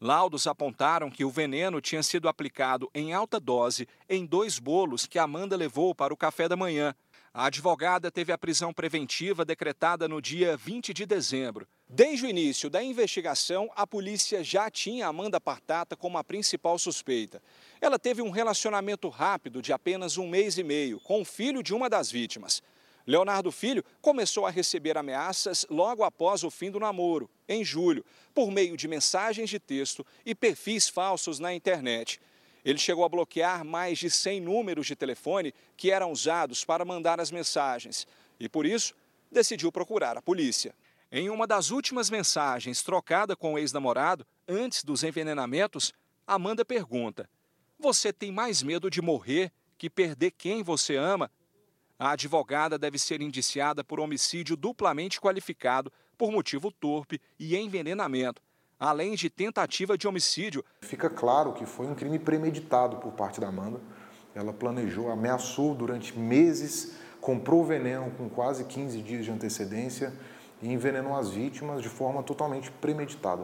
Laudos 0.00 0.46
apontaram 0.46 1.10
que 1.10 1.24
o 1.24 1.30
veneno 1.30 1.80
tinha 1.80 2.02
sido 2.02 2.28
aplicado 2.28 2.90
em 2.94 3.12
alta 3.12 3.38
dose 3.38 3.88
em 4.08 4.26
dois 4.26 4.58
bolos 4.58 5.06
que 5.06 5.18
Amanda 5.18 5.56
levou 5.56 5.94
para 5.94 6.12
o 6.12 6.16
café 6.16 6.48
da 6.48 6.56
manhã. 6.56 6.94
A 7.36 7.46
advogada 7.46 8.12
teve 8.12 8.30
a 8.30 8.38
prisão 8.38 8.72
preventiva 8.72 9.44
decretada 9.44 10.06
no 10.06 10.22
dia 10.22 10.56
20 10.56 10.94
de 10.94 11.04
dezembro. 11.04 11.66
Desde 11.88 12.24
o 12.24 12.28
início 12.28 12.70
da 12.70 12.80
investigação, 12.80 13.68
a 13.74 13.84
polícia 13.84 14.44
já 14.44 14.70
tinha 14.70 15.08
Amanda 15.08 15.40
Partata 15.40 15.96
como 15.96 16.16
a 16.16 16.22
principal 16.22 16.78
suspeita. 16.78 17.42
Ela 17.80 17.98
teve 17.98 18.22
um 18.22 18.30
relacionamento 18.30 19.08
rápido 19.08 19.60
de 19.60 19.72
apenas 19.72 20.16
um 20.16 20.28
mês 20.28 20.58
e 20.58 20.62
meio 20.62 21.00
com 21.00 21.22
o 21.22 21.24
filho 21.24 21.60
de 21.60 21.74
uma 21.74 21.90
das 21.90 22.08
vítimas. 22.08 22.62
Leonardo 23.04 23.50
Filho 23.50 23.84
começou 24.00 24.46
a 24.46 24.50
receber 24.50 24.96
ameaças 24.96 25.66
logo 25.68 26.04
após 26.04 26.44
o 26.44 26.50
fim 26.52 26.70
do 26.70 26.78
namoro, 26.78 27.28
em 27.48 27.64
julho, 27.64 28.04
por 28.32 28.52
meio 28.52 28.76
de 28.76 28.86
mensagens 28.86 29.50
de 29.50 29.58
texto 29.58 30.06
e 30.24 30.36
perfis 30.36 30.88
falsos 30.88 31.40
na 31.40 31.52
internet. 31.52 32.20
Ele 32.64 32.78
chegou 32.78 33.04
a 33.04 33.08
bloquear 33.08 33.64
mais 33.64 33.98
de 33.98 34.10
100 34.10 34.40
números 34.40 34.86
de 34.86 34.96
telefone 34.96 35.52
que 35.76 35.90
eram 35.90 36.10
usados 36.10 36.64
para 36.64 36.84
mandar 36.84 37.20
as 37.20 37.30
mensagens 37.30 38.06
e, 38.40 38.48
por 38.48 38.64
isso, 38.64 38.94
decidiu 39.30 39.70
procurar 39.70 40.16
a 40.16 40.22
polícia. 40.22 40.74
Em 41.12 41.28
uma 41.28 41.46
das 41.46 41.70
últimas 41.70 42.08
mensagens 42.08 42.82
trocada 42.82 43.36
com 43.36 43.54
o 43.54 43.58
ex-namorado, 43.58 44.26
antes 44.48 44.82
dos 44.82 45.04
envenenamentos, 45.04 45.92
Amanda 46.26 46.64
pergunta: 46.64 47.28
Você 47.78 48.12
tem 48.12 48.32
mais 48.32 48.62
medo 48.62 48.90
de 48.90 49.02
morrer 49.02 49.52
que 49.76 49.90
perder 49.90 50.30
quem 50.30 50.62
você 50.62 50.96
ama? 50.96 51.30
A 51.98 52.12
advogada 52.12 52.78
deve 52.78 52.98
ser 52.98 53.20
indiciada 53.20 53.84
por 53.84 54.00
homicídio 54.00 54.56
duplamente 54.56 55.20
qualificado 55.20 55.92
por 56.16 56.32
motivo 56.32 56.72
torpe 56.72 57.20
e 57.38 57.56
envenenamento 57.56 58.42
além 58.78 59.14
de 59.14 59.30
tentativa 59.30 59.96
de 59.96 60.06
homicídio. 60.06 60.64
Fica 60.82 61.08
claro 61.08 61.52
que 61.52 61.66
foi 61.66 61.86
um 61.86 61.94
crime 61.94 62.18
premeditado 62.18 62.96
por 62.98 63.12
parte 63.12 63.40
da 63.40 63.48
Amanda. 63.48 63.80
Ela 64.34 64.52
planejou, 64.52 65.10
ameaçou 65.10 65.74
durante 65.74 66.18
meses, 66.18 66.96
comprou 67.20 67.64
veneno 67.64 68.10
com 68.12 68.28
quase 68.28 68.64
15 68.64 69.00
dias 69.02 69.24
de 69.24 69.30
antecedência 69.30 70.12
e 70.60 70.72
envenenou 70.72 71.16
as 71.16 71.30
vítimas 71.30 71.82
de 71.82 71.88
forma 71.88 72.22
totalmente 72.22 72.70
premeditada. 72.70 73.42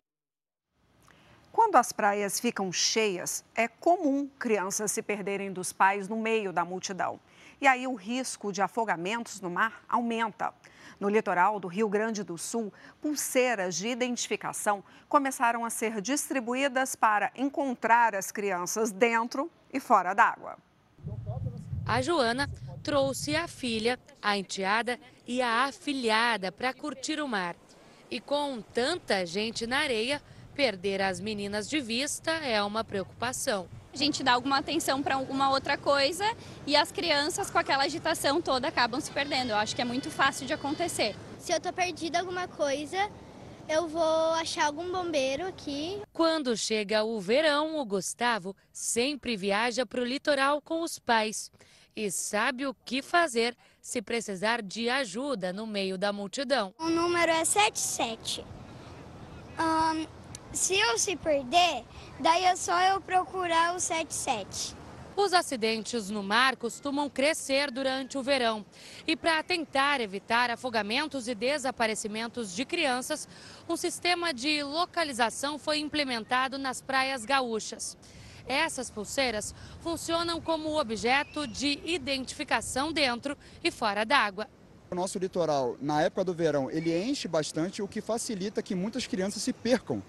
Quando 1.53 1.77
as 1.77 1.93
praias 1.93 2.41
ficam 2.41 2.73
cheias, 2.73 3.45
é 3.55 3.69
comum 3.69 4.29
crianças 4.39 4.91
se 4.93 5.03
perderem 5.03 5.53
dos 5.53 5.73
pais 5.73 6.09
no 6.09 6.17
meio 6.17 6.53
da 6.53 6.65
multidão. 6.65 7.21
E 7.61 7.67
aí 7.67 7.87
o 7.87 7.95
risco 7.95 8.53
de 8.53 8.63
afogamentos 8.63 9.41
no 9.41 9.51
mar 9.51 9.85
aumenta. 9.89 10.55
No 11.01 11.09
litoral 11.09 11.59
do 11.59 11.67
Rio 11.67 11.89
Grande 11.89 12.23
do 12.23 12.37
Sul, 12.37 12.71
pulseiras 13.01 13.75
de 13.75 13.89
identificação 13.89 14.85
começaram 15.09 15.65
a 15.65 15.71
ser 15.71 15.99
distribuídas 16.03 16.95
para 16.95 17.33
encontrar 17.35 18.15
as 18.15 18.31
crianças 18.31 18.93
dentro 18.93 19.51
e 19.73 19.81
fora 19.81 20.13
d'água. 20.13 20.59
A 21.87 22.03
Joana 22.03 22.51
trouxe 22.83 23.35
a 23.35 23.49
filha, 23.49 23.99
a 24.21 24.37
enteada 24.37 25.01
e 25.27 25.41
a 25.41 25.65
afilhada 25.65 26.53
para 26.53 26.75
curtir 26.75 27.19
o 27.19 27.27
mar. 27.27 27.57
E 28.11 28.21
com 28.21 28.61
tanta 28.61 29.25
gente 29.25 29.67
na 29.67 29.79
areia, 29.79 30.21
perder 30.55 31.01
as 31.01 31.19
meninas 31.19 31.67
de 31.69 31.81
vista 31.81 32.31
é 32.31 32.63
uma 32.63 32.85
preocupação 32.85 33.67
a 33.93 33.97
gente 33.97 34.23
dá 34.23 34.33
alguma 34.33 34.59
atenção 34.59 35.03
para 35.03 35.17
alguma 35.17 35.51
outra 35.51 35.77
coisa 35.77 36.25
e 36.67 36.77
as 36.77 36.93
crianças 36.93 37.51
com 37.51 37.59
aquela 37.59 37.85
agitação 37.85 38.41
toda 38.41 38.69
acabam 38.69 39.01
se 39.01 39.11
perdendo. 39.11 39.51
Eu 39.51 39.57
acho 39.57 39.75
que 39.75 39.83
é 39.83 39.85
muito 39.85 40.11
fácil 40.11 40.47
de 40.47 40.53
acontecer. 40.53 41.17
Se 41.39 41.53
eu 41.53 41.57
estou 41.57 41.73
perdida 41.73 42.21
alguma 42.21 42.47
coisa, 42.47 43.11
eu 43.69 43.89
vou 43.89 44.33
achar 44.35 44.67
algum 44.67 44.91
bombeiro 44.91 45.47
aqui. 45.47 46.03
Quando 46.13 46.57
chega 46.57 47.05
o 47.05 47.21
verão, 47.21 47.79
o 47.79 47.85
Gustavo 47.85 48.55
sempre 48.73 49.37
viaja 49.37 49.85
para 49.85 50.01
o 50.01 50.05
litoral 50.05 50.61
com 50.61 50.83
os 50.83 50.99
pais 50.99 51.51
e 51.95 52.11
sabe 52.11 52.67
o 52.67 52.75
que 52.85 53.03
fazer 53.03 53.57
se 53.81 54.01
precisar 54.01 54.63
de 54.63 54.89
ajuda 54.89 55.53
no 55.53 55.67
meio 55.67 55.99
da 55.99 56.13
multidão. 56.13 56.75
O 56.79 56.89
número 56.89 57.31
é 57.33 57.45
77. 57.45 58.45
Um, 59.59 60.07
se 60.53 60.79
eu 60.79 60.99
se 60.99 61.17
perder, 61.17 61.85
daí 62.21 62.45
é 62.45 62.55
só 62.55 62.79
eu 62.83 63.01
procurar 63.01 63.75
o 63.75 63.81
77. 63.81 64.77
Os 65.17 65.33
acidentes 65.33 66.09
no 66.09 66.23
mar 66.23 66.57
costumam 66.57 67.11
crescer 67.11 67.71
durante 67.71 68.17
o 68.17 68.23
verão. 68.23 68.65
E 69.07 69.17
para 69.17 69.43
tentar 69.43 70.01
evitar 70.01 70.51
afogamentos 70.51 71.29
e 71.29 71.35
desaparecimentos 71.35 72.55
de 72.55 72.65
crianças, 72.65 73.29
um 73.69 73.77
sistema 73.77 74.33
de 74.33 74.63
localização 74.63 75.59
foi 75.59 75.79
implementado 75.79 76.59
nas 76.59 76.81
praias 76.81 77.25
gaúchas. 77.25 77.97
Essas 78.47 78.91
pulseiras 78.91 79.55
funcionam 79.81 80.41
como 80.41 80.79
objeto 80.79 81.47
de 81.47 81.81
identificação 81.85 82.93
dentro 82.93 83.37
e 83.63 83.71
fora 83.71 84.05
d'água. 84.05 84.49
O 84.91 84.95
nosso 84.95 85.19
litoral, 85.19 85.77
na 85.81 86.03
época 86.03 86.25
do 86.25 86.35
verão, 86.35 86.71
ele 86.71 86.97
enche 87.01 87.29
bastante, 87.29 87.81
o 87.81 87.87
que 87.87 88.01
facilita 88.01 88.63
que 88.63 88.75
muitas 88.75 89.07
crianças 89.07 89.43
se 89.43 89.53
percam 89.53 90.03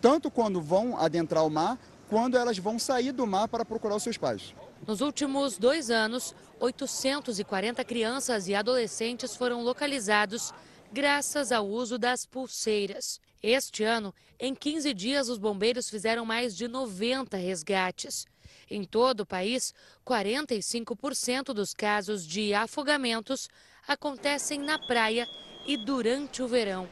tanto 0.00 0.30
quando 0.30 0.60
vão 0.60 0.98
adentrar 0.98 1.44
o 1.44 1.50
mar, 1.50 1.78
quando 2.08 2.36
elas 2.36 2.58
vão 2.58 2.78
sair 2.78 3.12
do 3.12 3.26
mar 3.26 3.48
para 3.48 3.64
procurar 3.64 3.96
os 3.96 4.02
seus 4.02 4.16
pais. 4.16 4.54
Nos 4.86 5.00
últimos 5.00 5.58
dois 5.58 5.90
anos, 5.90 6.34
840 6.58 7.84
crianças 7.84 8.48
e 8.48 8.54
adolescentes 8.54 9.36
foram 9.36 9.62
localizados 9.62 10.52
graças 10.92 11.52
ao 11.52 11.66
uso 11.66 11.98
das 11.98 12.26
pulseiras. 12.26 13.20
Este 13.42 13.84
ano, 13.84 14.12
em 14.38 14.54
15 14.54 14.92
dias, 14.92 15.28
os 15.28 15.38
bombeiros 15.38 15.88
fizeram 15.88 16.24
mais 16.24 16.56
de 16.56 16.66
90 16.66 17.36
resgates. 17.36 18.26
Em 18.68 18.84
todo 18.84 19.20
o 19.20 19.26
país, 19.26 19.72
45% 20.06 21.52
dos 21.54 21.72
casos 21.72 22.26
de 22.26 22.52
afogamentos 22.52 23.48
acontecem 23.86 24.60
na 24.60 24.78
praia 24.86 25.26
e 25.66 25.76
durante 25.84 26.42
o 26.42 26.48
verão. 26.48 26.88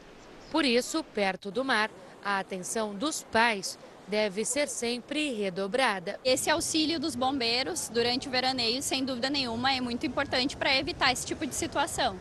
Por 0.51 0.65
isso, 0.65 1.03
perto 1.03 1.51
do 1.51 1.63
mar, 1.63 1.91
a 2.23 2.39
atenção 2.39 2.93
dos 2.93 3.23
pais 3.23 3.77
deve 4.09 4.43
ser 4.43 4.67
sempre 4.67 5.33
redobrada. 5.33 6.19
Esse 6.25 6.49
auxílio 6.49 6.99
dos 6.99 7.15
bombeiros 7.15 7.89
durante 7.89 8.27
o 8.27 8.31
veraneio, 8.31 8.81
sem 8.81 9.05
dúvida 9.05 9.29
nenhuma, 9.29 9.71
é 9.71 9.79
muito 9.79 10.05
importante 10.05 10.57
para 10.57 10.75
evitar 10.75 11.11
esse 11.11 11.25
tipo 11.25 11.45
de 11.45 11.53
situação. 11.53 12.17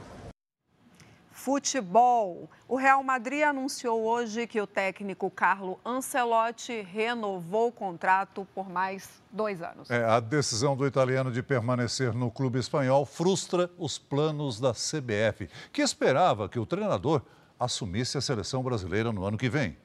Futebol. 1.30 2.50
O 2.66 2.76
Real 2.76 3.02
Madrid 3.02 3.42
anunciou 3.42 4.02
hoje 4.02 4.46
que 4.46 4.60
o 4.60 4.66
técnico 4.66 5.30
Carlo 5.30 5.80
Ancelotti 5.86 6.82
renovou 6.82 7.68
o 7.68 7.72
contrato 7.72 8.46
por 8.54 8.68
mais 8.68 9.08
dois 9.30 9.62
anos. 9.62 9.88
É, 9.88 10.04
a 10.04 10.20
decisão 10.20 10.76
do 10.76 10.86
italiano 10.86 11.30
de 11.30 11.42
permanecer 11.42 12.12
no 12.12 12.30
clube 12.30 12.58
espanhol 12.58 13.06
frustra 13.06 13.70
os 13.78 13.96
planos 13.96 14.60
da 14.60 14.72
CBF, 14.72 15.48
que 15.72 15.80
esperava 15.80 16.48
que 16.48 16.58
o 16.58 16.66
treinador 16.66 17.22
assumisse 17.58 18.18
a 18.18 18.20
seleção 18.20 18.62
brasileira 18.62 19.12
no 19.12 19.24
ano 19.24 19.38
que 19.38 19.48
vem. 19.48 19.76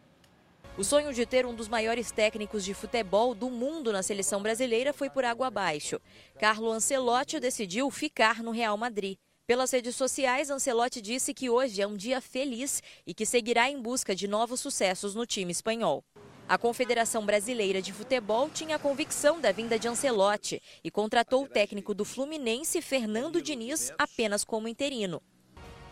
O 0.76 0.84
sonho 0.84 1.13
de 1.13 1.24
ter 1.24 1.45
um 1.45 1.53
dos 1.53 1.67
maiores 1.67 2.11
técnicos 2.11 2.65
de 2.65 2.74
futebol 2.74 3.36
do 3.36 3.47
mundo 3.47 3.93
na 3.93 4.01
seleção 4.01 4.41
brasileira 4.41 4.91
foi 4.91 5.07
por 5.07 5.24
água 5.24 5.45
abaixo. 5.45 6.01
Carlo 6.39 6.71
Ancelotti 6.71 7.39
decidiu 7.39 7.91
ficar 7.91 8.41
no 8.41 8.49
Real 8.49 8.76
Madrid. 8.76 9.17
Pelas 9.45 9.69
redes 9.69 9.95
sociais, 9.95 10.49
Ancelotti 10.49 10.99
disse 10.99 11.32
que 11.32 11.47
hoje 11.47 11.80
é 11.80 11.86
um 11.86 11.95
dia 11.95 12.19
feliz 12.19 12.82
e 13.05 13.13
que 13.13 13.24
seguirá 13.24 13.69
em 13.69 13.80
busca 13.80 14.15
de 14.15 14.28
novos 14.28 14.61
sucessos 14.61 15.13
no 15.13 15.28
time 15.28 15.51
espanhol. 15.51 16.03
A 16.49 16.57
Confederação 16.57 17.24
Brasileira 17.24 17.80
de 17.80 17.93
Futebol 17.93 18.49
tinha 18.49 18.80
convicção 18.80 19.39
da 19.39 19.51
vinda 19.51 19.78
de 19.78 19.88
Ancelotti 19.88 20.59
e 20.84 20.89
contratou 20.89 21.43
o 21.43 21.47
técnico 21.47 21.93
do 21.93 22.03
Fluminense, 22.03 22.82
Fernando 22.82 23.43
Diniz, 23.43 23.93
apenas 23.95 24.43
como 24.43 24.67
interino. 24.67 25.21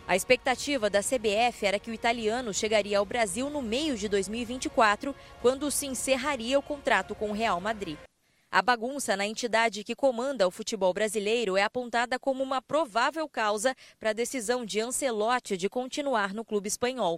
A 0.08 0.16
expectativa 0.16 0.90
da 0.90 1.00
CBF 1.00 1.66
era 1.66 1.80
que 1.80 1.90
o 1.90 1.94
italiano 1.94 2.54
chegaria 2.54 2.98
ao 2.98 3.06
Brasil 3.06 3.50
no 3.50 3.62
meio 3.62 3.96
de 3.96 4.10
2024, 4.10 5.16
quando 5.42 5.72
se 5.72 5.86
encerraria 5.86 6.58
o 6.60 6.64
contrato 6.64 7.16
com 7.16 7.30
o 7.30 7.34
Real 7.34 7.62
Madrid. 7.62 7.98
A 8.52 8.62
bagunça 8.62 9.16
na 9.16 9.26
entidade 9.26 9.84
que 9.84 9.96
comanda 9.96 10.46
o 10.46 10.52
futebol 10.52 10.94
brasileiro 10.94 11.56
é 11.56 11.64
apontada 11.64 12.20
como 12.20 12.44
uma 12.44 12.62
provável 12.62 13.30
causa 13.30 13.74
para 13.98 14.10
a 14.10 14.14
decisão 14.14 14.66
de 14.66 14.82
Ancelotti 14.82 15.56
de 15.56 15.70
continuar 15.70 16.34
no 16.34 16.44
clube 16.44 16.68
espanhol. 16.68 17.18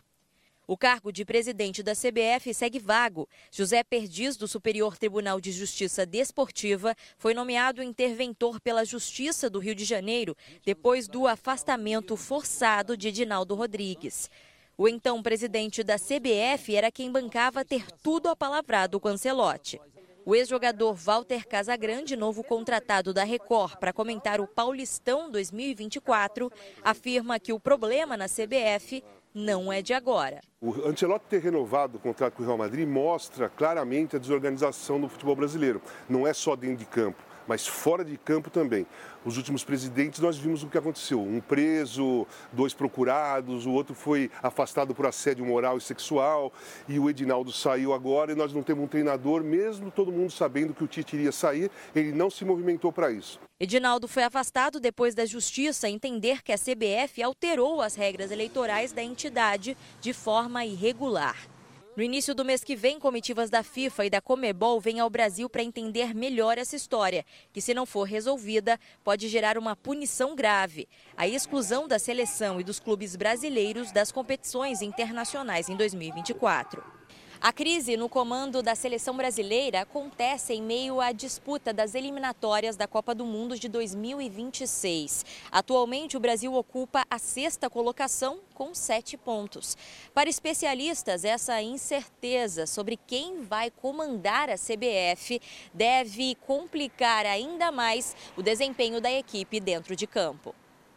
O 0.66 0.78
cargo 0.78 1.12
de 1.12 1.26
presidente 1.26 1.84
da 1.84 1.92
CBF 1.92 2.54
segue 2.54 2.80
vago. 2.80 3.28
José 3.52 3.84
Perdiz, 3.84 4.38
do 4.38 4.48
Superior 4.48 4.98
Tribunal 4.98 5.42
de 5.42 5.52
Justiça 5.52 6.06
Desportiva, 6.06 6.96
foi 7.18 7.34
nomeado 7.34 7.84
interventor 7.84 8.62
pela 8.62 8.86
Justiça 8.86 9.50
do 9.50 9.60
Rio 9.60 9.76
de 9.76 9.84
Janeiro 9.84 10.38
depois 10.66 11.06
do 11.06 11.28
afastamento 11.28 12.16
forçado 12.16 12.96
de 12.96 13.10
Edinaldo 13.10 13.56
Rodrigues. 13.56 14.30
O 14.78 14.88
então 14.88 15.22
presidente 15.22 15.84
da 15.84 15.98
CBF 15.98 16.74
era 16.74 16.90
quem 16.90 17.12
bancava 17.12 17.66
ter 17.66 17.92
tudo 18.02 18.30
apalavrado 18.30 19.02
com 19.02 19.10
Ancelotti. 19.10 19.82
O 20.26 20.34
ex-jogador 20.34 20.94
Walter 20.94 21.46
Casagrande, 21.46 22.16
novo 22.16 22.42
contratado 22.42 23.14
da 23.14 23.26
Record 23.26 23.76
para 23.76 23.92
comentar 23.92 24.40
o 24.40 24.48
Paulistão 24.48 25.30
2024, 25.30 26.50
afirma 26.82 27.38
que 27.38 27.52
o 27.52 27.60
problema 27.60 28.16
na 28.16 28.28
CBF 28.30 29.04
não 29.34 29.72
é 29.72 29.82
de 29.82 29.94
agora. 29.94 30.42
O 30.62 30.88
Ancelotti 30.88 31.26
ter 31.30 31.42
renovado 31.42 31.98
o 31.98 32.00
contrato 32.00 32.34
com 32.34 32.44
o 32.44 32.46
Real 32.46 32.58
Madrid 32.58 32.88
mostra 32.88 33.50
claramente 33.50 34.16
a 34.16 34.20
desorganização 34.20 35.00
do 35.00 35.10
futebol 35.10 35.36
brasileiro. 35.36 35.82
Não 36.08 36.28
é 36.28 36.34
só 36.34 36.56
dentro 36.56 36.78
de 36.78 36.86
campo. 36.86 37.22
Mas 37.48 37.68
fora 37.68 38.04
de 38.04 38.18
campo 38.18 38.50
também. 38.50 38.86
Os 39.26 39.38
últimos 39.38 39.64
presidentes 39.64 40.20
nós 40.20 40.38
vimos 40.38 40.64
o 40.64 40.68
que 40.68 40.78
aconteceu: 40.78 41.22
um 41.22 41.40
preso, 41.40 42.28
dois 42.52 42.74
procurados, 42.74 43.66
o 43.66 43.72
outro 43.72 43.96
foi 43.96 44.30
afastado 44.42 44.94
por 44.94 45.06
assédio 45.06 45.46
moral 45.46 45.78
e 45.78 45.82
sexual, 45.82 46.52
e 46.88 47.00
o 47.00 47.10
Edinaldo 47.10 47.52
saiu 47.52 47.94
agora 47.94 48.32
e 48.32 48.36
nós 48.36 48.54
não 48.54 48.64
temos 48.64 48.84
um 48.84 48.88
treinador, 48.88 49.44
mesmo 49.44 49.92
todo 49.92 50.12
mundo 50.12 50.32
sabendo 50.32 50.74
que 50.74 50.84
o 50.84 50.88
Tite 50.88 51.16
iria 51.16 51.32
sair, 51.32 51.72
ele 51.96 52.12
não 52.12 52.30
se 52.30 52.44
movimentou 52.44 52.92
para 52.92 53.12
isso. 53.12 53.40
Edinaldo 53.60 54.08
foi 54.08 54.24
afastado 54.24 54.80
depois 54.80 55.16
da 55.16 55.26
justiça 55.26 55.88
entender 55.88 56.42
que 56.42 56.52
a 56.52 56.58
CBF 56.58 57.24
alterou 57.24 57.82
as 57.82 57.96
regras 57.96 58.30
eleitorais 58.30 58.92
da 58.92 59.02
entidade 59.02 59.78
de 60.02 60.12
forma 60.12 60.66
irregular. 60.66 61.53
No 61.96 62.02
início 62.02 62.34
do 62.34 62.44
mês 62.44 62.64
que 62.64 62.76
vem, 62.76 63.00
comitivas 63.00 63.52
da 63.52 63.62
FIFA 63.62 64.06
e 64.06 64.10
da 64.10 64.20
Comebol 64.20 64.80
vêm 64.82 65.00
ao 65.00 65.12
Brasil 65.12 65.48
para 65.48 65.62
entender 65.62 66.12
melhor 66.16 66.58
essa 66.58 66.76
história, 66.76 67.24
que 67.52 67.62
se 67.62 67.72
não 67.72 67.86
for 67.86 68.06
resolvida, 68.06 68.80
pode 69.04 69.28
gerar 69.28 69.60
uma 69.60 69.76
punição 69.76 70.36
grave, 70.36 70.88
a 71.16 71.28
exclusão 71.28 71.88
da 71.88 72.00
seleção 72.00 72.60
e 72.60 72.64
dos 72.64 72.80
clubes 72.80 73.16
brasileiros 73.16 73.92
das 73.92 74.12
competições 74.12 74.82
internacionais 74.82 75.70
em 75.70 75.76
2024. 75.76 76.84
A 77.44 77.52
crise 77.52 77.98
no 77.98 78.08
comando 78.08 78.64
da 78.64 78.74
seleção 78.74 79.18
brasileira 79.18 79.82
acontece 79.82 80.54
em 80.54 80.62
meio 80.62 81.02
à 81.02 81.12
disputa 81.12 81.74
das 81.74 81.94
eliminatórias 81.94 82.78
da 82.78 82.88
Copa 82.88 83.14
do 83.14 83.26
Mundo 83.26 83.60
de 83.60 83.68
2026. 83.68 85.26
Atualmente, 85.52 86.16
o 86.16 86.22
Brasil 86.22 86.54
ocupa 86.54 87.04
a 87.12 87.20
sexta 87.20 87.70
colocação 87.70 88.40
com 88.54 88.74
sete 88.74 89.18
pontos. 89.18 89.76
Para 90.14 90.30
especialistas, 90.30 91.26
essa 91.26 91.62
incerteza 91.62 92.66
sobre 92.66 92.96
quem 92.96 93.42
vai 93.42 93.70
comandar 93.70 94.50
a 94.50 94.56
CBF 94.56 95.42
deve 95.74 96.36
complicar 96.48 97.26
ainda 97.26 97.74
mais 97.74 98.16
o 98.38 98.42
desempenho 98.42 99.02
da 99.02 99.12
equipe 99.12 99.60
dentro 99.60 99.98
de 99.98 100.08
campo. 100.08 100.56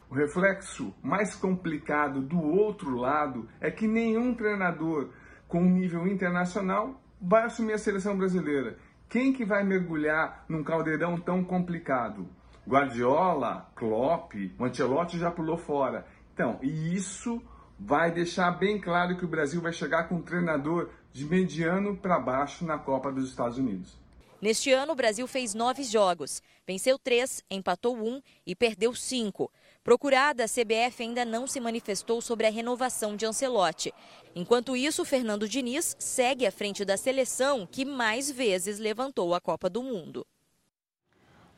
O 0.08 0.14
reflexo 0.14 0.94
mais 1.02 1.34
complicado 1.34 2.20
do 2.20 2.40
outro 2.40 2.94
lado 2.94 3.48
é 3.60 3.68
que 3.68 3.88
nenhum 3.88 4.32
treinador 4.32 5.10
com 5.48 5.60
um 5.60 5.70
nível 5.70 6.06
internacional 6.06 7.00
vai 7.20 7.44
assumir 7.44 7.74
a 7.74 7.78
seleção 7.78 8.16
brasileira. 8.16 8.78
Quem 9.08 9.32
que 9.32 9.44
vai 9.44 9.62
mergulhar 9.62 10.44
num 10.48 10.64
caldeirão 10.64 11.16
tão 11.18 11.44
complicado? 11.44 12.28
Guardiola, 12.68 13.70
Klopp, 13.76 14.34
Ancelotti 14.60 15.18
já 15.18 15.30
pulou 15.30 15.56
fora. 15.56 16.04
Então, 16.34 16.58
e 16.60 16.94
isso 16.94 17.40
vai 17.78 18.10
deixar 18.10 18.50
bem 18.50 18.80
claro 18.80 19.16
que 19.16 19.24
o 19.24 19.28
Brasil 19.28 19.60
vai 19.60 19.72
chegar 19.72 20.08
com 20.08 20.16
um 20.16 20.22
treinador 20.22 20.90
de 21.12 21.24
mediano 21.24 21.96
para 21.96 22.18
baixo 22.18 22.64
na 22.64 22.78
Copa 22.78 23.12
dos 23.12 23.30
Estados 23.30 23.58
Unidos. 23.58 23.96
Neste 24.40 24.72
ano, 24.72 24.92
o 24.92 24.96
Brasil 24.96 25.26
fez 25.26 25.54
nove 25.54 25.82
jogos, 25.82 26.42
venceu 26.66 26.98
três, 26.98 27.42
empatou 27.50 27.96
um 27.96 28.20
e 28.46 28.54
perdeu 28.54 28.94
cinco. 28.94 29.50
Procurada, 29.86 30.42
a 30.42 30.48
CBF 30.48 31.00
ainda 31.04 31.24
não 31.24 31.46
se 31.46 31.60
manifestou 31.60 32.20
sobre 32.20 32.44
a 32.44 32.50
renovação 32.50 33.14
de 33.14 33.24
Ancelotti. 33.24 33.94
Enquanto 34.34 34.76
isso, 34.76 35.04
Fernando 35.04 35.48
Diniz 35.48 35.94
segue 35.96 36.44
à 36.44 36.50
frente 36.50 36.84
da 36.84 36.96
seleção 36.96 37.64
que 37.70 37.84
mais 37.84 38.28
vezes 38.28 38.80
levantou 38.80 39.32
a 39.32 39.40
Copa 39.40 39.70
do 39.70 39.84
Mundo. 39.84 40.26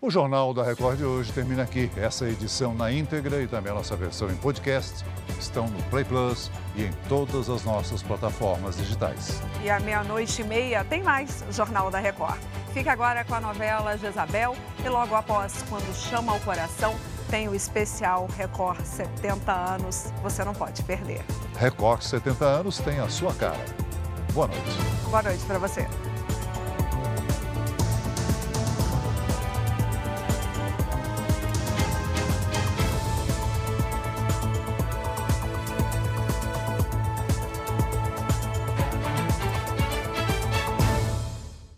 O 0.00 0.10
Jornal 0.10 0.54
da 0.54 0.62
Record 0.62 0.98
de 0.98 1.04
hoje 1.04 1.32
termina 1.32 1.64
aqui. 1.64 1.90
Essa 1.96 2.28
edição 2.28 2.72
na 2.72 2.92
íntegra 2.92 3.42
e 3.42 3.48
também 3.48 3.72
a 3.72 3.74
nossa 3.74 3.96
versão 3.96 4.30
em 4.30 4.36
podcast 4.36 5.04
estão 5.40 5.66
no 5.66 5.82
Play 5.84 6.04
Plus 6.04 6.52
e 6.76 6.84
em 6.84 6.92
todas 7.08 7.50
as 7.50 7.64
nossas 7.64 8.00
plataformas 8.00 8.76
digitais. 8.76 9.42
E 9.60 9.68
à 9.68 9.80
meia-noite 9.80 10.40
e 10.40 10.44
meia 10.44 10.84
tem 10.84 11.02
mais 11.02 11.44
Jornal 11.50 11.90
da 11.90 11.98
Record. 11.98 12.38
Fica 12.72 12.92
agora 12.92 13.24
com 13.24 13.34
a 13.34 13.40
novela 13.40 13.98
Jezabel 13.98 14.54
e 14.84 14.88
logo 14.88 15.16
após, 15.16 15.64
quando 15.68 15.92
chama 15.92 16.32
o 16.32 16.40
coração, 16.42 16.94
tem 17.28 17.48
o 17.48 17.54
especial 17.54 18.28
Record 18.36 18.84
70 18.84 19.52
anos. 19.52 20.12
Você 20.22 20.44
não 20.44 20.54
pode 20.54 20.80
perder. 20.84 21.24
Record 21.58 22.02
70 22.02 22.44
anos 22.44 22.78
tem 22.78 23.00
a 23.00 23.08
sua 23.08 23.34
cara. 23.34 23.64
Boa 24.32 24.46
noite. 24.46 24.76
Boa 25.10 25.22
noite 25.24 25.44
para 25.44 25.58
você. 25.58 25.88